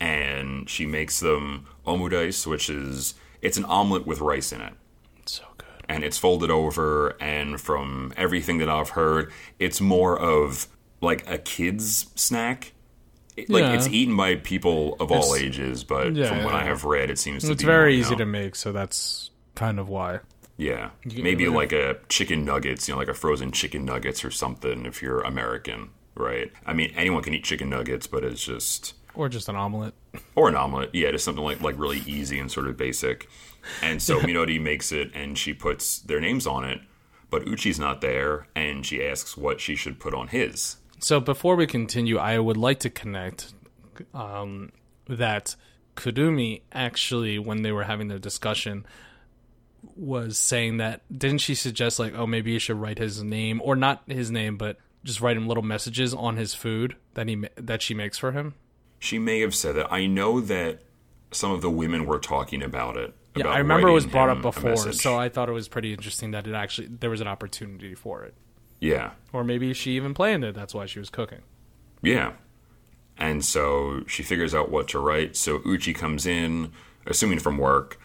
and 0.00 0.68
she 0.68 0.86
makes 0.86 1.20
them 1.20 1.66
omurice, 1.86 2.46
which 2.46 2.68
is 2.68 3.14
it's 3.44 3.56
an 3.56 3.64
omelet 3.66 4.06
with 4.06 4.20
rice 4.20 4.50
in 4.52 4.60
it, 4.60 4.72
So 5.26 5.44
good. 5.58 5.66
and 5.88 6.02
it's 6.02 6.18
folded 6.18 6.50
over. 6.50 7.16
And 7.20 7.60
from 7.60 8.12
everything 8.16 8.58
that 8.58 8.68
I've 8.68 8.90
heard, 8.90 9.30
it's 9.60 9.80
more 9.80 10.18
of 10.18 10.66
like 11.00 11.28
a 11.30 11.38
kid's 11.38 12.06
snack. 12.16 12.72
It- 13.36 13.50
Like 13.50 13.62
Yeah. 13.64 13.74
it's 13.74 13.88
eaten 13.88 14.16
by 14.16 14.36
people 14.36 14.96
of 15.00 15.10
all 15.12 15.34
It's- 15.34 15.42
ages, 15.42 15.84
but 15.84 16.14
Yeah, 16.14 16.28
from 16.28 16.44
what 16.44 16.54
I 16.54 16.64
have 16.64 16.84
read, 16.84 17.10
it 17.10 17.18
seems 17.18 17.42
to 17.42 17.48
be. 17.48 17.52
It's 17.54 17.62
very 17.62 17.96
easy 17.96 18.16
to 18.16 18.24
make, 18.24 18.54
so 18.56 18.72
that's 18.72 19.30
kind 19.54 19.78
of 19.78 19.88
why. 19.88 20.20
yeah, 20.56 20.90
maybe 21.04 21.48
like 21.48 21.72
a 21.72 21.98
chicken 22.08 22.44
nuggets, 22.44 22.86
you 22.88 22.94
know, 22.94 22.98
like 22.98 23.08
a 23.08 23.14
frozen 23.14 23.50
chicken 23.50 23.84
nuggets 23.84 24.24
or 24.24 24.30
something. 24.30 24.86
If 24.86 25.02
you're 25.02 25.20
American, 25.22 25.90
right? 26.14 26.52
I 26.64 26.72
mean, 26.74 26.92
anyone 26.96 27.22
can 27.24 27.34
eat 27.34 27.42
chicken 27.44 27.68
nuggets, 27.68 28.06
but 28.06 28.22
it's 28.24 28.44
just 28.44 28.94
Or 29.14 29.28
just 29.28 29.48
an 29.48 29.56
omelet. 29.56 29.94
or 30.34 30.48
an 30.48 30.56
omelet. 30.56 30.90
Yeah, 30.92 31.10
just 31.10 31.24
something 31.24 31.44
like 31.44 31.60
like 31.60 31.78
really 31.78 32.02
easy 32.06 32.38
and 32.38 32.50
sort 32.50 32.66
of 32.66 32.76
basic. 32.76 33.28
And 33.82 34.02
so 34.02 34.20
Minori 34.20 34.60
makes 34.60 34.92
it, 34.92 35.10
and 35.14 35.38
she 35.38 35.54
puts 35.54 36.00
their 36.00 36.20
names 36.20 36.46
on 36.46 36.64
it, 36.64 36.80
but 37.30 37.44
Uchi's 37.46 37.78
not 37.78 38.00
there, 38.00 38.46
and 38.54 38.84
she 38.84 39.04
asks 39.04 39.36
what 39.36 39.60
she 39.60 39.74
should 39.74 39.98
put 39.98 40.14
on 40.14 40.28
his. 40.28 40.76
So 40.98 41.20
before 41.20 41.56
we 41.56 41.66
continue, 41.66 42.18
I 42.18 42.38
would 42.38 42.56
like 42.56 42.80
to 42.80 42.90
connect 42.90 43.52
um, 44.12 44.72
that 45.08 45.56
Kurumi 45.96 46.62
actually, 46.72 47.38
when 47.38 47.62
they 47.62 47.72
were 47.72 47.84
having 47.84 48.08
their 48.08 48.18
discussion, 48.18 48.86
was 49.96 50.38
saying 50.38 50.78
that 50.78 51.02
didn't 51.16 51.38
she 51.38 51.54
suggest 51.54 51.98
like, 51.98 52.14
oh, 52.14 52.26
maybe 52.26 52.52
you 52.52 52.58
should 52.58 52.76
write 52.80 52.98
his 52.98 53.22
name 53.22 53.60
or 53.62 53.76
not 53.76 54.02
his 54.08 54.30
name, 54.30 54.56
but 54.56 54.78
just 55.04 55.20
write 55.20 55.36
him 55.36 55.46
little 55.46 55.62
messages 55.62 56.14
on 56.14 56.36
his 56.36 56.54
food 56.54 56.96
that 57.14 57.28
he 57.28 57.44
that 57.56 57.82
she 57.82 57.94
makes 57.94 58.18
for 58.18 58.32
him. 58.32 58.54
She 59.04 59.18
may 59.18 59.40
have 59.40 59.54
said 59.54 59.76
that. 59.76 59.92
I 59.92 60.06
know 60.06 60.40
that 60.40 60.80
some 61.30 61.50
of 61.50 61.60
the 61.60 61.70
women 61.70 62.06
were 62.06 62.18
talking 62.18 62.62
about 62.62 62.96
it. 62.96 63.14
Yeah, 63.36 63.42
about 63.44 63.54
I 63.56 63.58
remember 63.58 63.88
it 63.88 63.92
was 63.92 64.06
brought 64.06 64.30
up 64.30 64.40
before, 64.40 64.76
so 64.92 65.18
I 65.18 65.28
thought 65.28 65.48
it 65.48 65.52
was 65.52 65.68
pretty 65.68 65.92
interesting 65.92 66.30
that 66.30 66.46
it 66.46 66.54
actually 66.54 66.86
there 66.86 67.10
was 67.10 67.20
an 67.20 67.26
opportunity 67.28 67.94
for 67.94 68.22
it, 68.22 68.34
yeah, 68.80 69.10
or 69.32 69.44
maybe 69.44 69.74
she 69.74 69.96
even 69.96 70.14
planned 70.14 70.44
it. 70.44 70.54
That's 70.54 70.72
why 70.72 70.86
she 70.86 70.98
was 70.98 71.10
cooking. 71.10 71.42
yeah. 72.02 72.32
And 73.16 73.44
so 73.44 74.02
she 74.08 74.24
figures 74.24 74.54
out 74.56 74.70
what 74.72 74.88
to 74.88 74.98
write. 74.98 75.36
So 75.36 75.60
Uchi 75.64 75.92
comes 75.94 76.26
in, 76.26 76.72
assuming 77.06 77.38
from 77.38 77.58
work, 77.58 78.00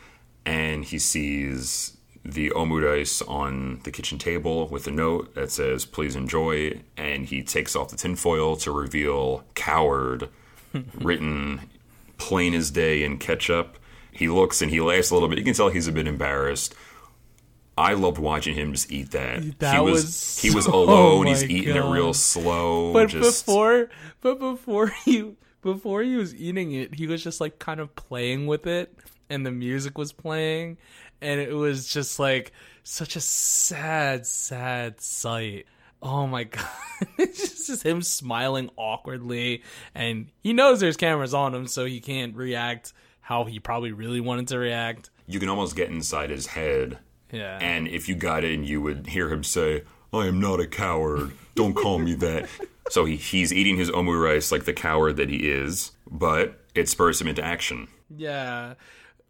and 0.45 0.85
he 0.85 0.99
sees 0.99 1.97
the 2.23 2.51
omurice 2.51 3.27
on 3.27 3.79
the 3.85 3.91
kitchen 3.91 4.19
table 4.19 4.67
with 4.67 4.85
a 4.85 4.91
note 4.91 5.33
that 5.35 5.49
says 5.51 5.85
"Please 5.85 6.15
enjoy," 6.15 6.81
and 6.97 7.25
he 7.25 7.41
takes 7.41 7.75
off 7.75 7.89
the 7.89 7.95
tinfoil 7.97 8.55
to 8.57 8.71
reveal 8.71 9.45
"coward" 9.55 10.29
written 10.95 11.61
plain 12.17 12.53
as 12.53 12.71
day 12.71 13.03
in 13.03 13.17
ketchup. 13.17 13.77
He 14.11 14.27
looks 14.27 14.61
and 14.61 14.69
he 14.71 14.81
laughs 14.81 15.09
a 15.11 15.13
little 15.13 15.29
bit. 15.29 15.37
You 15.37 15.45
can 15.45 15.53
tell 15.53 15.69
he's 15.69 15.87
a 15.87 15.91
bit 15.91 16.07
embarrassed. 16.07 16.75
I 17.77 17.93
loved 17.93 18.17
watching 18.17 18.55
him 18.55 18.73
just 18.73 18.91
eat 18.91 19.11
that. 19.11 19.59
That 19.59 19.75
he 19.75 19.79
was, 19.79 20.03
was 20.03 20.39
he 20.39 20.51
was 20.51 20.67
oh 20.71 20.83
alone. 20.83 21.27
oh 21.27 21.29
he's 21.29 21.43
eating 21.43 21.75
it 21.75 21.85
real 21.85 22.13
slow. 22.13 22.91
But 22.91 23.07
just, 23.07 23.45
before, 23.45 23.89
but 24.19 24.37
before 24.37 24.87
he 25.05 25.33
before 25.61 26.03
he 26.03 26.15
was 26.17 26.35
eating 26.35 26.73
it, 26.73 26.95
he 26.95 27.07
was 27.07 27.23
just 27.23 27.39
like 27.39 27.57
kind 27.57 27.79
of 27.79 27.95
playing 27.95 28.47
with 28.47 28.67
it, 28.67 28.93
and 29.29 29.45
the 29.45 29.51
music 29.51 29.97
was 29.97 30.11
playing, 30.11 30.77
and 31.21 31.39
it 31.39 31.53
was 31.53 31.87
just 31.87 32.19
like 32.19 32.51
such 32.83 33.15
a 33.15 33.21
sad, 33.21 34.25
sad 34.25 34.99
sight. 34.99 35.65
Oh 36.01 36.27
my 36.27 36.43
god. 36.45 36.65
it's 37.17 37.67
just 37.67 37.83
him 37.83 38.01
smiling 38.01 38.69
awkwardly 38.75 39.63
and 39.95 40.27
he 40.41 40.53
knows 40.53 40.79
there's 40.79 40.97
cameras 40.97 41.33
on 41.33 41.53
him 41.55 41.65
so 41.67 41.85
he 41.85 41.99
can't 41.99 42.35
react 42.35 42.93
how 43.21 43.45
he 43.45 43.59
probably 43.59 43.91
really 43.91 44.19
wanted 44.21 44.47
to 44.49 44.57
react. 44.57 45.09
You 45.27 45.39
can 45.39 45.49
almost 45.49 45.75
get 45.75 45.89
inside 45.89 46.29
his 46.29 46.47
head. 46.47 46.97
Yeah. 47.31 47.59
And 47.61 47.87
if 47.87 48.09
you 48.09 48.15
got 48.15 48.43
in, 48.43 48.63
you 48.63 48.81
would 48.81 49.07
hear 49.07 49.29
him 49.31 49.43
say, 49.43 49.83
I 50.11 50.25
am 50.25 50.39
not 50.41 50.59
a 50.59 50.65
coward. 50.67 51.31
Don't 51.55 51.73
call 51.75 51.99
me 51.99 52.13
that. 52.15 52.49
So 52.91 53.05
he, 53.05 53.17
he's 53.17 53.53
eating 53.53 53.77
his 53.77 53.91
omurice 53.91 54.51
like 54.51 54.65
the 54.65 54.73
coward 54.73 55.17
that 55.17 55.29
he 55.29 55.47
is, 55.47 55.91
but 56.09 56.59
it 56.73 56.89
spurs 56.89 57.21
him 57.21 57.27
into 57.27 57.43
action. 57.43 57.87
yeah. 58.17 58.73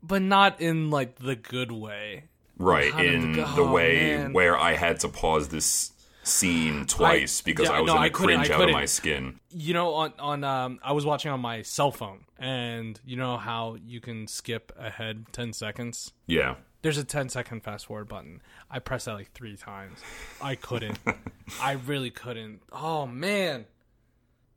But 0.02 0.22
not 0.22 0.62
in 0.62 0.90
like 0.92 1.18
the 1.18 1.36
good 1.36 1.70
way. 1.70 2.24
Right, 2.58 2.98
in 2.98 3.34
the- 3.34 3.42
the 3.44 3.62
oh, 3.64 3.72
way 3.74 4.16
man. 4.18 4.32
where 4.32 4.58
I 4.58 4.76
had 4.76 5.02
to 5.02 5.10
pause 5.10 5.50
this 5.50 5.92
scene 6.24 6.86
twice 6.86 7.42
because 7.42 7.70
yeah, 7.70 7.78
I 7.78 7.82
was 7.82 7.88
no, 7.88 7.96
in 7.96 8.04
I 8.04 8.08
a 8.08 8.10
cringe 8.10 8.50
out 8.50 8.62
of 8.62 8.72
my 8.72 8.86
skin. 8.86 9.40
You 9.52 9.74
know, 9.74 9.94
on 9.94 10.14
on 10.20 10.44
um, 10.44 10.80
I 10.84 10.92
was 10.94 11.06
watching 11.06 11.32
on 11.32 11.40
my 11.40 11.62
cell 11.62 11.92
phone, 11.92 12.26
and 12.38 13.00
you 13.06 13.16
know 13.16 13.38
how 13.38 13.78
you 13.86 14.00
can 14.00 14.28
skip 14.28 14.72
ahead 14.78 15.26
ten 15.32 15.54
seconds. 15.54 16.14
Yeah. 16.28 16.56
There's 16.82 16.98
a 16.98 17.04
10 17.04 17.28
second 17.28 17.62
fast 17.62 17.88
forward 17.88 18.08
button. 18.08 18.42
I 18.72 18.80
pressed 18.80 19.08
that 19.08 19.14
like 19.14 19.34
three 19.34 19.58
times. 19.58 20.00
I 20.42 20.56
couldn't. 20.56 20.98
I 21.62 21.74
really 21.74 22.10
couldn't. 22.10 22.62
Oh 22.72 23.06
man. 23.06 23.66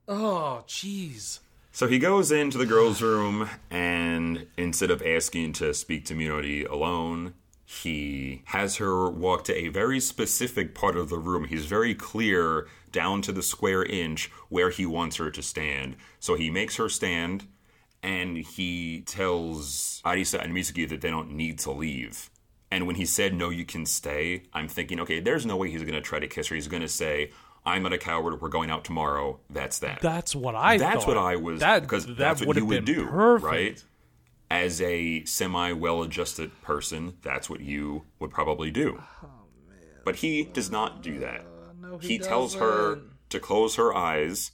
Oh 0.06 0.62
jeez. 0.68 1.40
So 1.72 1.88
he 1.88 1.98
goes 1.98 2.30
into 2.30 2.58
the 2.58 2.66
girls' 2.66 3.00
room, 3.00 3.48
and 3.70 4.46
instead 4.58 4.90
of 4.90 5.02
asking 5.02 5.54
to 5.54 5.72
speak 5.72 6.04
to 6.04 6.14
Minori 6.14 6.68
alone, 6.68 7.32
he 7.80 8.42
has 8.46 8.76
her 8.76 9.08
walk 9.08 9.44
to 9.44 9.56
a 9.56 9.68
very 9.68 9.98
specific 9.98 10.74
part 10.74 10.94
of 10.94 11.08
the 11.08 11.18
room. 11.18 11.44
He's 11.44 11.64
very 11.64 11.94
clear, 11.94 12.68
down 12.90 13.22
to 13.22 13.32
the 13.32 13.42
square 13.42 13.82
inch, 13.82 14.30
where 14.50 14.68
he 14.68 14.84
wants 14.84 15.16
her 15.16 15.30
to 15.30 15.42
stand. 15.42 15.96
So 16.20 16.34
he 16.34 16.50
makes 16.50 16.76
her 16.76 16.90
stand, 16.90 17.46
and 18.02 18.36
he 18.36 19.00
tells 19.06 20.02
Arisa 20.04 20.42
and 20.42 20.52
Mizuki 20.52 20.86
that 20.88 21.00
they 21.00 21.10
don't 21.10 21.32
need 21.32 21.58
to 21.60 21.72
leave. 21.72 22.28
And 22.70 22.86
when 22.86 22.96
he 22.96 23.06
said, 23.06 23.34
no, 23.34 23.48
you 23.48 23.64
can 23.64 23.86
stay, 23.86 24.42
I'm 24.52 24.68
thinking, 24.68 25.00
okay, 25.00 25.20
there's 25.20 25.46
no 25.46 25.56
way 25.56 25.70
he's 25.70 25.82
going 25.82 25.94
to 25.94 26.00
try 26.02 26.18
to 26.18 26.28
kiss 26.28 26.48
her. 26.48 26.54
He's 26.54 26.68
going 26.68 26.82
to 26.82 26.88
say, 26.88 27.30
I'm 27.64 27.82
not 27.82 27.94
a 27.94 27.98
coward. 27.98 28.40
We're 28.42 28.48
going 28.48 28.70
out 28.70 28.84
tomorrow. 28.84 29.40
That's 29.48 29.78
that. 29.78 30.00
That's 30.02 30.34
what 30.36 30.54
I 30.54 30.76
thought. 30.76 30.84
That's 30.84 31.04
thought. 31.04 31.16
what 31.16 31.18
I 31.18 31.36
was 31.36 31.60
that, 31.60 31.82
because 31.82 32.06
that 32.06 32.18
that's 32.18 32.44
what 32.44 32.56
you 32.56 32.66
would 32.66 32.84
do, 32.84 33.06
perfect. 33.06 33.44
right? 33.44 33.84
As 34.53 34.82
a 34.82 35.24
semi 35.24 35.72
well-adjusted 35.72 36.61
person, 36.61 37.14
that's 37.22 37.48
what 37.48 37.61
you 37.61 38.05
would 38.18 38.30
probably 38.30 38.70
do. 38.70 39.03
But 40.05 40.16
he 40.16 40.44
does 40.44 40.70
not 40.70 41.03
do 41.03 41.20
that. 41.20 41.40
Uh, 41.40 41.72
no, 41.80 41.96
he 41.96 42.18
tells 42.18 42.57
her 42.57 42.98
to 43.30 43.40
close 43.40 43.76
her 43.76 43.96
eyes, 43.96 44.50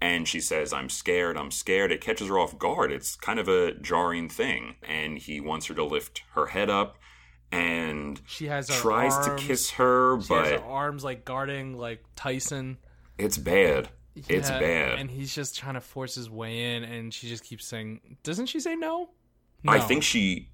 and 0.00 0.28
she 0.28 0.40
says, 0.40 0.72
"I'm 0.72 0.88
scared. 0.88 1.36
I'm 1.36 1.50
scared." 1.50 1.90
It 1.90 2.00
catches 2.00 2.28
her 2.28 2.38
off 2.38 2.60
guard. 2.60 2.92
It's 2.92 3.16
kind 3.16 3.40
of 3.40 3.48
a 3.48 3.74
jarring 3.74 4.28
thing, 4.28 4.76
and 4.86 5.18
he 5.18 5.40
wants 5.40 5.66
her 5.66 5.74
to 5.74 5.84
lift 5.84 6.22
her 6.34 6.46
head 6.46 6.70
up, 6.70 6.96
and 7.50 8.20
She 8.28 8.46
has 8.46 8.68
tries 8.68 9.18
to 9.26 9.34
kiss 9.36 9.72
her, 9.72 10.20
She 10.20 10.32
has 10.32 10.50
but 10.52 10.60
her 10.60 10.64
arms 10.64 11.02
like 11.02 11.24
guarding 11.24 11.76
like 11.76 12.04
Tyson. 12.14 12.78
it's 13.18 13.36
bad. 13.38 13.88
It's 14.14 14.48
bad. 14.48 15.00
And 15.00 15.10
he's 15.10 15.34
just 15.34 15.58
trying 15.58 15.74
to 15.74 15.80
force 15.80 16.14
his 16.14 16.30
way 16.30 16.76
in, 16.76 16.84
and 16.84 17.12
she 17.12 17.28
just 17.28 17.42
keeps 17.42 17.66
saying, 17.66 18.18
"Doesn't 18.22 18.46
she 18.46 18.60
say 18.60 18.76
no?" 18.76 19.10
I 19.66 19.80
think 19.80 20.02
she. 20.02 20.48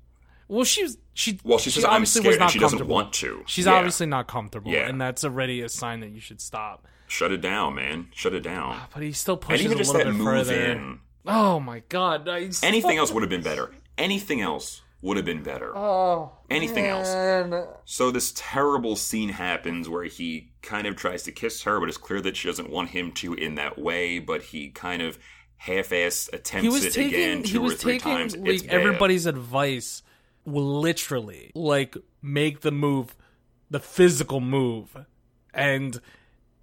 Well, 0.48 0.64
she 0.64 0.82
was 0.82 0.98
she. 1.14 1.38
Well, 1.44 1.58
she, 1.58 1.70
says, 1.70 1.84
"I'm 1.84 1.92
obviously 1.92 2.22
scared," 2.22 2.40
and 2.40 2.50
she 2.50 2.58
doesn't 2.58 2.86
want 2.86 3.12
to. 3.14 3.42
She's 3.46 3.66
Yeah. 3.66 3.74
obviously 3.74 4.06
not 4.06 4.26
comfortable, 4.26 4.72
Yeah. 4.72 4.88
and 4.88 5.00
that's 5.00 5.22
already 5.24 5.60
a 5.62 5.68
sign 5.68 6.00
that 6.00 6.10
you 6.10 6.20
should 6.20 6.40
stop. 6.40 6.86
Shut 7.06 7.30
it 7.32 7.40
down, 7.40 7.74
man. 7.76 8.08
Shut 8.14 8.34
it 8.34 8.40
down. 8.40 8.76
Ah, 8.78 8.88
but 8.92 9.02
he 9.02 9.12
still 9.12 9.40
And 9.48 9.60
even 9.60 9.72
a 9.72 9.76
just 9.76 9.92
little 9.92 10.06
that 10.06 10.12
bit 10.12 10.18
move 10.18 10.46
further. 10.46 10.54
in. 10.72 11.00
Oh 11.26 11.60
my 11.60 11.82
god! 11.88 12.28
Anything 12.28 12.96
else 12.98 13.12
would 13.12 13.22
have 13.22 13.30
been 13.30 13.42
better. 13.42 13.72
Anything 13.98 14.40
else 14.40 14.82
would 15.02 15.16
have 15.16 15.26
been 15.26 15.42
better. 15.42 15.76
Oh, 15.76 16.32
Anything 16.50 16.86
else. 16.86 17.08
So 17.84 18.10
this 18.10 18.32
terrible 18.36 18.96
scene 18.96 19.30
happens 19.30 19.88
where 19.88 20.04
he 20.04 20.50
kind 20.62 20.86
of 20.86 20.96
tries 20.96 21.22
to 21.24 21.32
kiss 21.32 21.62
her, 21.62 21.78
but 21.80 21.88
it's 21.88 21.96
clear 21.98 22.20
that 22.22 22.36
she 22.36 22.48
doesn't 22.48 22.68
want 22.70 22.90
him 22.90 23.12
to 23.12 23.34
in 23.34 23.54
that 23.54 23.78
way. 23.78 24.18
But 24.18 24.42
he 24.42 24.68
kind 24.70 25.00
of 25.02 25.18
half-ass 25.60 26.30
attempts 26.32 26.62
He 26.62 26.68
was 26.70 26.84
it 26.86 26.92
taking 26.94 27.14
again 27.14 27.38
he 27.44 27.52
two 27.52 27.60
or 27.60 27.64
was 27.64 27.74
three 27.80 27.98
taking 27.98 28.12
times. 28.18 28.36
like 28.36 28.66
everybody's 28.68 29.26
advice, 29.26 30.02
literally 30.46 31.50
like 31.54 31.96
make 32.22 32.60
the 32.60 32.70
move, 32.70 33.14
the 33.70 33.80
physical 33.80 34.40
move, 34.40 34.96
and 35.52 36.00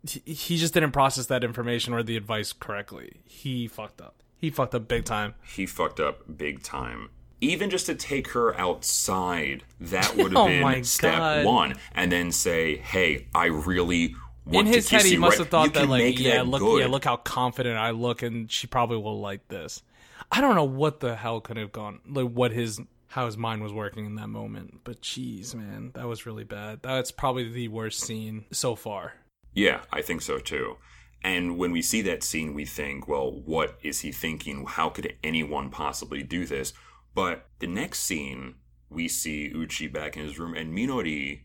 he- 0.09 0.57
just 0.57 0.73
didn't 0.73 0.91
process 0.93 1.27
that 1.27 1.43
information 1.43 1.93
or 1.93 2.01
the 2.03 2.17
advice 2.17 2.53
correctly. 2.53 3.21
He 3.25 3.67
fucked 3.67 4.01
up. 4.01 4.15
He 4.35 4.49
fucked 4.49 4.75
up 4.75 4.87
big 4.87 5.05
time. 5.05 5.35
he 5.55 5.65
fucked 5.65 5.99
up 5.99 6.37
big 6.37 6.63
time. 6.63 7.09
Even 7.39 7.69
just 7.69 7.85
to 7.85 7.93
take 7.95 8.29
her 8.29 8.59
outside, 8.59 9.63
that 9.79 10.15
would 10.17 10.31
have 10.31 10.37
Oh 10.37 10.47
been 10.47 10.83
step 10.83 11.17
God. 11.17 11.45
one, 11.45 11.75
and 11.93 12.11
then 12.11 12.31
say, 12.31 12.77
"Hey, 12.77 13.27
I 13.35 13.45
really 13.45 14.15
In 14.51 14.65
his 14.65 14.89
head, 14.89 15.05
he 15.05 15.17
must 15.17 15.31
right- 15.31 15.39
have 15.39 15.49
thought 15.49 15.67
you 15.67 15.73
that 15.73 15.89
like, 15.89 16.19
yeah, 16.19 16.37
that 16.37 16.47
look, 16.47 16.61
good. 16.61 16.81
yeah, 16.81 16.87
look 16.87 17.05
how 17.05 17.17
confident 17.17 17.77
I 17.77 17.91
look, 17.91 18.21
and 18.21 18.51
she 18.51 18.67
probably 18.67 18.97
will 18.97 19.19
like 19.19 19.47
this. 19.47 19.83
I 20.31 20.41
don't 20.41 20.55
know 20.55 20.63
what 20.63 20.99
the 20.99 21.15
hell 21.15 21.41
could 21.41 21.57
have 21.57 21.71
gone, 21.71 21.99
like 22.07 22.27
what 22.27 22.51
his 22.51 22.79
how 23.09 23.25
his 23.25 23.37
mind 23.37 23.63
was 23.63 23.71
working 23.71 24.05
in 24.05 24.15
that 24.15 24.27
moment. 24.27 24.81
But 24.83 25.01
jeez, 25.01 25.55
man, 25.55 25.91
that 25.93 26.07
was 26.07 26.25
really 26.25 26.43
bad. 26.43 26.81
That's 26.81 27.11
probably 27.11 27.49
the 27.49 27.67
worst 27.69 28.01
scene 28.01 28.45
so 28.51 28.75
far. 28.75 29.13
Yeah, 29.53 29.81
I 29.91 30.01
think 30.01 30.21
so 30.21 30.39
too. 30.39 30.77
And 31.23 31.57
when 31.57 31.71
we 31.71 31.81
see 31.81 32.01
that 32.03 32.23
scene, 32.23 32.53
we 32.53 32.65
think, 32.65 33.07
well, 33.07 33.31
what 33.31 33.77
is 33.81 34.01
he 34.01 34.11
thinking? 34.11 34.65
How 34.67 34.89
could 34.89 35.15
anyone 35.23 35.69
possibly 35.69 36.21
do 36.21 36.45
this? 36.45 36.73
But 37.15 37.47
the 37.59 37.67
next 37.67 38.01
scene, 38.01 38.55
we 38.89 39.07
see 39.07 39.51
Uchi 39.53 39.87
back 39.87 40.15
in 40.15 40.23
his 40.23 40.37
room, 40.37 40.53
and 40.53 40.71
Minori 40.77 41.41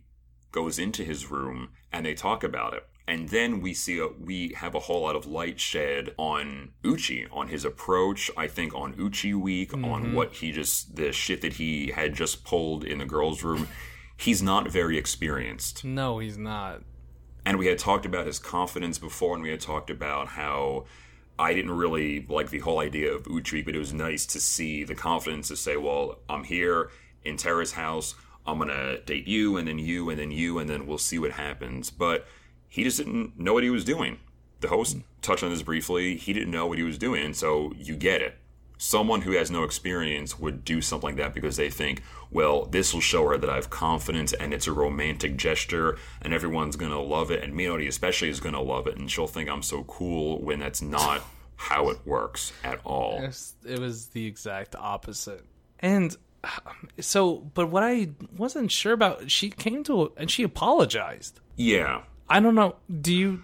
goes 0.51 0.79
into 0.79 1.05
his 1.05 1.31
room, 1.31 1.71
and 1.91 2.05
they 2.05 2.15
talk 2.15 2.45
about 2.45 2.75
it. 2.75 2.87
And 3.07 3.29
then 3.31 3.61
we 3.61 3.75
see 3.75 3.99
a, 3.99 4.09
we 4.09 4.55
have 4.57 4.75
a 4.75 4.81
whole 4.81 5.03
lot 5.03 5.17
of 5.17 5.27
light 5.27 5.59
shed 5.59 6.15
on 6.17 6.71
Uchi, 6.85 7.27
on 7.33 7.49
his 7.49 7.65
approach. 7.65 8.31
I 8.37 8.47
think 8.47 8.75
on 8.75 8.95
Uchi 8.99 9.35
Week, 9.35 9.75
on 9.75 9.83
mm-hmm. 9.83 10.15
what 10.15 10.35
he 10.35 10.53
just 10.53 10.97
the 10.97 11.13
shit 11.13 11.41
that 11.43 11.55
he 11.55 11.89
had 11.89 12.15
just 12.15 12.45
pulled 12.45 12.85
in 12.85 12.99
the 12.99 13.05
girls' 13.05 13.43
room. 13.43 13.69
He's 14.17 14.41
not 14.41 14.71
very 14.71 14.97
experienced. 14.97 15.85
No, 15.85 16.21
he's 16.21 16.39
not. 16.39 16.83
And 17.45 17.59
we 17.59 17.67
had 17.67 17.79
talked 17.79 18.07
about 18.07 18.27
his 18.27 18.39
confidence 18.39 18.99
before, 18.99 19.35
and 19.35 19.43
we 19.43 19.51
had 19.51 19.61
talked 19.61 19.91
about 19.91 20.29
how 20.29 20.85
I 21.39 21.55
didn't 21.55 21.73
really 21.73 22.25
like 22.29 22.51
the 22.51 22.61
whole 22.61 22.79
idea 22.79 23.13
of 23.13 23.27
Uchi, 23.27 23.63
but 23.63 23.75
it 23.75 23.79
was 23.79 23.93
nice 23.93 24.25
to 24.27 24.39
see 24.39 24.85
the 24.85 24.95
confidence 24.95 25.49
to 25.49 25.57
say, 25.57 25.77
well, 25.77 26.21
I'm 26.29 26.45
here 26.45 26.91
in 27.25 27.37
Terrace 27.37 27.73
House. 27.73 28.15
I'm 28.47 28.59
going 28.59 28.69
to 28.69 29.01
date 29.03 29.27
you, 29.27 29.57
and 29.57 29.67
then 29.67 29.79
you, 29.79 30.09
and 30.11 30.19
then 30.19 30.31
you, 30.31 30.59
and 30.59 30.71
then 30.71 30.87
we'll 30.87 30.99
see 30.99 31.19
what 31.19 31.33
happens. 31.33 31.91
But 31.91 32.27
he 32.73 32.85
just 32.85 32.97
didn't 32.97 33.39
know 33.39 33.53
what 33.53 33.65
he 33.65 33.69
was 33.69 33.85
doing. 33.85 34.19
The 34.61 34.69
host 34.69 34.97
touched 35.21 35.43
on 35.43 35.51
this 35.51 35.61
briefly. 35.61 36.17
He 36.17 36.33
didn't 36.33 36.51
know 36.51 36.67
what 36.67 36.79
he 36.79 36.85
was 36.85 36.97
doing, 36.97 37.35
so 37.35 37.75
you 37.77 37.95
get 37.95 38.23
it. 38.23 38.39
Someone 38.79 39.21
who 39.21 39.33
has 39.33 39.51
no 39.51 39.63
experience 39.63 40.39
would 40.39 40.65
do 40.65 40.81
something 40.81 41.11
like 41.11 41.17
that 41.19 41.35
because 41.35 41.59
they 41.59 41.69
think, 41.69 42.03
well, 42.31 42.65
this 42.65 42.95
will 42.95 43.03
show 43.03 43.29
her 43.29 43.37
that 43.37 43.51
I 43.51 43.57
have 43.57 43.69
confidence 43.69 44.33
and 44.33 44.55
it's 44.55 44.67
a 44.67 44.73
romantic 44.73 45.37
gesture 45.37 45.99
and 46.23 46.33
everyone's 46.33 46.77
going 46.77 46.93
to 46.93 46.99
love 46.99 47.31
it. 47.31 47.45
And 47.45 47.53
Minori, 47.53 47.87
especially, 47.89 48.31
is 48.31 48.41
going 48.41 48.55
to 48.55 48.61
love 48.63 48.87
it 48.87 48.97
and 48.97 49.11
she'll 49.11 49.27
think 49.27 49.51
I'm 49.51 49.63
so 49.63 49.85
cool 49.85 50.41
when 50.41 50.59
that's 50.59 50.81
not 50.81 51.23
how 51.57 51.91
it 51.91 51.99
works 52.07 52.55
at 52.65 52.81
all. 52.85 53.23
It 53.23 53.79
was, 53.79 54.07
the 54.07 54.25
exact 54.25 54.75
opposite. 54.77 55.45
And 55.79 56.17
um, 56.43 56.89
so, 56.99 57.37
but 57.37 57.69
what 57.69 57.83
I 57.83 58.09
wasn't 58.35 58.73
sure 58.73 58.95
about, 58.95 59.31
she 59.31 59.51
came 59.51 59.85
to 59.85 60.15
and 60.17 60.31
she 60.31 60.43
apologized. 60.43 61.39
Yeah. 61.55 62.05
I 62.33 62.41
don't 62.41 62.55
know. 62.55 62.77
Do 62.91 63.13
you? 63.15 63.43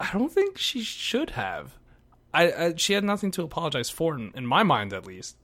I 0.00 0.10
don't 0.12 0.32
think 0.32 0.56
she 0.56 0.82
should 0.82 1.30
have. 1.30 1.74
I, 2.32 2.52
I 2.52 2.74
she 2.76 2.94
had 2.94 3.04
nothing 3.04 3.30
to 3.32 3.42
apologize 3.42 3.90
for, 3.90 4.14
in, 4.14 4.32
in 4.34 4.46
my 4.46 4.62
mind 4.62 4.94
at 4.94 5.06
least. 5.06 5.36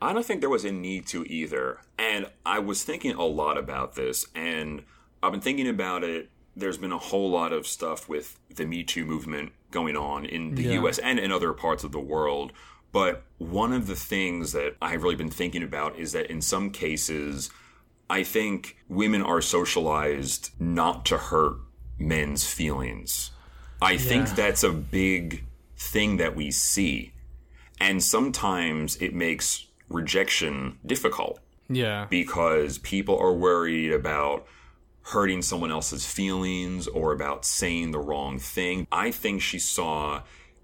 I 0.00 0.12
don't 0.14 0.24
think 0.24 0.40
there 0.40 0.50
was 0.50 0.64
a 0.64 0.72
need 0.72 1.06
to 1.08 1.24
either. 1.24 1.80
And 1.98 2.30
I 2.44 2.58
was 2.60 2.82
thinking 2.82 3.14
a 3.14 3.24
lot 3.24 3.58
about 3.58 3.94
this, 3.94 4.26
and 4.34 4.84
I've 5.22 5.32
been 5.32 5.40
thinking 5.42 5.68
about 5.68 6.02
it. 6.02 6.30
There's 6.56 6.78
been 6.78 6.92
a 6.92 6.98
whole 6.98 7.30
lot 7.30 7.52
of 7.52 7.66
stuff 7.66 8.08
with 8.08 8.38
the 8.54 8.64
Me 8.64 8.84
Too 8.84 9.04
movement 9.04 9.52
going 9.70 9.96
on 9.96 10.24
in 10.24 10.54
the 10.54 10.62
Yeah. 10.62 10.80
US 10.82 10.98
and 10.98 11.18
in 11.18 11.30
other 11.30 11.52
parts 11.52 11.84
of 11.84 11.92
the 11.92 12.00
world. 12.00 12.52
But 12.92 13.24
one 13.38 13.72
of 13.72 13.86
the 13.86 13.96
things 13.96 14.52
that 14.52 14.76
I've 14.80 15.02
really 15.02 15.16
been 15.16 15.30
thinking 15.30 15.62
about 15.62 15.98
is 15.98 16.12
that 16.12 16.30
in 16.30 16.40
some 16.40 16.70
cases, 16.70 17.50
I 18.08 18.22
think 18.22 18.76
women 18.88 19.20
are 19.20 19.40
socialized 19.40 20.50
not 20.60 21.04
to 21.06 21.18
hurt 21.18 21.56
men's 21.98 22.46
feelings. 22.46 23.30
I 23.82 23.96
think 23.96 24.30
that's 24.30 24.62
a 24.62 24.70
big 24.70 25.44
thing 25.76 26.16
that 26.16 26.34
we 26.34 26.50
see. 26.50 27.12
And 27.80 28.02
sometimes 28.02 28.96
it 28.96 29.12
makes 29.14 29.66
rejection 29.88 30.78
difficult 30.86 31.40
Yeah, 31.68 32.06
because 32.08 32.78
people 32.78 33.18
are 33.18 33.32
worried 33.32 33.92
about 33.92 34.46
hurting 35.08 35.42
someone 35.42 35.70
else's 35.70 36.06
feelings 36.06 36.86
or 36.88 37.12
about 37.12 37.44
saying 37.44 37.90
the 37.90 37.98
wrong 37.98 38.38
thing. 38.38 38.86
I 38.90 39.10
think 39.10 39.42
she 39.42 39.58
saw, 39.58 40.22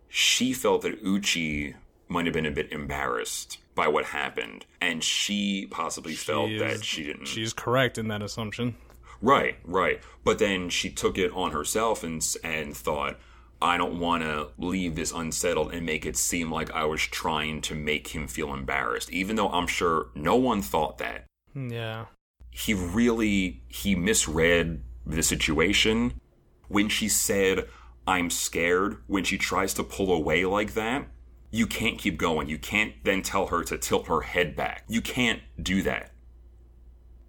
she 0.09 0.53
felt 0.55 0.81
that 0.83 0.99
Uchi 1.05 1.74
might 2.09 2.24
have 2.24 2.33
been 2.33 2.47
a 2.47 2.51
bit 2.51 2.72
embarrassed 2.72 3.59
by 3.74 3.87
what 3.89 4.07
happened. 4.07 4.64
And 4.81 5.05
she 5.05 5.66
possibly 5.70 6.14
felt 6.14 6.49
She 6.49 6.59
that 6.59 6.70
is- 6.76 6.85
she 6.85 7.05
didn't. 7.05 7.26
She's 7.26 7.53
correct 7.53 7.99
in 7.99 8.09
that 8.09 8.22
assumption. 8.22 8.76
Right, 9.22 9.58
right. 9.64 10.00
But 10.24 10.38
then 10.38 10.70
she 10.70 10.90
took 10.90 11.18
it 11.18 11.32
on 11.32 11.52
herself 11.52 12.02
and 12.02 12.24
and 12.42 12.76
thought, 12.76 13.18
I 13.62 13.76
don't 13.76 14.00
want 14.00 14.22
to 14.22 14.48
leave 14.58 14.96
this 14.96 15.12
unsettled 15.12 15.72
and 15.72 15.84
make 15.84 16.06
it 16.06 16.16
seem 16.16 16.50
like 16.50 16.70
I 16.70 16.84
was 16.84 17.02
trying 17.02 17.60
to 17.62 17.74
make 17.74 18.08
him 18.08 18.26
feel 18.26 18.54
embarrassed, 18.54 19.10
even 19.10 19.36
though 19.36 19.50
I'm 19.50 19.66
sure 19.66 20.08
no 20.14 20.36
one 20.36 20.62
thought 20.62 20.98
that. 20.98 21.26
Yeah. 21.54 22.06
He 22.50 22.72
really 22.74 23.62
he 23.68 23.94
misread 23.94 24.82
the 25.04 25.22
situation 25.22 26.20
when 26.68 26.88
she 26.88 27.08
said, 27.08 27.68
"I'm 28.06 28.30
scared." 28.30 28.98
When 29.06 29.24
she 29.24 29.38
tries 29.38 29.74
to 29.74 29.84
pull 29.84 30.12
away 30.12 30.44
like 30.46 30.74
that, 30.74 31.08
you 31.50 31.66
can't 31.66 31.98
keep 31.98 32.16
going. 32.16 32.48
You 32.48 32.58
can't 32.58 32.94
then 33.04 33.22
tell 33.22 33.48
her 33.48 33.62
to 33.64 33.76
tilt 33.76 34.06
her 34.06 34.22
head 34.22 34.56
back. 34.56 34.84
You 34.88 35.00
can't 35.00 35.40
do 35.62 35.82
that 35.82 36.12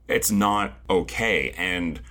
it's 0.08 0.32
not 0.32 0.80
okay. 0.90 1.54
And 1.58 2.02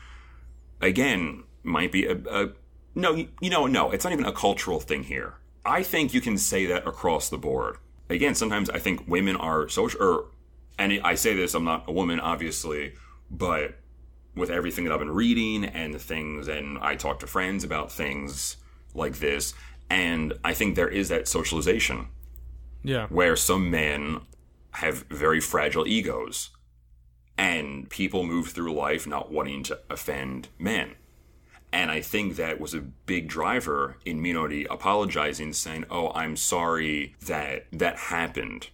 again, 0.81 1.45
might 1.63 1.93
be 1.93 2.07
a, 2.07 2.17
a 2.31 2.49
no, 2.95 3.15
you, 3.15 3.29
you 3.41 3.51
know, 3.51 3.67
no, 3.67 3.91
it's 3.91 4.05
not 4.05 4.13
even 4.13 4.25
a 4.25 4.33
cultural 4.33 4.81
thing 4.81 5.05
here. 5.05 5.35
I 5.65 5.83
think 5.83 6.13
you 6.15 6.21
can 6.21 6.39
say 6.39 6.67
that 6.67 6.87
across 6.87 7.29
the 7.29 7.39
board. 7.39 7.77
Again, 8.09 8.35
sometimes 8.35 8.69
I 8.71 8.79
think 8.79 9.07
women 9.07 9.37
are 9.37 9.69
social, 9.69 10.03
or, 10.03 10.25
and 10.79 11.01
I 11.05 11.15
say 11.15 11.35
this, 11.35 11.55
I'm 11.55 11.65
not 11.65 11.85
a 11.87 11.93
woman, 11.93 12.19
obviously, 12.19 12.95
but 13.31 13.77
with 14.35 14.51
everything 14.51 14.85
that 14.85 14.93
I've 14.93 14.99
been 14.99 15.11
reading 15.11 15.65
and 15.65 15.93
the 15.95 15.99
things, 15.99 16.49
and 16.49 16.79
I 16.79 16.97
talk 16.97 17.21
to 17.21 17.27
friends 17.27 17.63
about 17.63 17.93
things 17.93 18.57
like 18.95 19.19
this, 19.19 19.55
and 19.89 20.33
I 20.43 20.55
think 20.55 20.75
there 20.75 20.89
is 20.89 21.09
that 21.11 21.29
socialization 21.29 22.09
Yeah. 22.83 23.07
where 23.09 23.37
some 23.37 23.71
men 23.71 24.23
have 24.73 25.05
very 25.11 25.41
fragile 25.41 25.87
egos 25.87 26.51
and 27.41 27.89
people 27.89 28.23
move 28.23 28.49
through 28.49 28.75
life 28.75 29.07
not 29.07 29.33
wanting 29.33 29.63
to 29.63 29.81
offend 29.89 30.49
men. 30.59 30.95
And 31.73 31.91
I 31.91 32.03
think 32.03 32.37
that 32.37 32.61
was 32.61 32.75
a 32.75 32.83
big 32.83 33.29
driver 33.29 33.97
in 34.05 34.21
Minori 34.21 34.67
apologizing, 34.69 35.55
saying, 35.55 35.87
Oh, 35.89 36.11
I'm 36.13 36.37
sorry 36.37 37.15
that 37.25 37.67
that 37.73 37.97
happened. 37.97 38.69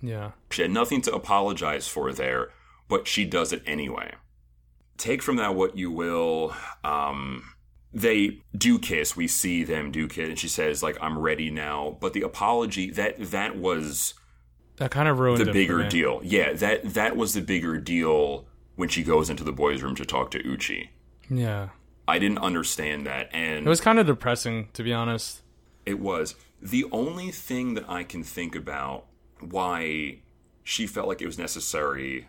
Yeah. 0.00 0.30
She 0.50 0.62
had 0.62 0.70
nothing 0.70 1.02
to 1.02 1.14
apologize 1.14 1.88
for 1.88 2.10
there, 2.10 2.52
but 2.88 3.06
she 3.06 3.26
does 3.26 3.52
it 3.52 3.62
anyway. 3.66 4.14
Take 4.96 5.22
from 5.22 5.36
that 5.36 5.54
what 5.54 5.76
you 5.76 5.90
will. 5.90 6.54
Um, 6.84 7.52
they 7.92 8.40
do 8.56 8.78
kiss. 8.78 9.14
We 9.14 9.28
see 9.28 9.62
them 9.62 9.90
do 9.90 10.08
kiss, 10.08 10.28
and 10.28 10.38
she 10.38 10.48
says, 10.48 10.82
"Like 10.82 10.96
I'm 11.02 11.18
ready 11.18 11.50
now." 11.50 11.98
But 12.00 12.14
the 12.14 12.22
apology 12.22 12.90
that 12.92 13.18
that 13.30 13.58
was 13.58 14.14
That 14.76 14.90
kind 14.90 15.08
of 15.08 15.18
ruined 15.18 15.46
the 15.46 15.52
bigger 15.52 15.88
deal. 15.88 16.20
Yeah, 16.22 16.52
that 16.52 16.94
that 16.94 17.16
was 17.16 17.34
the 17.34 17.40
bigger 17.40 17.78
deal 17.78 18.46
when 18.74 18.88
she 18.88 19.02
goes 19.02 19.30
into 19.30 19.42
the 19.42 19.52
boys' 19.52 19.82
room 19.82 19.94
to 19.96 20.04
talk 20.04 20.30
to 20.32 20.46
Uchi. 20.46 20.90
Yeah. 21.30 21.70
I 22.08 22.18
didn't 22.18 22.38
understand 22.38 23.06
that, 23.06 23.28
and 23.32 23.66
It 23.66 23.68
was 23.68 23.80
kind 23.80 23.98
of 23.98 24.06
depressing, 24.06 24.68
to 24.74 24.82
be 24.82 24.92
honest. 24.92 25.42
It 25.84 25.98
was. 25.98 26.36
The 26.62 26.84
only 26.92 27.30
thing 27.30 27.74
that 27.74 27.88
I 27.88 28.04
can 28.04 28.22
think 28.22 28.54
about 28.54 29.06
why 29.40 30.18
she 30.62 30.86
felt 30.86 31.08
like 31.08 31.20
it 31.20 31.26
was 31.26 31.38
necessary, 31.38 32.28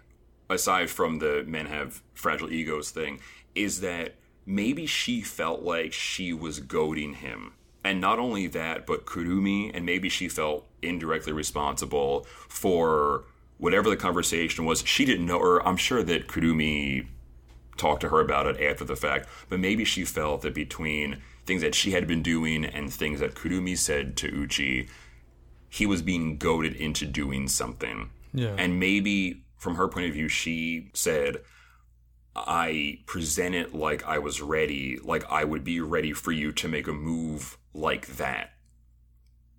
aside 0.50 0.90
from 0.90 1.20
the 1.20 1.44
men 1.46 1.68
have 1.68 2.02
fragile 2.14 2.52
egos 2.52 2.90
thing, 2.92 3.20
is 3.56 3.82
that 3.82 4.16
maybe 4.46 4.86
she 4.86 5.22
felt 5.22 5.62
like 5.62 5.94
she 5.94 6.34
was 6.34 6.60
goading 6.60 7.16
him. 7.16 7.54
And 7.88 8.02
not 8.02 8.20
only 8.20 8.48
that, 8.48 8.86
but 8.86 9.06
Kurumi, 9.06 9.72
and 9.74 9.86
maybe 9.86 10.10
she 10.10 10.28
felt 10.28 10.68
indirectly 10.82 11.32
responsible 11.32 12.28
for 12.50 13.24
whatever 13.60 13.90
the 13.90 13.96
conversation 13.96 14.66
was. 14.66 14.84
She 14.86 15.06
didn't 15.06 15.26
know, 15.26 15.38
or 15.38 15.66
I'm 15.66 15.78
sure 15.78 16.04
that 16.04 16.28
Kurumi 16.28 17.08
talked 17.78 18.02
to 18.02 18.10
her 18.10 18.20
about 18.20 18.46
it 18.46 18.62
after 18.62 18.84
the 18.84 18.98
fact, 18.98 19.30
but 19.48 19.62
maybe 19.62 19.86
she 19.86 20.04
felt 20.04 20.42
that 20.42 20.54
between 20.54 21.22
things 21.46 21.62
that 21.62 21.76
she 21.76 21.92
had 21.92 22.08
been 22.08 22.22
doing 22.22 22.66
and 22.66 22.92
things 22.92 23.22
that 23.22 23.36
Kurumi 23.36 23.78
said 23.78 24.18
to 24.18 24.28
Uchi, 24.28 24.90
he 25.70 25.86
was 25.86 26.02
being 26.02 26.38
goaded 26.38 26.76
into 26.76 27.06
doing 27.06 27.48
something. 27.48 28.10
Yeah. 28.34 28.54
And 28.58 28.82
maybe 28.82 29.44
from 29.56 29.76
her 29.76 29.88
point 29.88 30.08
of 30.08 30.14
view, 30.14 30.28
she 30.28 30.90
said, 30.94 31.38
I 32.36 33.00
present 33.06 33.56
it 33.56 33.74
like 33.74 34.06
I 34.06 34.20
was 34.20 34.42
ready, 34.42 35.00
like 35.02 35.24
I 35.32 35.46
would 35.46 35.64
be 35.64 35.80
ready 35.80 36.12
for 36.12 36.34
you 36.34 36.52
to 36.52 36.68
make 36.68 36.90
a 36.90 36.94
move 36.94 37.57
like 37.74 38.08
that. 38.18 38.52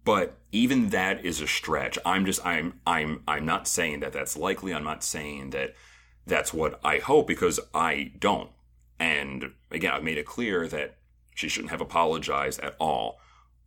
But 0.04 0.38
even 0.52 0.90
that 0.90 1.24
is 1.24 1.40
a 1.40 1.46
stretch. 1.46 1.98
I'm 2.04 2.24
just 2.24 2.44
I'm 2.44 2.80
I'm 2.86 3.22
I'm 3.28 3.44
not 3.44 3.68
saying 3.68 4.00
that 4.00 4.12
that's 4.12 4.36
likely. 4.36 4.72
I'm 4.72 4.84
not 4.84 5.04
saying 5.04 5.50
that 5.50 5.74
that's 6.26 6.52
what 6.52 6.80
I 6.84 6.98
hope 6.98 7.26
because 7.26 7.60
I 7.74 8.12
don't. 8.18 8.50
And 8.98 9.52
again, 9.70 9.92
I've 9.92 10.02
made 10.02 10.18
it 10.18 10.26
clear 10.26 10.66
that 10.68 10.96
she 11.34 11.48
shouldn't 11.48 11.70
have 11.70 11.80
apologized 11.80 12.60
at 12.60 12.74
all. 12.78 13.20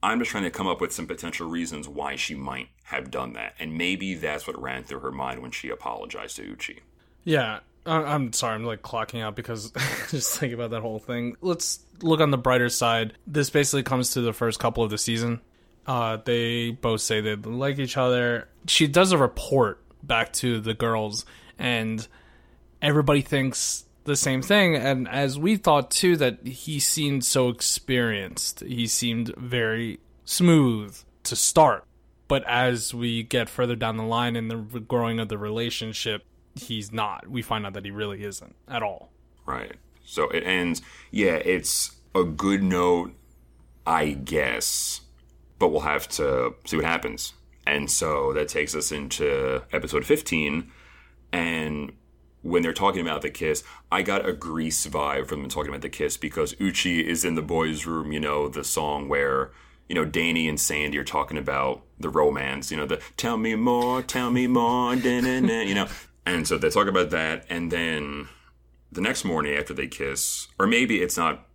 I'm 0.03 0.19
just 0.19 0.31
trying 0.31 0.43
to 0.43 0.49
come 0.49 0.67
up 0.67 0.81
with 0.81 0.91
some 0.91 1.05
potential 1.05 1.47
reasons 1.47 1.87
why 1.87 2.15
she 2.15 2.33
might 2.33 2.69
have 2.85 3.11
done 3.11 3.33
that. 3.33 3.53
And 3.59 3.77
maybe 3.77 4.15
that's 4.15 4.47
what 4.47 4.59
ran 4.59 4.83
through 4.83 5.01
her 5.01 5.11
mind 5.11 5.41
when 5.41 5.51
she 5.51 5.69
apologized 5.69 6.37
to 6.37 6.43
Uchi. 6.43 6.79
Yeah, 7.23 7.59
I'm 7.85 8.31
sorry. 8.33 8.55
I'm 8.55 8.63
like 8.63 8.81
clocking 8.81 9.21
out 9.21 9.35
because 9.35 9.71
just 10.09 10.39
thinking 10.39 10.53
about 10.53 10.71
that 10.71 10.81
whole 10.81 10.99
thing. 10.99 11.35
Let's 11.41 11.79
look 12.01 12.19
on 12.19 12.31
the 12.31 12.37
brighter 12.37 12.69
side. 12.69 13.13
This 13.25 13.49
basically 13.49 13.83
comes 13.83 14.11
to 14.11 14.21
the 14.21 14.33
first 14.33 14.59
couple 14.59 14.83
of 14.83 14.89
the 14.89 14.97
season. 14.97 15.41
Uh, 15.87 16.17
they 16.23 16.71
both 16.71 17.01
say 17.01 17.21
they 17.21 17.35
like 17.35 17.79
each 17.79 17.97
other. 17.97 18.47
She 18.67 18.87
does 18.87 19.11
a 19.11 19.17
report 19.17 19.81
back 20.03 20.31
to 20.33 20.59
the 20.59 20.73
girls, 20.73 21.25
and 21.57 22.07
everybody 22.81 23.21
thinks 23.21 23.85
the 24.03 24.15
same 24.15 24.41
thing. 24.41 24.75
And 24.75 25.07
as 25.07 25.39
we 25.39 25.55
thought 25.57 25.91
too, 25.91 26.17
that 26.17 26.45
he 26.45 26.79
seemed 26.79 27.25
so 27.25 27.49
experienced. 27.49 28.61
He 28.61 28.87
seemed 28.87 29.35
very 29.35 29.99
smooth 30.25 30.97
to 31.23 31.35
start. 31.35 31.85
But 32.27 32.47
as 32.47 32.93
we 32.93 33.23
get 33.23 33.49
further 33.49 33.75
down 33.75 33.97
the 33.97 34.03
line 34.03 34.35
in 34.35 34.47
the 34.47 34.55
growing 34.57 35.19
of 35.19 35.27
the 35.27 35.37
relationship, 35.37 36.23
he's 36.55 36.91
not. 36.91 37.27
We 37.27 37.41
find 37.41 37.65
out 37.65 37.73
that 37.73 37.85
he 37.85 37.91
really 37.91 38.23
isn't 38.23 38.55
at 38.67 38.83
all. 38.83 39.11
Right. 39.45 39.75
So 40.03 40.29
it 40.29 40.43
ends. 40.43 40.81
Yeah, 41.11 41.35
it's 41.35 41.95
a 42.13 42.23
good 42.23 42.63
note, 42.63 43.13
I 43.85 44.11
guess, 44.11 45.01
but 45.59 45.69
we'll 45.69 45.81
have 45.81 46.07
to 46.09 46.55
see 46.65 46.77
what 46.77 46.85
happens. 46.85 47.33
And 47.65 47.89
so 47.89 48.33
that 48.33 48.47
takes 48.47 48.75
us 48.75 48.91
into 48.91 49.63
episode 49.71 50.05
15. 50.05 50.71
And 51.31 51.93
when 52.41 52.63
they're 52.63 52.73
talking 52.73 53.01
about 53.01 53.21
the 53.21 53.29
kiss, 53.29 53.63
I 53.91 54.01
got 54.01 54.27
a 54.27 54.33
Grease 54.33 54.85
vibe 54.87 55.27
from 55.27 55.41
them 55.41 55.49
talking 55.49 55.69
about 55.69 55.81
the 55.81 55.89
kiss 55.89 56.17
because 56.17 56.55
Uchi 56.59 57.07
is 57.07 57.23
in 57.23 57.35
the 57.35 57.41
boys' 57.41 57.85
room, 57.85 58.11
you 58.11 58.19
know, 58.19 58.47
the 58.47 58.63
song 58.63 59.07
where, 59.07 59.51
you 59.87 59.95
know, 59.95 60.05
Danny 60.05 60.49
and 60.49 60.59
Sandy 60.59 60.97
are 60.97 61.03
talking 61.03 61.37
about 61.37 61.83
the 61.99 62.09
romance, 62.09 62.71
you 62.71 62.77
know, 62.77 62.87
the 62.87 62.99
tell 63.15 63.37
me 63.37 63.55
more, 63.55 64.01
tell 64.01 64.31
me 64.31 64.47
more, 64.47 64.95
you 64.95 65.75
know. 65.75 65.87
And 66.25 66.47
so 66.47 66.57
they 66.57 66.69
talk 66.69 66.87
about 66.87 67.09
that. 67.09 67.45
And 67.49 67.71
then 67.71 68.27
the 68.91 69.01
next 69.01 69.23
morning 69.23 69.55
after 69.55 69.73
they 69.73 69.87
kiss, 69.87 70.47
or 70.59 70.67
maybe 70.67 71.01
it's 71.01 71.17
not 71.17 71.47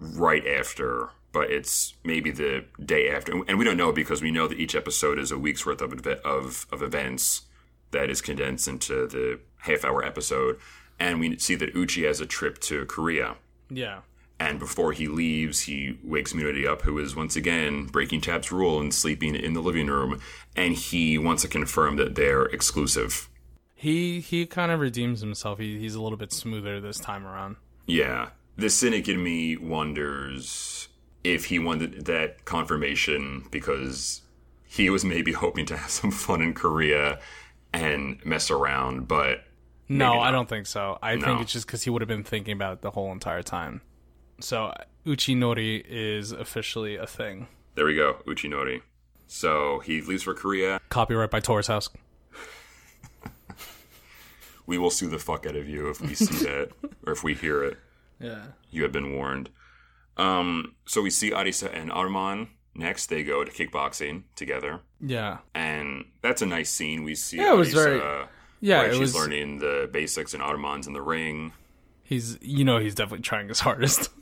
right 0.00 0.46
after, 0.46 1.10
but 1.32 1.50
it's 1.50 1.94
maybe 2.04 2.30
the 2.30 2.64
day 2.84 3.10
after. 3.10 3.32
And 3.48 3.58
we 3.58 3.64
don't 3.64 3.76
know 3.76 3.92
because 3.92 4.22
we 4.22 4.30
know 4.30 4.46
that 4.46 4.58
each 4.58 4.74
episode 4.74 5.18
is 5.18 5.32
a 5.32 5.38
week's 5.38 5.66
worth 5.66 5.80
of, 5.80 6.06
of, 6.24 6.66
of 6.70 6.82
events 6.82 7.42
that 7.90 8.10
is 8.10 8.20
condensed 8.20 8.68
into 8.68 9.06
the 9.06 9.40
half 9.58 9.84
hour 9.84 10.04
episode. 10.04 10.58
And 10.98 11.18
we 11.18 11.38
see 11.38 11.54
that 11.56 11.74
Uchi 11.74 12.04
has 12.04 12.20
a 12.20 12.26
trip 12.26 12.58
to 12.62 12.84
Korea. 12.86 13.36
Yeah. 13.68 14.00
And 14.38 14.58
before 14.58 14.92
he 14.92 15.06
leaves, 15.06 15.62
he 15.62 15.98
wakes 16.02 16.32
Minori 16.32 16.66
up, 16.66 16.82
who 16.82 16.98
is 16.98 17.16
once 17.16 17.36
again 17.36 17.86
breaking 17.86 18.20
Tap's 18.20 18.52
rule 18.52 18.80
and 18.80 18.92
sleeping 18.92 19.34
in 19.34 19.54
the 19.54 19.62
living 19.62 19.86
room. 19.86 20.20
And 20.56 20.74
he 20.74 21.18
wants 21.18 21.42
to 21.42 21.48
confirm 21.48 21.96
that 21.96 22.14
they're 22.14 22.46
exclusive. 22.46 23.28
He 23.84 24.20
he 24.20 24.46
kind 24.46 24.72
of 24.72 24.80
redeems 24.80 25.20
himself. 25.20 25.58
He, 25.58 25.78
he's 25.78 25.94
a 25.94 26.00
little 26.00 26.16
bit 26.16 26.32
smoother 26.32 26.80
this 26.80 26.98
time 26.98 27.26
around. 27.26 27.56
Yeah. 27.86 28.30
The 28.56 28.70
cynic 28.70 29.08
in 29.10 29.22
me 29.22 29.58
wonders 29.58 30.88
if 31.22 31.44
he 31.46 31.58
wanted 31.58 32.06
that 32.06 32.46
confirmation 32.46 33.44
because 33.50 34.22
he 34.64 34.88
was 34.88 35.04
maybe 35.04 35.32
hoping 35.44 35.66
to 35.66 35.76
have 35.76 35.90
some 35.90 36.10
fun 36.10 36.40
in 36.40 36.54
Korea 36.54 37.18
and 37.74 38.24
mess 38.24 38.50
around, 38.50 39.06
but 39.06 39.44
No, 39.86 40.18
I 40.18 40.30
don't 40.30 40.48
think 40.48 40.66
so. 40.66 40.98
I 41.02 41.16
No. 41.16 41.26
think 41.26 41.40
it's 41.42 41.52
just 41.52 41.66
because 41.66 41.82
he 41.82 41.90
would 41.90 42.00
have 42.00 42.08
been 42.08 42.24
thinking 42.24 42.54
about 42.54 42.72
it 42.74 42.80
the 42.82 42.90
whole 42.92 43.12
entire 43.12 43.42
time. 43.42 43.82
So 44.40 44.72
Uchinori 45.04 45.84
is 45.86 46.32
officially 46.32 46.96
a 46.96 47.06
thing. 47.06 47.48
there 47.74 47.84
we 47.84 47.96
go, 47.96 48.16
Uchinori. 48.26 48.80
So 49.26 49.80
he 49.80 50.00
leaves 50.00 50.22
for 50.22 50.32
Korea. 50.32 50.80
Copyright 50.88 51.30
by 51.30 51.40
Taurus 51.40 51.66
House. 51.66 51.90
We 54.66 54.78
will 54.78 54.90
sue 54.90 55.08
the 55.08 55.18
fuck 55.18 55.46
out 55.46 55.56
of 55.56 55.68
you 55.68 55.88
if 55.90 56.00
we 56.00 56.14
see 56.14 56.44
that 56.44 56.70
or 57.06 57.12
if 57.12 57.22
we 57.22 57.34
hear 57.34 57.62
it. 57.64 57.78
Yeah. 58.20 58.42
You 58.70 58.82
have 58.84 58.92
been 58.92 59.14
warned. 59.14 59.50
Um, 60.16 60.74
so 60.86 61.02
we 61.02 61.10
see 61.10 61.30
Arisa 61.30 61.70
and 61.72 61.90
Arman. 61.90 62.48
Next, 62.74 63.06
they 63.06 63.22
go 63.22 63.44
to 63.44 63.52
kickboxing 63.52 64.24
together, 64.34 64.80
Yeah. 65.00 65.38
and 65.54 66.06
that's 66.22 66.42
a 66.42 66.46
nice 66.46 66.70
scene. 66.70 67.04
We 67.04 67.14
see 67.14 67.36
Yeah, 67.36 67.52
it 67.52 67.56
was 67.56 67.68
Arisa, 67.68 67.74
very- 67.74 68.26
Yeah, 68.60 68.82
it 68.82 68.90
she's 68.92 69.00
was. 69.00 69.14
learning 69.14 69.58
the 69.60 69.88
basics, 69.92 70.34
and 70.34 70.42
Arman's 70.42 70.88
in 70.88 70.92
the 70.92 71.00
ring. 71.02 71.52
He's, 72.02 72.36
you 72.42 72.64
know, 72.64 72.78
he's 72.78 72.96
definitely 72.96 73.22
trying 73.22 73.48
his 73.48 73.60
hardest. 73.60 74.10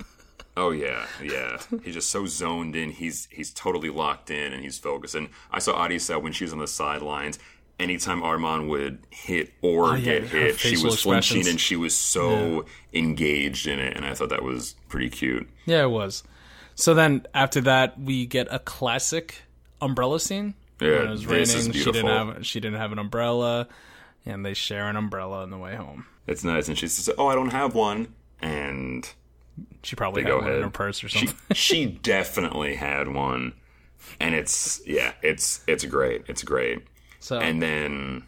Oh 0.55 0.71
yeah, 0.71 1.07
yeah. 1.23 1.57
he's 1.83 1.95
just 1.95 2.11
so 2.11 2.27
zoned 2.27 2.77
in. 2.77 2.91
He's 2.91 3.27
he's 3.31 3.55
totally 3.55 3.89
locked 3.89 4.29
in 4.31 4.53
and 4.53 4.63
he's 4.63 4.77
focused. 4.79 5.15
And 5.15 5.31
I 5.51 5.59
saw 5.61 5.73
Arisa 5.89 6.21
when 6.21 6.33
she 6.35 6.45
was 6.45 6.53
on 6.53 6.59
the 6.59 6.67
sidelines. 6.67 7.39
Anytime 7.79 8.21
Arman 8.23 8.69
would 8.69 8.99
hit 9.11 9.53
or 9.61 9.89
Oh, 9.91 9.95
yeah, 9.95 10.21
get 10.21 10.25
hit, 10.25 10.59
she 10.59 10.73
was 10.73 11.03
flinching 11.03 11.39
expressions. 11.39 11.47
and 11.49 11.61
she 11.61 11.75
was 11.75 11.97
so 11.97 12.65
engaged 12.93 13.67
in 13.67 13.79
it. 13.81 13.97
And 13.97 14.05
I 14.07 14.15
thought 14.15 14.29
that 14.29 14.43
was 14.43 14.77
pretty 14.89 15.11
cute. 15.11 15.49
yeah, 15.67 15.83
it 15.83 15.91
was. 15.91 16.23
So 16.75 16.95
then 16.95 17.27
after 17.35 17.61
that, 17.63 17.99
we 18.01 18.25
get 18.27 18.47
a 18.51 18.59
classic 18.61 19.43
umbrella 19.81 20.21
scene. 20.21 20.55
Yeah, 20.81 20.99
when 20.99 21.07
it 21.07 21.11
was 21.11 21.27
raining. 21.27 21.73
She 21.73 21.85
didn't 21.93 22.07
have 22.07 22.47
she 22.47 22.61
didn't 22.61 22.79
have 22.79 22.93
an 22.93 22.99
umbrella, 22.99 23.69
and 24.27 24.45
they 24.47 24.55
share 24.55 24.89
an 24.89 24.97
umbrella 24.97 25.43
on 25.43 25.51
the 25.51 25.59
way 25.59 25.75
home. 25.77 26.07
It's 26.27 26.45
nice. 26.45 26.69
And 26.69 26.79
she 26.79 26.87
says, 26.89 27.13
"Oh, 27.19 27.27
I 27.27 27.35
don't 27.35 27.51
have 27.51 27.75
one." 27.75 28.15
And 28.41 29.09
She 29.83 29.97
probably 29.97 30.23
had 30.23 30.35
one 30.35 30.51
in 30.53 30.63
her 30.63 30.71
purse 30.71 31.03
or 31.05 31.09
she 31.09 31.27
something. 31.27 31.55
she 31.55 31.87
definitely 32.03 32.75
had 32.77 33.09
one. 33.09 33.53
And 34.21 34.35
it's 34.35 34.81
yeah, 34.87 35.13
it's 35.23 35.63
it's 35.67 35.85
great. 35.85 36.23
It's 36.29 36.43
great. 36.43 36.81
So 37.23 37.39
And 37.39 37.63
then 37.63 38.25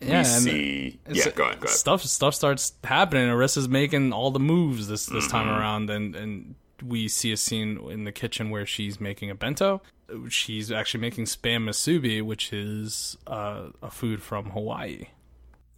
yeah, 0.00 0.18
we 0.20 0.24
see 0.24 1.00
yeah. 1.10 1.30
Go 1.30 1.44
ahead. 1.44 1.60
Go 1.60 1.64
ahead. 1.66 1.68
stuff 1.70 2.02
stuff 2.02 2.34
starts 2.34 2.72
happening. 2.84 3.28
Arisa's 3.28 3.68
making 3.68 4.12
all 4.12 4.30
the 4.30 4.38
moves 4.40 4.86
this 4.88 5.06
this 5.06 5.26
time 5.28 5.46
Mm-hmm. 5.48 5.58
around, 5.58 5.90
and 5.90 6.14
and 6.16 6.54
we 6.84 7.08
see 7.08 7.32
a 7.32 7.36
scene 7.36 7.78
in 7.90 8.04
the 8.04 8.12
kitchen 8.12 8.50
where 8.50 8.64
she's 8.64 9.00
making 9.00 9.30
a 9.30 9.34
bento. 9.34 9.82
She's 10.28 10.70
actually 10.70 11.00
making 11.00 11.24
spam 11.24 11.64
musubi, 11.64 12.22
which 12.22 12.52
is 12.52 13.16
uh, 13.26 13.70
a 13.82 13.90
food 13.90 14.22
from 14.22 14.50
Hawaii. 14.50 15.06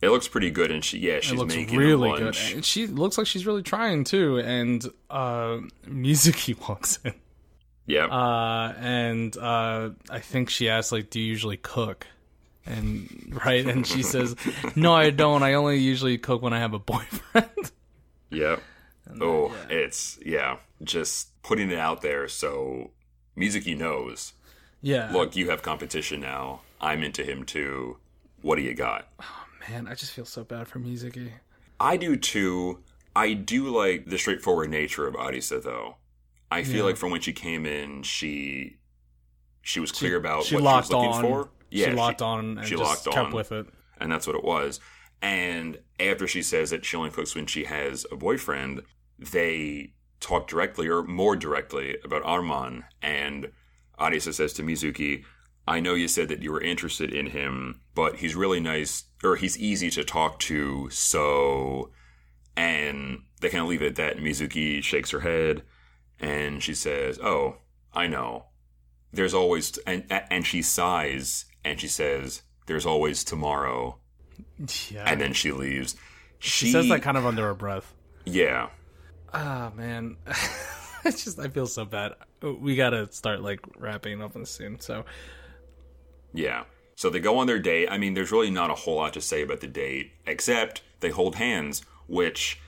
It 0.03 0.11
looks 0.11 0.29
pretty 0.29 0.51
good, 0.51 0.71
and 0.71 0.85
she 0.85 0.99
yeah, 0.99 1.21
she's 1.21 1.33
it 1.33 1.39
looks 1.39 1.57
making 1.57 1.79
really 1.79 2.11
the 2.13 2.17
good. 2.19 2.37
And 2.55 2.65
she 2.65 2.87
looks 2.87 3.17
like 3.17 3.27
she's 3.27 3.47
really 3.47 3.63
trying 3.63 4.05
too. 4.05 4.39
And 4.39 4.85
uh, 5.09 5.61
Mizuki 5.87 6.55
walks 6.69 6.99
in, 7.05 7.15
Yeah, 7.87 8.05
uh, 8.07 8.75
and 8.79 9.35
uh, 9.37 9.91
I 10.11 10.19
think 10.21 10.51
she 10.51 10.69
asks 10.69 10.93
like, 10.93 11.09
"Do 11.11 11.19
you 11.21 11.27
usually 11.27 11.57
cook?" 11.57 12.07
And 12.67 13.39
right, 13.45 13.67
and 13.67 13.87
she 13.87 14.03
says, 14.03 14.37
"No, 14.77 14.95
I 14.95 15.11
don't. 15.11 15.43
I 15.43 15.55
only 15.55 15.79
usually 15.79 16.19
cook 16.19 16.43
when 16.43 16.53
I 16.53 16.59
have 16.59 16.75
a 16.75 16.79
boyfriend." 16.79 17.49
Oh, 18.33 18.37
yeah. 18.37 18.57
Oh, 19.21 19.53
it's 19.69 20.17
yeah, 20.25 20.59
just 20.85 21.43
putting 21.43 21.71
it 21.73 21.79
out 21.81 22.01
there 22.01 22.29
so 22.29 22.93
Mizuki 23.37 23.77
knows. 23.77 24.35
yeah, 24.83 25.11
Look, 25.13 25.35
you 25.35 25.51
have 25.51 25.63
competition 25.63 26.21
now. 26.21 26.61
I'm 26.81 27.03
into 27.03 27.25
him 27.25 27.43
too. 27.45 27.97
What 28.41 28.55
do 28.55 28.63
you 28.63 28.73
got? 28.73 29.09
Oh 29.21 29.45
man, 29.69 29.89
I 29.89 29.95
just 29.95 30.13
feel 30.13 30.25
so 30.25 30.45
bad 30.45 30.69
for 30.69 30.79
Mizuki. 30.79 31.31
I 31.81 31.97
do 31.97 32.15
too. 32.17 32.79
I 33.17 33.33
do 33.33 33.69
like 33.77 34.07
the 34.07 34.17
straightforward 34.17 34.71
nature 34.71 35.09
of 35.09 35.15
Arisa, 35.15 35.61
though. 35.61 35.97
I 36.53 36.63
feel 36.63 36.77
Yeah. 36.77 36.83
like 36.85 36.97
from 36.97 37.11
when 37.11 37.21
she 37.21 37.33
came 37.33 37.67
in, 37.67 38.05
she 38.05 38.77
she 39.63 39.81
was 39.81 39.91
clear 39.91 40.17
about 40.17 40.45
she 40.45 40.55
what 40.55 40.61
she 40.61 40.67
was 40.77 40.91
looking 40.93 41.11
on. 41.11 41.23
for. 41.23 41.49
She 41.71 41.91
locked 41.93 42.23
on 42.23 42.59
and 42.59 42.67
she 42.67 42.77
just 42.77 42.83
locked 42.83 43.05
kept 43.05 43.29
on. 43.29 43.33
with 43.33 43.53
it. 43.53 43.67
and 43.99 44.11
that's 44.11 44.27
what 44.27 44.37
it 44.37 44.45
was. 44.45 44.81
And 45.23 45.79
after 45.99 46.27
she 46.27 46.43
says 46.43 46.71
that 46.71 46.85
she 46.85 46.97
only 46.97 47.11
cooks 47.11 47.35
when 47.35 47.47
she 47.47 47.65
has 47.65 48.07
a 48.11 48.17
boyfriend, 48.17 48.83
they 49.19 49.93
talk 50.19 50.49
directly 50.49 50.89
or 50.89 51.03
more 51.03 51.37
directly 51.37 51.97
about 52.05 52.23
Arman. 52.23 52.85
And 53.03 53.53
Arisa 53.99 54.33
says 54.33 54.53
to 54.55 54.63
Mizuki, 54.63 55.25
I 55.69 55.81
know 55.81 55.95
you 55.95 56.09
said 56.09 56.29
that 56.29 56.43
you 56.43 56.53
were 56.53 56.61
interested 56.61 57.13
in 57.13 57.27
him, 57.27 57.83
but 57.95 58.17
he's 58.17 58.35
really 58.35 58.61
nice, 58.61 59.05
or 59.23 59.37
he's 59.37 59.59
easy 59.59 59.91
to 59.91 60.05
talk 60.05 60.39
to, 60.41 60.89
so. 60.91 61.91
And 62.57 63.23
they 63.41 63.51
kind 63.51 63.63
of 63.63 63.69
leave 63.69 63.83
it 63.83 63.87
at 63.89 63.97
that. 63.97 64.17
And 64.17 64.27
Mizuki 64.27 64.83
shakes 64.83 65.11
her 65.11 65.21
head 65.21 65.63
and 66.19 66.63
she 66.63 66.75
says, 66.75 67.19
Oh, 67.23 67.57
I 67.93 68.07
know. 68.07 68.47
There's 69.13 69.35
always, 69.35 69.77
and, 69.87 70.05
and 70.09 70.47
she 70.47 70.63
sighs 70.63 71.47
and 71.65 71.81
she 71.81 71.89
says, 71.89 72.43
There's 72.67 72.87
always 72.87 73.25
tomorrow 73.25 73.99
Yeah, 74.91 75.05
and 75.07 75.21
then 75.21 75.33
she 75.33 75.53
leaves. 75.53 75.97
She, 76.39 76.67
she 76.67 76.73
says 76.73 76.89
that 76.89 77.03
kind 77.03 77.17
of 77.17 77.27
under 77.27 77.43
her 77.43 77.55
breath. 77.55 77.93
yeah, 78.25 78.69
Ah, 79.33 79.71
man, 79.77 80.17
it's 81.05 81.25
just 81.25 81.39
I 81.39 81.49
feel 81.49 81.67
so 81.67 81.85
bad. 81.85 82.15
We 82.43 82.75
gotta 82.77 83.13
start 83.13 83.43
like 83.43 83.61
wrapping 83.77 84.23
up 84.23 84.33
soon. 84.47 84.81
So 84.81 85.05
yeah. 86.33 86.65
So 86.97 87.09
they 87.11 87.21
go 87.21 87.39
on 87.39 87.47
their 87.47 87.59
date. 87.59 87.89
I 87.91 87.97
mean, 87.99 88.15
there's 88.15 88.31
really 88.33 88.51
not 88.51 88.71
a 88.71 88.75
whole 88.75 88.97
lot 88.97 89.15
to 89.15 89.21
say 89.21 89.43
about 89.43 89.61
the 89.61 89.67
date, 89.67 90.13
except 90.27 90.83
they 91.01 91.09
hold 91.11 91.37
hands, 91.37 91.83
which 92.09 92.61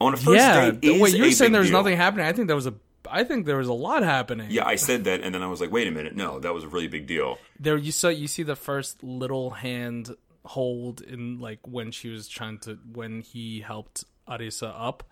on 0.00 0.12
a 0.12 0.16
first 0.16 0.36
yeah, 0.36 0.70
date 0.72 0.84
is 0.84 1.00
wait, 1.00 1.14
you 1.14 1.24
a 1.24 1.26
were 1.28 1.32
saying 1.32 1.52
big 1.52 1.52
there 1.52 1.62
deal. 1.62 1.72
nothing 1.72 1.96
happening. 1.96 2.26
I 2.26 2.32
think 2.32 2.48
that 2.48 2.54
was 2.54 2.66
a. 2.66 2.74
I 3.10 3.24
think 3.24 3.46
there 3.46 3.56
was 3.56 3.68
a 3.68 3.72
lot 3.72 4.02
happening. 4.02 4.48
Yeah, 4.50 4.66
I 4.66 4.76
said 4.76 5.04
that, 5.04 5.20
and 5.20 5.34
then 5.34 5.42
I 5.42 5.46
was 5.46 5.60
like, 5.60 5.70
wait 5.70 5.86
a 5.86 5.90
minute, 5.90 6.14
no, 6.16 6.38
that 6.40 6.52
was 6.54 6.64
a 6.64 6.68
really 6.68 6.88
big 6.88 7.06
deal. 7.06 7.38
there 7.58 7.76
you 7.76 7.92
saw 7.92 8.08
you 8.08 8.28
see 8.28 8.42
the 8.42 8.56
first 8.56 9.02
little 9.02 9.50
hand 9.50 10.14
hold 10.44 11.00
in 11.00 11.40
like 11.40 11.58
when 11.66 11.90
she 11.90 12.08
was 12.08 12.28
trying 12.28 12.58
to 12.58 12.78
when 12.92 13.20
he 13.20 13.60
helped 13.60 14.04
Arisa 14.28 14.72
up, 14.76 15.04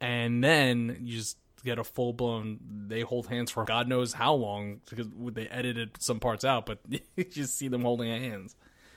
and 0.00 0.42
then 0.44 0.98
you 1.00 1.16
just 1.16 1.38
get 1.64 1.78
a 1.78 1.84
full 1.84 2.12
blown. 2.12 2.58
They 2.86 3.00
hold 3.00 3.26
hands 3.26 3.50
for 3.50 3.64
God 3.64 3.88
knows 3.88 4.12
how 4.12 4.34
long 4.34 4.80
because 4.88 5.08
they 5.32 5.48
edited 5.48 6.00
some 6.00 6.20
parts 6.20 6.44
out, 6.44 6.66
but 6.66 6.78
you 7.16 7.24
just 7.24 7.56
see 7.56 7.68
them 7.68 7.82
holding 7.82 8.08
hands. 8.08 8.54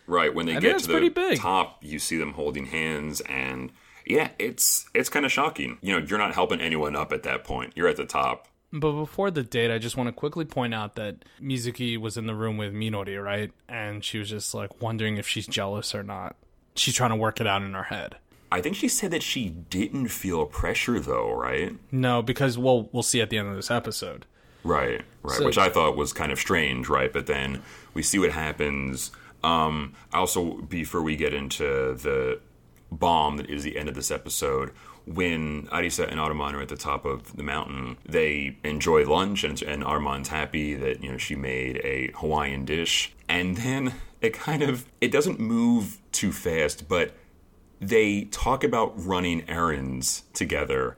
Right 0.08 0.34
when 0.34 0.48
they 0.48 0.54
think 0.54 0.64
get 0.64 0.80
to 0.80 0.88
the 0.88 0.94
pretty 0.94 1.10
big. 1.10 1.40
top, 1.40 1.84
you 1.84 2.00
see 2.00 2.18
them 2.18 2.34
holding 2.34 2.66
hands, 2.66 3.22
and 3.22 3.72
yeah, 4.10 4.32
it's 4.40 4.90
it's 4.94 5.08
kind 5.08 5.26
of 5.26 5.32
shocking. 5.32 5.78
You 5.82 5.98
know, 6.00 6.06
you're 6.06 6.20
not 6.20 6.34
helping 6.34 6.60
anyone 6.60 6.96
up 6.98 7.14
at 7.14 7.24
that 7.24 7.44
point. 7.46 7.74
You're 7.76 7.88
at 7.88 7.96
the 7.98 8.06
top. 8.06 8.48
But 8.74 8.92
before 8.92 9.32
the 9.32 9.42
date, 9.44 9.72
I 9.72 9.78
just 9.80 9.98
want 9.98 10.08
to 10.10 10.12
quickly 10.12 10.46
point 10.46 10.74
out 10.76 10.96
that 10.96 11.26
Mizuki 11.42 11.98
was 11.98 12.18
in 12.18 12.28
the 12.28 12.36
room 12.36 12.58
with 12.58 12.74
Minori, 12.74 13.24
right? 13.24 13.52
And 13.68 14.04
she 14.04 14.20
was 14.20 14.30
just 14.30 14.54
like 14.54 14.82
wondering 14.82 15.18
if 15.18 15.28
she's 15.28 15.48
jealous 15.48 15.96
or 15.96 16.04
not. 16.04 16.36
She's 16.76 16.94
trying 16.94 17.10
to 17.12 17.16
work 17.16 17.40
it 17.42 17.48
out 17.48 17.62
in 17.64 17.74
her 17.74 17.84
head. 17.84 18.18
I 18.52 18.62
think 18.62 18.76
she 18.76 18.88
said 18.88 19.12
that 19.12 19.22
she 19.24 19.50
didn't 19.50 20.08
feel 20.10 20.46
pressure, 20.46 21.00
though, 21.00 21.34
right? 21.34 21.76
No, 21.92 22.22
because 22.22 22.58
well, 22.58 22.90
we'll 22.92 23.04
see 23.04 23.22
at 23.22 23.30
the 23.30 23.38
end 23.38 23.48
of 23.48 23.56
this 23.56 23.70
episode. 23.72 24.26
Right, 24.64 25.02
right. 25.24 25.38
So- 25.38 25.46
Which 25.46 25.58
I 25.58 25.70
thought 25.70 25.96
was 25.96 26.14
kind 26.14 26.32
of 26.32 26.40
strange, 26.40 26.90
right? 26.90 27.12
But 27.14 27.26
then 27.28 27.62
we 27.94 28.02
see 28.04 28.18
what 28.20 28.32
happens. 28.32 29.12
Um, 29.44 29.94
also, 30.14 30.56
before 30.62 31.02
we 31.02 31.16
get 31.16 31.34
into 31.34 31.64
the 31.96 32.40
bomb 32.92 33.38
that 33.38 33.50
is 33.50 33.64
the 33.64 33.78
end 33.78 33.90
of 33.90 33.96
this 33.96 34.12
episode, 34.12 34.72
when 35.06 35.68
Arisa 35.68 36.10
and 36.10 36.20
Arman 36.20 36.54
are 36.54 36.62
at 36.62 36.70
the 36.70 36.76
top 36.78 37.06
of 37.06 37.36
the 37.36 37.44
mountain, 37.44 37.98
they 38.06 38.58
enjoy 38.64 39.06
lunch, 39.06 39.44
and, 39.44 39.62
and 39.62 39.84
Arman's 39.84 40.28
happy 40.28 40.76
that 40.76 41.04
you 41.04 41.12
know 41.12 41.18
she 41.18 41.36
made 41.36 41.78
a 41.84 42.12
Hawaiian 42.16 42.66
dish, 42.66 43.14
and 43.28 43.58
then 43.58 43.94
it 44.22 44.34
kind 44.34 44.62
of 44.62 44.86
it 45.02 45.12
doesn't 45.12 45.40
move 45.40 45.98
too 46.12 46.32
fast, 46.32 46.88
but 46.88 47.14
they 47.80 48.26
talk 48.26 48.64
about 48.64 48.94
running 48.96 49.48
errands 49.50 50.24
together 50.34 50.98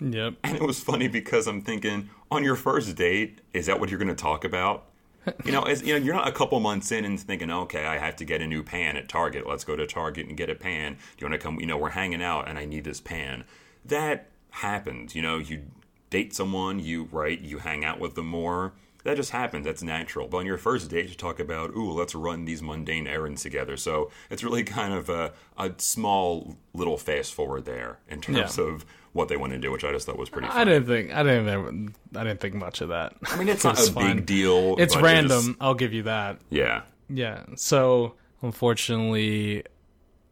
Yep. 0.00 0.34
and 0.44 0.56
it 0.56 0.62
was 0.62 0.80
funny 0.80 1.08
because 1.08 1.46
I'm 1.46 1.60
thinking, 1.60 2.08
on 2.30 2.42
your 2.44 2.56
first 2.56 2.96
date, 2.96 3.40
is 3.52 3.66
that 3.66 3.80
what 3.80 3.90
you're 3.90 3.98
going 3.98 4.08
to 4.08 4.14
talk 4.14 4.44
about? 4.44 4.86
You 5.44 5.52
know, 5.52 5.62
as 5.62 5.82
you 5.82 5.92
know, 5.98 6.04
you're 6.04 6.14
not 6.14 6.28
a 6.28 6.32
couple 6.32 6.58
months 6.60 6.90
in 6.92 7.04
and 7.04 7.18
thinking, 7.20 7.50
okay, 7.50 7.84
I 7.86 7.98
have 7.98 8.16
to 8.16 8.24
get 8.24 8.40
a 8.40 8.46
new 8.46 8.62
pan 8.62 8.96
at 8.96 9.08
Target. 9.08 9.46
Let's 9.46 9.64
go 9.64 9.76
to 9.76 9.86
Target 9.86 10.26
and 10.28 10.36
get 10.36 10.48
a 10.50 10.54
pan. 10.54 10.94
Do 10.94 10.98
you 11.18 11.30
want 11.30 11.40
to 11.40 11.44
come? 11.44 11.60
You 11.60 11.66
know, 11.66 11.76
we're 11.76 11.90
hanging 11.90 12.22
out, 12.22 12.48
and 12.48 12.58
I 12.58 12.64
need 12.64 12.84
this 12.84 13.00
pan. 13.00 13.44
That 13.84 14.28
happens. 14.50 15.14
You 15.14 15.22
know, 15.22 15.38
you 15.38 15.64
date 16.10 16.34
someone, 16.34 16.80
you 16.80 17.08
right, 17.12 17.40
you 17.40 17.58
hang 17.58 17.84
out 17.84 18.00
with 18.00 18.14
them 18.14 18.26
more. 18.26 18.72
That 19.04 19.16
just 19.16 19.30
happens. 19.30 19.64
That's 19.64 19.82
natural. 19.82 20.28
But 20.28 20.38
on 20.38 20.46
your 20.46 20.58
first 20.58 20.90
date, 20.90 21.08
you 21.08 21.14
talk 21.14 21.40
about, 21.40 21.70
ooh, 21.70 21.92
let's 21.92 22.14
run 22.14 22.44
these 22.44 22.60
mundane 22.62 23.06
errands 23.06 23.42
together. 23.42 23.78
So 23.78 24.10
it's 24.28 24.44
really 24.44 24.62
kind 24.62 24.92
of 24.92 25.08
a, 25.08 25.32
a 25.56 25.72
small 25.78 26.56
little 26.74 26.98
fast 26.98 27.32
forward 27.32 27.64
there 27.64 27.98
in 28.10 28.20
terms 28.20 28.58
Yeah. 28.58 28.64
of 28.64 28.84
what 29.12 29.28
they 29.28 29.36
want 29.36 29.52
to 29.52 29.58
do, 29.58 29.70
which 29.72 29.84
I 29.84 29.90
just 29.92 30.06
thought 30.06 30.16
was 30.18 30.28
pretty. 30.28 30.48
I 30.48 30.64
didn't 30.64 30.86
think 30.86 31.12
I 31.12 31.22
didn't 31.22 31.94
I 32.16 32.24
didn't 32.24 32.40
think 32.40 32.54
much 32.54 32.80
of 32.80 32.90
that. 32.90 33.14
I 33.24 33.36
mean, 33.36 33.48
it's 33.48 33.64
not 33.70 33.78
a 33.78 33.90
fine. 33.92 34.16
big 34.18 34.26
deal. 34.26 34.76
It's 34.78 34.96
random. 34.96 35.42
just- 35.46 35.56
I'll 35.60 35.74
give 35.74 35.92
you 35.92 36.04
that. 36.04 36.38
yeah, 36.50 36.82
Yeah. 37.08 37.42
So 37.56 38.14
unfortunately, 38.42 39.64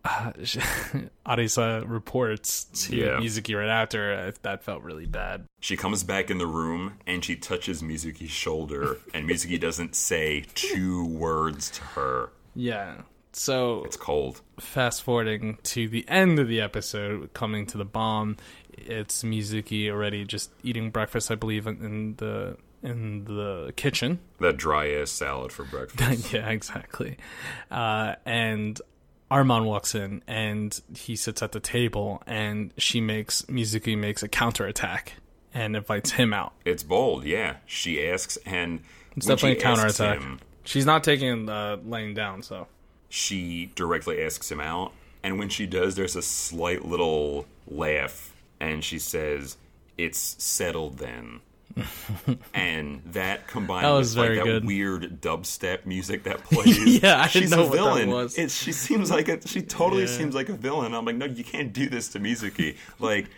uh, 0.04 0.32
Arisa 1.26 1.84
reports 1.88 2.64
to 2.86 2.96
Yeah. 2.96 3.06
Mizuki 3.18 3.56
right 3.58 3.68
after. 3.68 4.32
That 4.42 4.62
felt 4.62 4.82
really 4.82 5.06
bad. 5.06 5.44
she 5.60 5.76
comes 5.76 6.04
back 6.04 6.30
in 6.30 6.38
the 6.38 6.46
room 6.46 6.94
and 7.06 7.24
she 7.24 7.36
touches 7.36 7.82
Mizuki's 7.82 8.30
shoulder, 8.30 8.98
and 9.12 9.28
Mizuki 9.28 9.58
doesn't 9.68 9.94
say 9.94 10.44
two 10.54 11.04
words 11.04 11.70
to 11.72 11.82
her. 11.82 12.30
Yeah. 12.54 13.02
So 13.32 13.84
It's 13.84 13.96
cold. 13.96 14.40
fast 14.58 15.02
forwarding 15.02 15.58
to 15.64 15.86
the 15.88 16.08
end 16.08 16.38
of 16.38 16.48
the 16.48 16.60
episode, 16.60 17.32
coming 17.34 17.66
to 17.66 17.78
the 17.78 17.84
bomb, 17.84 18.36
it's 18.86 19.22
Mizuki 19.22 19.90
already 19.90 20.24
just 20.24 20.50
eating 20.62 20.90
breakfast, 20.90 21.30
I 21.30 21.34
believe, 21.34 21.66
in, 21.66 21.84
in 21.84 22.14
the 22.16 22.56
in 22.82 23.24
the 23.24 23.72
kitchen. 23.76 24.20
That 24.40 24.56
dry 24.56 24.90
ass 24.92 25.10
salad 25.10 25.50
for 25.52 25.64
breakfast. 25.64 26.32
yeah, 26.32 26.48
exactly. 26.48 27.16
Uh, 27.70 28.14
and 28.24 28.80
Arman 29.30 29.64
walks 29.64 29.94
in 29.94 30.22
and 30.26 30.80
he 30.96 31.16
sits 31.16 31.42
at 31.42 31.52
the 31.52 31.60
table 31.60 32.22
and 32.26 32.72
she 32.78 33.00
makes 33.00 33.42
Mizuki 33.42 33.98
makes 33.98 34.22
a 34.22 34.28
counterattack 34.28 35.14
and 35.52 35.74
invites 35.76 36.12
him 36.12 36.32
out. 36.32 36.52
It's 36.64 36.82
bold, 36.82 37.24
yeah. 37.24 37.56
She 37.66 38.06
asks, 38.06 38.38
and 38.46 38.80
It's 39.16 39.26
definitely 39.26 39.54
she 39.54 39.58
a 39.58 39.62
counterattack. 39.62 40.20
him, 40.20 40.40
She's 40.64 40.86
not 40.86 41.02
taking 41.02 41.48
uh, 41.48 41.78
laying 41.84 42.14
down, 42.14 42.42
so 42.42 42.68
she 43.08 43.72
directly 43.74 44.22
asks 44.22 44.50
him 44.52 44.60
out, 44.60 44.92
and 45.22 45.38
when 45.38 45.48
she 45.48 45.66
does, 45.66 45.96
there's 45.96 46.14
a 46.14 46.22
slight 46.22 46.84
little 46.84 47.46
laugh, 47.66 48.27
and 48.60 48.82
she 48.84 48.98
says, 48.98 49.56
"It's 49.96 50.18
settled 50.42 50.98
then." 50.98 51.40
and 52.54 53.02
that 53.12 53.46
combined 53.46 53.84
That 53.84 53.90
was 53.90 54.16
with 54.16 54.24
very 54.24 54.36
like 54.38 54.46
that 54.46 54.50
good. 54.52 54.64
weird 54.66 55.20
dubstep 55.20 55.86
music 55.86 56.24
that 56.24 56.42
plays, 56.44 57.02
Yeah, 57.02 57.20
I 57.20 57.28
didn't 57.28 57.42
she's 57.42 57.50
know 57.50 57.58
a 57.58 57.62
what 57.64 57.70
that 57.72 57.76
villain. 57.76 58.10
was. 58.10 58.36
It, 58.38 58.50
she 58.50 58.72
seems 58.72 59.10
like 59.10 59.28
a, 59.28 59.46
she 59.46 59.62
totally 59.62 60.02
Yeah. 60.02 60.08
seems 60.08 60.34
like 60.34 60.48
a 60.48 60.54
villain. 60.54 60.94
I'm 60.94 61.04
like, 61.04 61.16
no, 61.16 61.26
you 61.26 61.44
can't 61.44 61.72
do 61.72 61.88
this 61.88 62.08
to 62.10 62.20
Mizuki. 62.20 62.76
Like, 62.98 63.28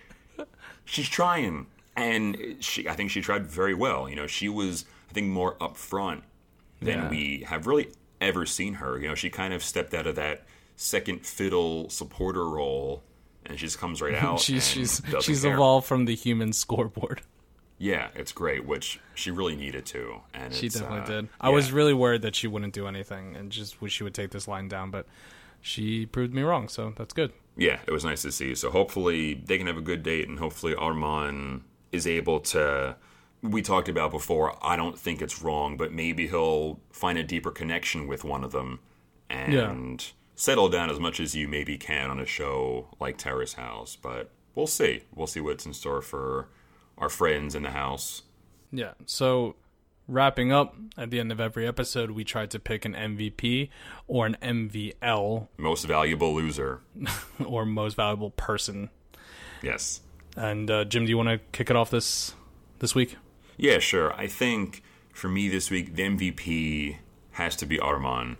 she's 0.84 1.08
trying, 1.08 1.66
and 1.96 2.56
she 2.60 2.88
I 2.88 2.94
think 2.94 3.10
she 3.10 3.20
tried 3.20 3.46
very 3.46 3.74
well. 3.74 4.08
You 4.08 4.16
know, 4.16 4.26
she 4.26 4.48
was 4.48 4.84
I 5.10 5.12
think 5.12 5.26
more 5.28 5.56
upfront 5.56 6.22
than 6.80 6.98
Yeah. 6.98 7.10
we 7.10 7.44
have 7.46 7.66
really 7.66 7.88
ever 8.20 8.46
seen 8.46 8.74
her. 8.74 8.98
You 8.98 9.08
know, 9.08 9.14
she 9.14 9.28
kind 9.28 9.52
of 9.52 9.62
stepped 9.62 9.92
out 9.92 10.06
of 10.06 10.14
that 10.16 10.44
second 10.76 11.26
fiddle 11.26 11.90
supporter 11.90 12.48
role, 12.48 13.02
and 13.46 13.58
she 13.58 13.66
just 13.66 13.78
comes 13.78 14.00
right 14.02 14.14
out. 14.22 14.40
she's 14.40 14.66
she's 14.68 15.00
she's 15.20 15.42
care. 15.42 15.54
evolved 15.54 15.86
from 15.86 16.04
the 16.04 16.14
human 16.14 16.52
scoreboard. 16.52 17.22
Yeah, 17.78 18.08
it's 18.14 18.32
great, 18.32 18.66
which 18.66 19.00
she 19.14 19.30
really 19.30 19.56
needed 19.56 19.86
to, 19.86 20.20
and 20.34 20.52
She 20.54 20.68
definitely 20.68 20.98
uh, 21.00 21.04
did. 21.22 21.28
I 21.40 21.48
yeah. 21.48 21.54
was 21.54 21.72
really 21.72 21.94
worried 21.94 22.20
that 22.22 22.34
she 22.36 22.46
wouldn't 22.46 22.74
do 22.74 22.86
anything 22.86 23.34
and 23.36 23.50
just 23.50 23.80
wish 23.80 23.92
she 23.94 24.04
would 24.04 24.12
take 24.12 24.32
this 24.32 24.46
line 24.46 24.68
down, 24.68 24.90
but 24.90 25.06
she 25.62 26.04
proved 26.04 26.34
me 26.34 26.42
wrong, 26.42 26.68
so 26.68 26.92
that's 26.96 27.14
good. 27.14 27.32
yeah, 27.56 27.78
it 27.86 27.90
was 27.90 28.04
nice 28.04 28.20
to 28.22 28.32
see. 28.32 28.54
So 28.54 28.70
hopefully 28.70 29.32
they 29.32 29.56
can 29.56 29.66
have 29.66 29.78
a 29.78 29.82
good 29.82 30.02
date, 30.02 30.28
and 30.28 30.38
hopefully 30.38 30.74
Arman 30.74 31.62
is 31.90 32.06
able 32.06 32.40
to. 32.40 32.96
We 33.42 33.62
talked 33.62 33.88
about 33.88 34.10
before. 34.10 34.54
I 34.62 34.76
don't 34.76 34.98
think 34.98 35.22
it's 35.22 35.40
wrong, 35.40 35.78
but 35.78 35.90
maybe 35.90 36.26
he'll 36.28 36.80
find 36.92 37.16
a 37.16 37.22
deeper 37.24 37.50
connection 37.50 38.06
with 38.06 38.24
one 38.24 38.44
of 38.44 38.52
them 38.52 38.80
and 39.30 40.04
settle 40.40 40.70
down 40.70 40.88
as 40.88 40.98
much 40.98 41.20
as 41.20 41.34
you 41.34 41.46
maybe 41.46 41.76
can 41.76 42.08
on 42.08 42.18
a 42.18 42.24
show 42.24 42.86
like 42.98 43.18
Terrace 43.18 43.52
House. 43.52 43.94
But 44.00 44.30
we'll 44.54 44.66
see. 44.66 45.02
We'll 45.14 45.26
see 45.26 45.40
what's 45.40 45.66
in 45.66 45.74
store 45.74 46.00
for 46.00 46.48
our 46.96 47.10
friends 47.10 47.54
in 47.54 47.62
the 47.62 47.72
house. 47.72 48.22
Yeah. 48.72 48.92
So 49.04 49.56
wrapping 50.08 50.50
up 50.50 50.74
at 50.96 51.10
the 51.10 51.20
end 51.20 51.30
of 51.30 51.40
every 51.40 51.68
episode, 51.68 52.12
we 52.12 52.24
tried 52.24 52.50
to 52.52 52.58
pick 52.58 52.86
an 52.86 52.94
MVP 52.94 53.68
or 54.06 54.24
an 54.24 54.38
MVL 54.40 55.48
Most 55.58 55.84
valuable 55.84 56.34
loser. 56.34 56.80
or 57.44 57.66
most 57.66 57.94
valuable 57.96 58.30
person. 58.30 58.88
Yes. 59.62 60.00
And 60.36 60.70
uh, 60.70 60.86
Jim, 60.86 61.04
do 61.04 61.10
you 61.10 61.18
want 61.18 61.28
to 61.28 61.38
kick 61.52 61.68
it 61.68 61.76
off 61.76 61.90
this 61.90 62.32
this 62.78 62.94
week? 62.94 63.18
Yeah, 63.58 63.78
sure. 63.78 64.14
I 64.14 64.26
think 64.26 64.82
for 65.12 65.28
me 65.28 65.50
this 65.50 65.70
week, 65.70 65.96
the 65.96 66.02
MVP 66.02 66.96
has 67.32 67.56
to 67.56 67.66
be 67.66 67.76
Arman. 67.76 68.36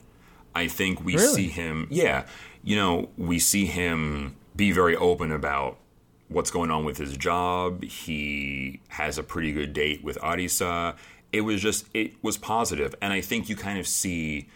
I 0.55 0.68
think 0.68 1.05
we 1.05 1.14
Really? 1.14 1.34
see 1.34 1.48
him, 1.48 1.86
yeah, 1.90 2.26
you 2.62 2.76
know, 2.76 3.09
we 3.16 3.38
see 3.38 3.66
him 3.66 4.36
be 4.57 4.72
very 4.72 4.96
open 4.96 5.30
about 5.32 5.78
what's 6.28 6.51
going 6.51 6.70
on 6.70 6.84
with 6.84 6.98
his 6.98 7.16
job. 7.16 7.84
He 7.84 8.80
has 8.88 9.18
a 9.18 9.22
pretty 9.22 9.53
good 9.53 9.72
date 9.72 10.03
with 10.05 10.18
Arisa. 10.18 10.96
It 11.32 11.42
was 11.42 11.61
just, 11.62 11.86
it 11.94 12.12
was 12.22 12.36
positive, 12.36 12.94
And 13.01 13.12
I 13.12 13.20
think 13.20 13.48
you 13.48 13.57
kind 13.57 13.78
of 13.78 13.86
see 13.86 14.48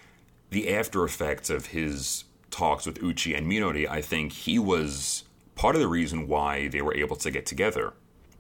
the 0.51 0.75
after 0.75 1.05
effects 1.05 1.51
of 1.51 1.67
his 1.67 2.25
talks 2.51 2.87
with 2.87 3.03
Uchi 3.03 3.35
and 3.35 3.47
Minori. 3.51 3.89
I 3.89 4.01
think 4.03 4.33
he 4.33 4.59
was 4.59 5.25
part 5.55 5.75
of 5.77 5.81
the 5.81 5.89
reason 5.89 6.27
why 6.29 6.69
they 6.69 6.83
were 6.83 6.95
able 6.95 7.17
to 7.17 7.31
get 7.31 7.47
together 7.47 7.93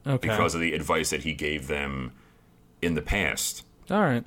Okay. 0.06 0.28
because 0.28 0.54
of 0.54 0.60
the 0.60 0.74
advice 0.74 1.10
that 1.10 1.22
he 1.22 1.32
gave 1.34 1.66
them 1.68 2.12
in 2.82 2.94
the 2.94 3.02
past. 3.02 3.64
All 3.90 4.00
right. 4.02 4.24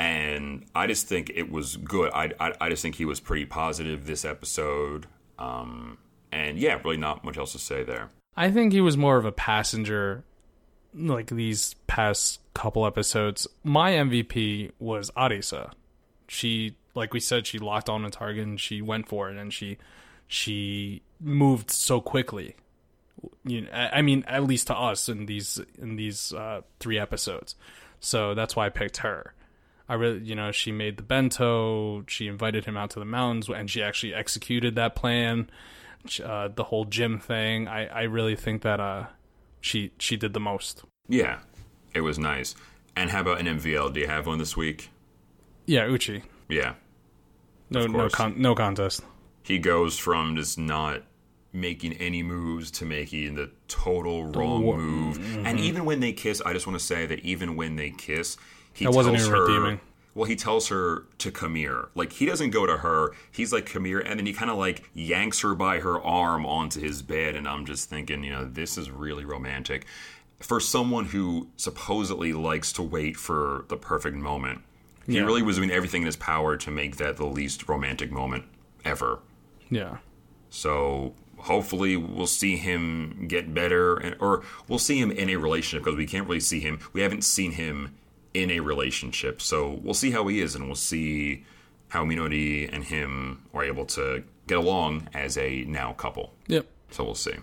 And 0.00 0.64
I 0.74 0.86
just 0.86 1.08
think 1.08 1.30
it 1.34 1.52
was 1.52 1.76
good. 1.76 2.10
I, 2.14 2.30
I, 2.40 2.54
I 2.58 2.68
just 2.70 2.80
think 2.80 2.94
he 2.94 3.04
was 3.04 3.20
pretty 3.20 3.44
positive 3.44 4.06
this 4.06 4.24
episode. 4.24 5.06
Um, 5.38 5.98
and 6.32 6.58
yeah, 6.58 6.80
really 6.82 6.96
not 6.96 7.22
much 7.22 7.36
else 7.36 7.52
to 7.52 7.58
say 7.58 7.84
there. 7.84 8.08
I 8.34 8.50
think 8.50 8.72
he 8.72 8.80
was 8.80 8.96
more 8.96 9.18
of 9.18 9.26
a 9.26 9.32
passenger 9.32 10.24
like 10.94 11.26
these 11.26 11.74
past 11.86 12.40
couple 12.54 12.86
episodes. 12.86 13.46
My 13.62 13.92
MVP 13.92 14.70
was 14.78 15.10
Arisa. 15.10 15.72
She 16.28 16.76
like 16.94 17.12
we 17.12 17.20
said 17.20 17.46
she 17.46 17.58
locked 17.58 17.90
on 17.90 18.02
a 18.06 18.10
target 18.10 18.46
and 18.46 18.58
she 18.58 18.80
went 18.80 19.06
for 19.06 19.28
it 19.28 19.36
and 19.36 19.52
she 19.52 19.76
she 20.26 21.02
moved 21.20 21.70
so 21.70 22.00
quickly. 22.00 22.56
You 23.44 23.62
know, 23.62 23.70
I 23.70 24.00
mean 24.00 24.24
at 24.26 24.44
least 24.44 24.68
to 24.68 24.74
us 24.74 25.10
in 25.10 25.26
these 25.26 25.60
in 25.78 25.96
these 25.96 26.32
uh 26.32 26.62
3 26.78 26.98
episodes. 26.98 27.54
So 28.00 28.32
that's 28.32 28.56
why 28.56 28.64
I 28.64 28.70
picked 28.70 28.96
her. 28.98 29.34
I 29.90 29.94
really, 29.94 30.20
you 30.20 30.36
know, 30.36 30.52
she 30.52 30.70
made 30.70 30.98
the 30.98 31.02
bento. 31.02 32.04
She 32.06 32.28
invited 32.28 32.64
him 32.64 32.76
out 32.76 32.90
to 32.90 33.00
the 33.00 33.04
mountains, 33.04 33.48
and 33.48 33.68
she 33.68 33.82
actually 33.82 34.14
executed 34.14 34.76
that 34.76 34.94
plan. 34.94 35.50
Uh, 36.24 36.46
the 36.46 36.62
whole 36.62 36.84
gym 36.84 37.18
thing. 37.18 37.66
I, 37.66 37.86
I 37.86 38.02
really 38.02 38.36
think 38.36 38.62
that 38.62 38.78
uh, 38.78 39.06
she 39.60 39.90
she 39.98 40.16
did 40.16 40.32
the 40.32 40.38
most. 40.38 40.84
Yeah, 41.08 41.40
it 41.92 42.02
was 42.02 42.20
nice. 42.20 42.54
And 42.94 43.10
how 43.10 43.22
about 43.22 43.40
an 43.40 43.46
MVL? 43.46 43.92
Do 43.92 43.98
you 43.98 44.06
have 44.06 44.28
one 44.28 44.38
this 44.38 44.56
week? 44.56 44.90
Yeah, 45.66 45.86
Uchi. 45.86 46.22
Yeah. 46.48 46.74
No, 47.68 47.88
no, 47.88 48.08
con- 48.08 48.40
no 48.40 48.54
contest. 48.54 49.02
He 49.42 49.58
goes 49.58 49.98
from 49.98 50.36
just 50.36 50.56
not 50.56 51.02
making 51.52 51.94
any 51.94 52.22
moves 52.22 52.70
to 52.70 52.84
making 52.84 53.34
the 53.34 53.50
total 53.66 54.26
wrong 54.26 54.64
move. 54.64 55.18
And 55.44 55.58
even 55.58 55.84
when 55.84 55.98
they 55.98 56.12
kiss, 56.12 56.40
I 56.46 56.52
just 56.52 56.64
want 56.68 56.78
to 56.78 56.84
say 56.84 57.06
that 57.06 57.20
even 57.20 57.56
when 57.56 57.74
they 57.74 57.90
kiss, 57.90 58.36
he 58.72 58.84
That 58.84 58.92
tells 58.92 58.96
wasn't 59.06 59.16
even 59.18 59.30
her. 59.30 59.46
redeeming. 59.46 59.80
Well, 60.14 60.24
he 60.24 60.34
tells 60.34 60.68
her 60.68 61.06
to 61.18 61.30
come 61.30 61.54
here. 61.54 61.88
Like 61.94 62.12
he 62.12 62.26
doesn't 62.26 62.50
go 62.50 62.66
to 62.66 62.78
her. 62.78 63.12
He's 63.30 63.52
like 63.52 63.66
come 63.66 63.84
here, 63.84 64.00
and 64.00 64.18
then 64.18 64.26
he 64.26 64.32
kind 64.32 64.50
of 64.50 64.58
like 64.58 64.90
yanks 64.92 65.40
her 65.40 65.54
by 65.54 65.78
her 65.80 66.00
arm 66.02 66.44
onto 66.44 66.80
his 66.80 67.00
bed. 67.02 67.36
And 67.36 67.46
I'm 67.46 67.64
just 67.64 67.88
thinking, 67.88 68.24
you 68.24 68.30
know, 68.30 68.44
this 68.44 68.76
is 68.76 68.90
really 68.90 69.24
romantic 69.24 69.86
for 70.40 70.58
someone 70.58 71.04
who 71.06 71.48
supposedly 71.56 72.32
likes 72.32 72.72
to 72.72 72.82
wait 72.82 73.16
for 73.16 73.66
the 73.68 73.76
perfect 73.76 74.16
moment. 74.16 74.62
He 75.06 75.14
Yeah. 75.16 75.22
really 75.22 75.42
was 75.42 75.56
doing 75.56 75.70
everything 75.70 76.02
in 76.02 76.06
his 76.06 76.16
power 76.16 76.56
to 76.56 76.70
make 76.70 76.96
that 76.96 77.16
the 77.16 77.26
least 77.26 77.68
romantic 77.68 78.10
moment 78.10 78.44
ever. 78.84 79.20
Yeah, 79.70 79.98
So 80.48 81.14
hopefully 81.38 81.96
we'll 81.96 82.26
see 82.26 82.56
him 82.56 83.26
get 83.28 83.54
better, 83.54 83.96
and, 83.96 84.16
or 84.20 84.42
we'll 84.68 84.78
see 84.78 84.98
him 85.00 85.10
in 85.10 85.30
a 85.30 85.36
relationship 85.36 85.84
because 85.84 85.96
we 85.96 86.06
can't 86.06 86.26
really 86.26 86.40
see 86.40 86.60
him. 86.60 86.80
We 86.92 87.02
haven't 87.02 87.22
seen 87.22 87.52
him 87.52 87.94
in 88.34 88.50
a 88.50 88.60
relationship, 88.60 89.40
so 89.42 89.80
we'll 89.82 89.94
see 89.94 90.10
how 90.10 90.26
he 90.28 90.40
is, 90.40 90.54
and 90.54 90.66
we'll 90.66 90.74
see 90.76 91.44
how 91.88 92.04
Minori 92.04 92.72
and 92.72 92.84
him 92.84 93.42
are 93.52 93.64
able 93.64 93.84
to 93.86 94.22
get 94.46 94.58
along 94.58 95.08
as 95.14 95.36
a 95.36 95.64
now 95.64 95.92
couple. 95.92 96.32
yep. 96.46 96.66
So 96.90 97.04
we'll 97.04 97.14
see. 97.14 97.34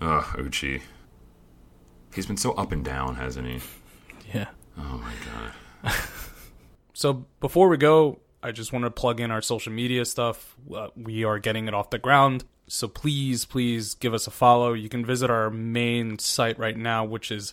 Ugh, 0.00 0.38
Uchi. 0.38 0.82
He's 2.14 2.26
been 2.26 2.36
so 2.36 2.52
up 2.52 2.70
and 2.72 2.84
down, 2.84 3.16
hasn't 3.16 3.46
he? 3.48 3.60
Yeah. 4.32 4.46
Oh 4.78 4.98
my 5.02 5.12
god. 5.24 5.94
So 6.96 7.26
before 7.40 7.68
we 7.68 7.76
go, 7.76 8.20
I 8.40 8.52
just 8.52 8.72
want 8.72 8.84
to 8.84 8.90
plug 8.90 9.18
in 9.18 9.32
our 9.32 9.42
social 9.42 9.72
media 9.72 10.04
stuff. 10.04 10.54
Uh, 10.72 10.88
we 10.96 11.24
are 11.24 11.40
getting 11.40 11.66
it 11.66 11.74
off 11.74 11.90
the 11.90 11.98
ground. 11.98 12.44
So 12.68 12.86
please, 12.86 13.44
please 13.44 13.94
give 13.94 14.14
us 14.14 14.28
a 14.28 14.30
follow. 14.30 14.72
You 14.72 14.88
can 14.88 15.04
visit 15.04 15.28
our 15.28 15.50
main 15.50 16.18
site 16.20 16.56
right 16.58 16.76
now, 16.76 17.04
which 17.04 17.32
is 17.32 17.52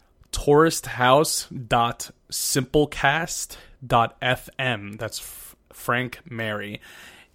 touristhouse.simplecast.fm. 2.32 4.98
That's 4.98 5.20
F- 5.20 5.56
Frank 5.74 6.20
Mary. 6.30 6.82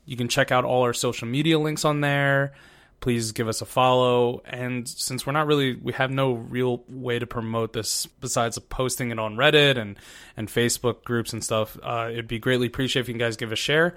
You 0.04 0.16
can 0.16 0.28
check 0.28 0.52
out 0.52 0.64
all 0.64 0.82
our 0.82 0.92
social 0.92 1.28
media 1.28 1.58
links 1.58 1.84
on 1.84 2.00
there. 2.00 2.52
Please 3.00 3.32
give 3.32 3.48
us 3.48 3.60
a 3.60 3.66
follow. 3.66 4.42
And 4.46 4.88
since 4.88 5.26
we're 5.26 5.32
not 5.32 5.46
really, 5.46 5.74
we 5.74 5.92
have 5.92 6.10
no 6.10 6.32
real 6.32 6.82
way 6.88 7.18
to 7.18 7.26
promote 7.26 7.72
this 7.72 8.06
besides 8.06 8.58
posting 8.58 9.10
it 9.10 9.18
on 9.18 9.36
Reddit 9.36 9.76
and, 9.76 9.98
and 10.36 10.48
Facebook 10.48 11.04
groups 11.04 11.32
and 11.32 11.44
stuff, 11.44 11.76
uh, 11.82 12.08
it'd 12.10 12.28
be 12.28 12.38
greatly 12.38 12.68
appreciated 12.68 13.10
if 13.10 13.14
you 13.14 13.18
guys 13.18 13.36
give 13.36 13.52
a 13.52 13.56
share 13.56 13.94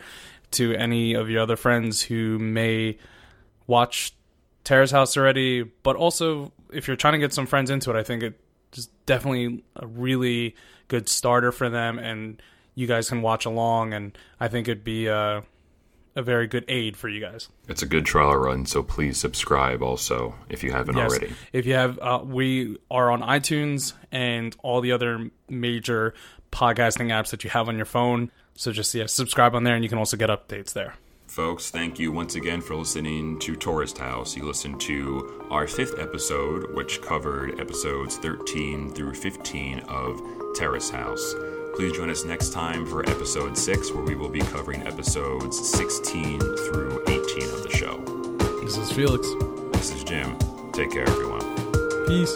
to 0.52 0.74
any 0.76 1.14
of 1.14 1.30
your 1.30 1.44
other 1.44 1.56
friends 1.56 2.02
who 2.02 2.40
may 2.40 2.98
watch 3.68 4.14
Terrace 4.64 4.92
House 4.92 5.16
already. 5.16 5.64
But 5.64 5.96
also, 5.96 6.52
if 6.74 6.88
you're 6.88 6.98
trying 6.98 7.14
to 7.14 7.20
get 7.20 7.34
some 7.34 7.46
friends 7.46 7.70
into 7.70 7.92
it, 7.92 7.96
I 7.96 8.04
think 8.04 8.24
it's 8.74 8.88
definitely 9.06 9.64
a 9.76 9.88
really 9.88 10.56
good 10.88 11.10
starter 11.10 11.52
for 11.52 11.70
them. 11.70 12.00
And 12.00 12.42
you 12.76 12.88
guys 12.88 13.10
can 13.10 13.22
watch 13.22 13.46
along. 13.46 13.94
And 13.94 14.18
I 14.40 14.48
think 14.48 14.68
it'd 14.68 14.84
be 14.84 15.10
uh, 15.10 15.42
a 16.16 16.22
very 16.24 16.48
good 16.48 16.66
aid 16.68 16.96
for 16.98 17.10
you 17.10 17.20
guys. 17.20 17.50
It's 17.68 17.82
a 17.82 17.86
good 17.86 18.06
trial 18.06 18.36
run, 18.36 18.66
so 18.66 18.84
please 18.84 19.18
subscribe 19.18 19.82
also 19.82 20.36
if 20.50 20.64
you 20.64 20.72
haven't 20.72 20.98
Yes. 20.98 21.10
already. 21.12 21.34
If 21.54 21.66
you 21.66 21.74
have, 21.74 22.00
uh, 22.00 22.22
we 22.24 22.78
are 22.90 23.12
on 23.12 23.22
iTunes 23.22 23.94
and 24.12 24.56
all 24.64 24.82
the 24.82 24.92
other 24.92 25.30
major 25.50 26.14
podcasting 26.52 27.08
apps 27.08 27.30
that 27.32 27.44
you 27.44 27.50
have 27.52 27.68
on 27.70 27.76
your 27.78 27.86
phone. 27.86 28.32
So 28.56 28.72
just 28.72 28.94
yeah, 28.94 29.06
subscribe 29.06 29.56
on 29.56 29.64
there, 29.64 29.76
and 29.76 29.84
you 29.84 29.90
can 29.90 29.98
also 30.00 30.18
get 30.18 30.30
updates 30.30 30.74
there. 30.74 30.96
Folks, 31.30 31.70
thank 31.70 32.00
you 32.00 32.12
once 32.12 32.34
again 32.34 32.60
for 32.60 32.74
listening 32.74 33.38
to 33.38 33.56
Tourist 33.56 34.00
House. 34.00 34.36
You 34.36 34.46
listened 34.46 34.82
to 34.82 35.46
our 35.52 35.68
fifth 35.68 36.00
episode, 36.00 36.74
which 36.74 37.04
covered 37.04 37.60
episodes 37.60 38.18
13 38.18 38.90
through 38.90 39.14
15 39.14 39.82
of 39.82 40.20
Terrace 40.56 40.90
House. 40.90 41.36
Please 41.76 41.96
join 41.96 42.10
us 42.10 42.26
next 42.26 42.52
time 42.52 42.84
for 42.84 43.08
episode 43.08 43.56
6, 43.56 43.92
where 43.92 44.04
we 44.04 44.16
will 44.16 44.28
be 44.28 44.40
covering 44.40 44.82
episodes 44.88 45.70
16 45.70 46.40
through 46.40 47.04
18 47.08 47.44
of 47.52 47.62
the 47.62 47.70
show. 47.70 48.00
This 48.64 48.78
is 48.78 48.92
Felix. 48.92 49.28
This 49.74 49.94
is 49.94 50.04
Jim. 50.04 50.36
Take 50.74 50.90
care, 50.90 51.08
everyone. 51.08 51.46
Peace. 52.08 52.36